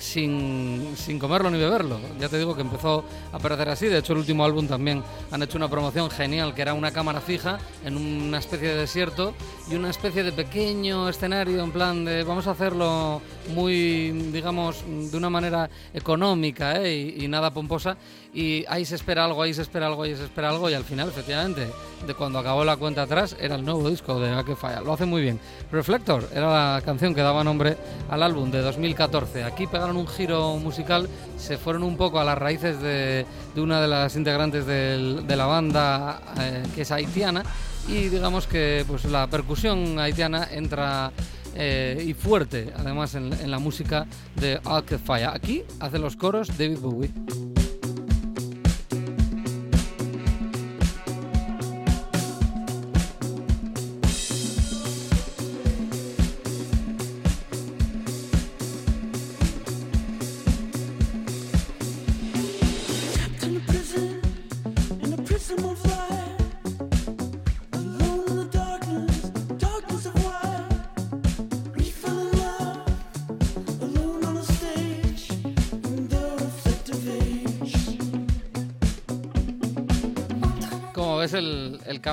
sin, 0.00 0.94
sin 0.96 1.18
comerlo 1.18 1.50
ni 1.50 1.58
beberlo. 1.58 1.98
Ya 2.18 2.28
te 2.28 2.38
digo 2.38 2.54
que 2.54 2.62
empezó 2.62 3.04
a 3.32 3.38
parecer 3.38 3.68
así. 3.68 3.86
De 3.86 3.98
hecho, 3.98 4.12
el 4.12 4.20
último 4.20 4.44
álbum 4.44 4.66
también 4.66 5.02
han 5.30 5.42
hecho 5.42 5.58
una 5.58 5.68
promoción 5.68 6.10
genial, 6.10 6.54
que 6.54 6.62
era 6.62 6.74
una 6.74 6.90
cámara 6.90 7.20
fija 7.20 7.58
en 7.84 7.96
una 7.96 8.38
especie 8.38 8.68
de 8.68 8.76
desierto 8.76 9.34
y 9.70 9.74
una 9.74 9.90
especie 9.90 10.22
de 10.22 10.32
pequeño 10.32 11.08
escenario 11.08 11.62
en 11.62 11.72
plan 11.72 12.04
de 12.04 12.24
vamos 12.24 12.46
a 12.46 12.52
hacerlo 12.52 13.20
muy, 13.54 14.10
digamos, 14.32 14.84
de 14.86 15.16
una 15.16 15.30
manera 15.30 15.70
económica 15.94 16.82
¿eh? 16.82 17.14
y, 17.18 17.24
y 17.24 17.28
nada 17.28 17.52
pomposa. 17.52 17.96
Y 18.32 18.64
ahí 18.68 18.84
se 18.84 18.94
espera 18.94 19.24
algo, 19.24 19.42
ahí 19.42 19.54
se 19.54 19.62
espera 19.62 19.86
algo, 19.86 20.02
ahí 20.02 20.14
se 20.14 20.24
espera 20.24 20.50
algo 20.50 20.68
y 20.70 20.74
al 20.74 20.84
final, 20.84 21.08
efectivamente, 21.08 21.68
de 22.06 22.14
cuando 22.14 22.38
acabó 22.38 22.64
la 22.64 22.76
cuenta 22.76 23.02
atrás, 23.02 23.36
era 23.40 23.56
el 23.56 23.64
nuevo 23.64 23.88
disco 23.88 24.20
de 24.20 24.30
Arcade 24.30 24.56
Fire. 24.56 24.82
Lo 24.82 24.92
hace 24.92 25.06
muy 25.06 25.22
bien. 25.22 25.40
Reflector 25.72 26.28
era 26.32 26.74
la 26.74 26.82
canción 26.82 27.14
que 27.14 27.22
daba 27.22 27.42
nombre 27.42 27.76
al 28.08 28.22
álbum 28.22 28.50
de 28.50 28.60
2014. 28.60 29.44
Aquí 29.44 29.66
un 29.96 30.06
giro 30.06 30.56
musical, 30.56 31.08
se 31.36 31.56
fueron 31.56 31.82
un 31.82 31.96
poco 31.96 32.20
a 32.20 32.24
las 32.24 32.38
raíces 32.38 32.80
de, 32.80 33.26
una 33.56 33.80
de 33.80 33.88
las 33.88 34.16
integrantes 34.16 34.66
de 34.66 35.36
la 35.36 35.46
banda 35.46 36.20
eh, 36.40 36.62
que 36.74 36.82
es 36.82 36.92
haitiana 36.92 37.42
y 37.88 38.08
digamos 38.08 38.46
que 38.46 38.84
pues 38.86 39.04
la 39.06 39.26
percusión 39.26 39.98
haitiana 39.98 40.48
entra 40.50 41.10
eh, 41.54 42.04
y 42.06 42.14
fuerte 42.14 42.72
además 42.76 43.14
en, 43.14 43.50
la 43.50 43.58
música 43.58 44.06
de 44.36 44.60
Arcade 44.64 44.98
Fire. 44.98 45.28
Aquí 45.28 45.64
hace 45.80 45.98
los 45.98 46.16
coros 46.16 46.48
David 46.56 46.78
Bowie. 46.78 47.57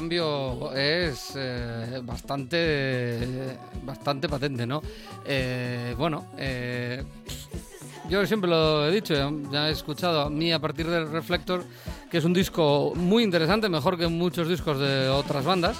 Cambio 0.05 0.71
es 0.75 1.33
eh, 1.35 1.99
bastante, 2.03 3.57
bastante 3.83 4.29
patente, 4.29 4.67
¿no? 4.67 4.79
Eh, 5.25 5.95
bueno, 5.97 6.27
eh, 6.37 7.03
yo 8.07 8.23
siempre 8.27 8.47
lo 8.47 8.87
he 8.87 8.91
dicho, 8.91 9.15
ya, 9.51 9.67
he 9.67 9.71
escuchado 9.71 10.21
a 10.21 10.29
mí 10.29 10.53
a 10.53 10.59
partir 10.59 10.85
del 10.87 11.09
Reflector, 11.09 11.63
que 12.11 12.19
es 12.19 12.23
un 12.23 12.33
disco 12.33 12.93
muy 12.95 13.23
interesante, 13.23 13.67
mejor 13.67 13.97
que 13.97 14.07
muchos 14.07 14.47
discos 14.47 14.77
de 14.77 15.09
otras 15.09 15.43
bandas, 15.43 15.75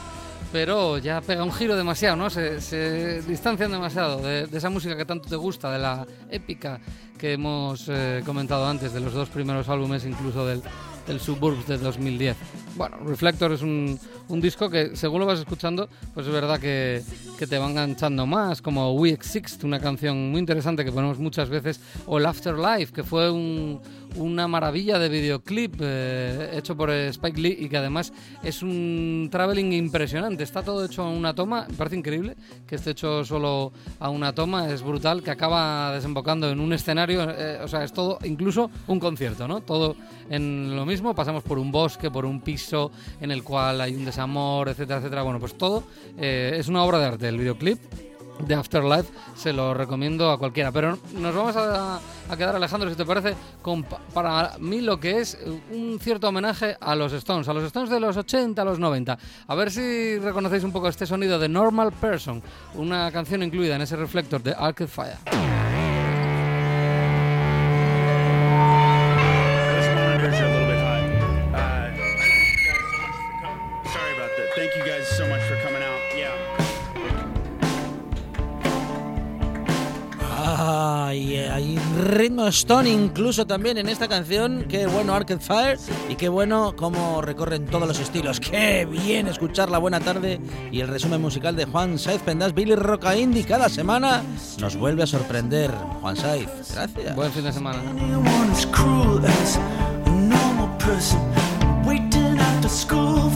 pero 0.51 0.97
ya 0.97 1.21
pega 1.21 1.43
un 1.43 1.53
giro 1.53 1.75
demasiado, 1.75 2.15
¿no? 2.15 2.31
Se, 2.31 2.59
se 2.61 3.21
distancian 3.21 3.71
demasiado 3.71 4.23
de, 4.23 4.47
de 4.47 4.57
esa 4.57 4.71
música 4.71 4.97
que 4.97 5.05
tanto 5.05 5.29
te 5.29 5.35
gusta, 5.35 5.69
de 5.71 5.77
la 5.77 6.07
épica 6.31 6.79
que 7.19 7.33
hemos 7.33 7.85
eh, 7.89 8.23
comentado 8.25 8.65
antes, 8.65 8.91
de 8.91 9.01
los 9.01 9.13
dos 9.13 9.29
primeros 9.29 9.69
álbumes, 9.69 10.03
incluso 10.03 10.47
del, 10.47 10.63
del 11.05 11.19
Suburbs 11.19 11.67
de 11.67 11.77
2010. 11.77 12.37
Bueno, 12.75 12.97
Reflector 13.05 13.51
es 13.53 13.61
un, 13.61 13.97
un 14.27 14.41
disco 14.41 14.69
que 14.69 14.95
según 14.95 15.19
lo 15.21 15.25
vas 15.25 15.39
escuchando, 15.39 15.87
pues 16.13 16.27
es 16.27 16.33
verdad 16.33 16.59
que, 16.59 17.01
que 17.37 17.47
te 17.47 17.57
va 17.57 17.69
enganchando 17.69 18.25
más, 18.25 18.61
como 18.61 18.93
We 18.93 19.11
Exist, 19.11 19.63
una 19.63 19.79
canción 19.79 20.31
muy 20.31 20.39
interesante 20.39 20.83
que 20.83 20.91
ponemos 20.91 21.17
muchas 21.19 21.49
veces, 21.49 21.79
o 22.05 22.17
El 22.17 22.25
Afterlife, 22.25 22.91
que 22.91 23.03
fue 23.03 23.31
un, 23.31 23.79
una 24.15 24.47
maravilla 24.47 24.99
de 24.99 25.09
videoclip 25.09 25.75
eh, 25.79 26.51
hecho 26.53 26.75
por 26.75 26.89
eh, 26.89 27.09
Spike 27.09 27.39
Lee 27.39 27.57
y 27.61 27.69
que 27.69 27.77
además 27.77 28.11
es 28.43 28.61
un 28.61 29.29
traveling 29.31 29.73
impresionante. 29.73 30.43
Está 30.43 30.61
todo 30.63 30.85
hecho 30.85 31.03
a 31.03 31.09
una 31.09 31.33
toma, 31.33 31.65
me 31.69 31.75
parece 31.75 31.95
increíble 31.95 32.35
que 32.67 32.75
esté 32.75 32.91
hecho 32.91 33.23
solo 33.23 33.71
a 33.99 34.09
una 34.09 34.33
toma, 34.33 34.69
es 34.69 34.81
brutal, 34.83 35.23
que 35.23 35.31
acaba 35.31 35.93
desembocando 35.93 36.49
en 36.49 36.59
un 36.59 36.73
escenario, 36.73 37.29
eh, 37.29 37.59
o 37.63 37.67
sea, 37.67 37.83
es 37.83 37.93
todo, 37.93 38.19
incluso 38.23 38.69
un 38.87 38.99
concierto, 38.99 39.47
¿no? 39.47 39.61
Todo 39.61 39.95
en 40.29 40.75
lo 40.75 40.85
mismo, 40.85 41.13
pasamos 41.13 41.43
por 41.43 41.57
un 41.59 41.71
bosque, 41.71 42.09
por 42.09 42.25
un 42.25 42.41
piso 42.41 42.64
en 43.21 43.31
el 43.31 43.43
cual 43.43 43.81
hay 43.81 43.95
un 43.95 44.05
desamor, 44.05 44.69
etcétera, 44.69 44.99
etcétera. 44.99 45.21
Bueno, 45.23 45.39
pues 45.39 45.57
todo 45.57 45.83
eh, 46.17 46.55
es 46.57 46.67
una 46.67 46.83
obra 46.83 46.99
de 46.99 47.05
arte, 47.05 47.27
el 47.27 47.37
videoclip 47.37 47.79
de 48.39 48.53
Afterlife 48.53 49.07
se 49.37 49.53
lo 49.53 49.73
recomiendo 49.73 50.29
a 50.29 50.37
cualquiera. 50.37 50.69
Pero 50.73 50.97
nos 51.13 51.33
vamos 51.33 51.55
a, 51.55 51.95
a 52.29 52.37
quedar, 52.37 52.53
Alejandro, 52.53 52.89
si 52.89 52.95
te 52.97 53.05
parece, 53.05 53.33
con 53.61 53.83
pa- 53.83 53.99
para 54.13 54.57
mí 54.59 54.81
lo 54.81 54.99
que 54.99 55.19
es 55.21 55.37
un 55.71 55.97
cierto 56.01 56.27
homenaje 56.27 56.75
a 56.81 56.95
los 56.95 57.13
Stones, 57.13 57.47
a 57.47 57.53
los 57.53 57.63
Stones 57.63 57.89
de 57.89 57.99
los 58.01 58.17
80, 58.17 58.61
a 58.61 58.65
los 58.65 58.77
90. 58.77 59.17
A 59.47 59.55
ver 59.55 59.71
si 59.71 60.17
reconocéis 60.19 60.65
un 60.65 60.73
poco 60.73 60.89
este 60.89 61.05
sonido 61.05 61.39
de 61.39 61.47
Normal 61.47 61.93
Person, 61.93 62.43
una 62.73 63.09
canción 63.09 63.41
incluida 63.41 63.77
en 63.77 63.83
ese 63.83 63.95
reflector 63.95 64.43
de 64.43 64.51
Arcade 64.53 64.87
Fire. 64.89 65.54
Ay, 81.15 81.37
hay 81.37 81.79
ritmo 81.97 82.45
Stone 82.47 82.89
incluso 82.89 83.47
también 83.47 83.77
en 83.77 83.87
esta 83.87 84.09
canción. 84.09 84.65
Qué 84.67 84.85
bueno 84.85 85.13
Arcade 85.13 85.39
Fire 85.39 85.79
y 86.09 86.15
qué 86.15 86.27
bueno 86.27 86.75
cómo 86.75 87.21
recorren 87.21 87.67
todos 87.67 87.87
los 87.87 87.99
estilos. 87.99 88.41
Qué 88.41 88.85
bien 88.85 89.27
escuchar 89.27 89.69
la 89.69 89.77
buena 89.77 90.01
tarde 90.01 90.41
y 90.73 90.81
el 90.81 90.89
resumen 90.89 91.21
musical 91.21 91.55
de 91.55 91.63
Juan 91.63 91.97
Saiz 91.99 92.21
Pendas, 92.21 92.53
Billy 92.53 92.75
Roca 92.75 93.15
Indie. 93.15 93.45
Cada 93.45 93.69
semana 93.69 94.23
nos 94.59 94.75
vuelve 94.75 95.03
a 95.03 95.07
sorprender. 95.07 95.71
Juan 96.01 96.17
Saiz, 96.17 96.49
gracias. 96.73 97.15
Buen 97.15 97.31
fin 97.31 97.45
de 97.45 97.53
semana. 97.53 97.79
Anyone 97.79 98.51
as 98.51 98.65
cruel 98.65 99.25
as 99.25 99.55
a 99.55 100.09
normal 100.09 100.77
person 100.79 101.21
waiting 101.85 102.37
after 102.37 102.67
school 102.67 103.31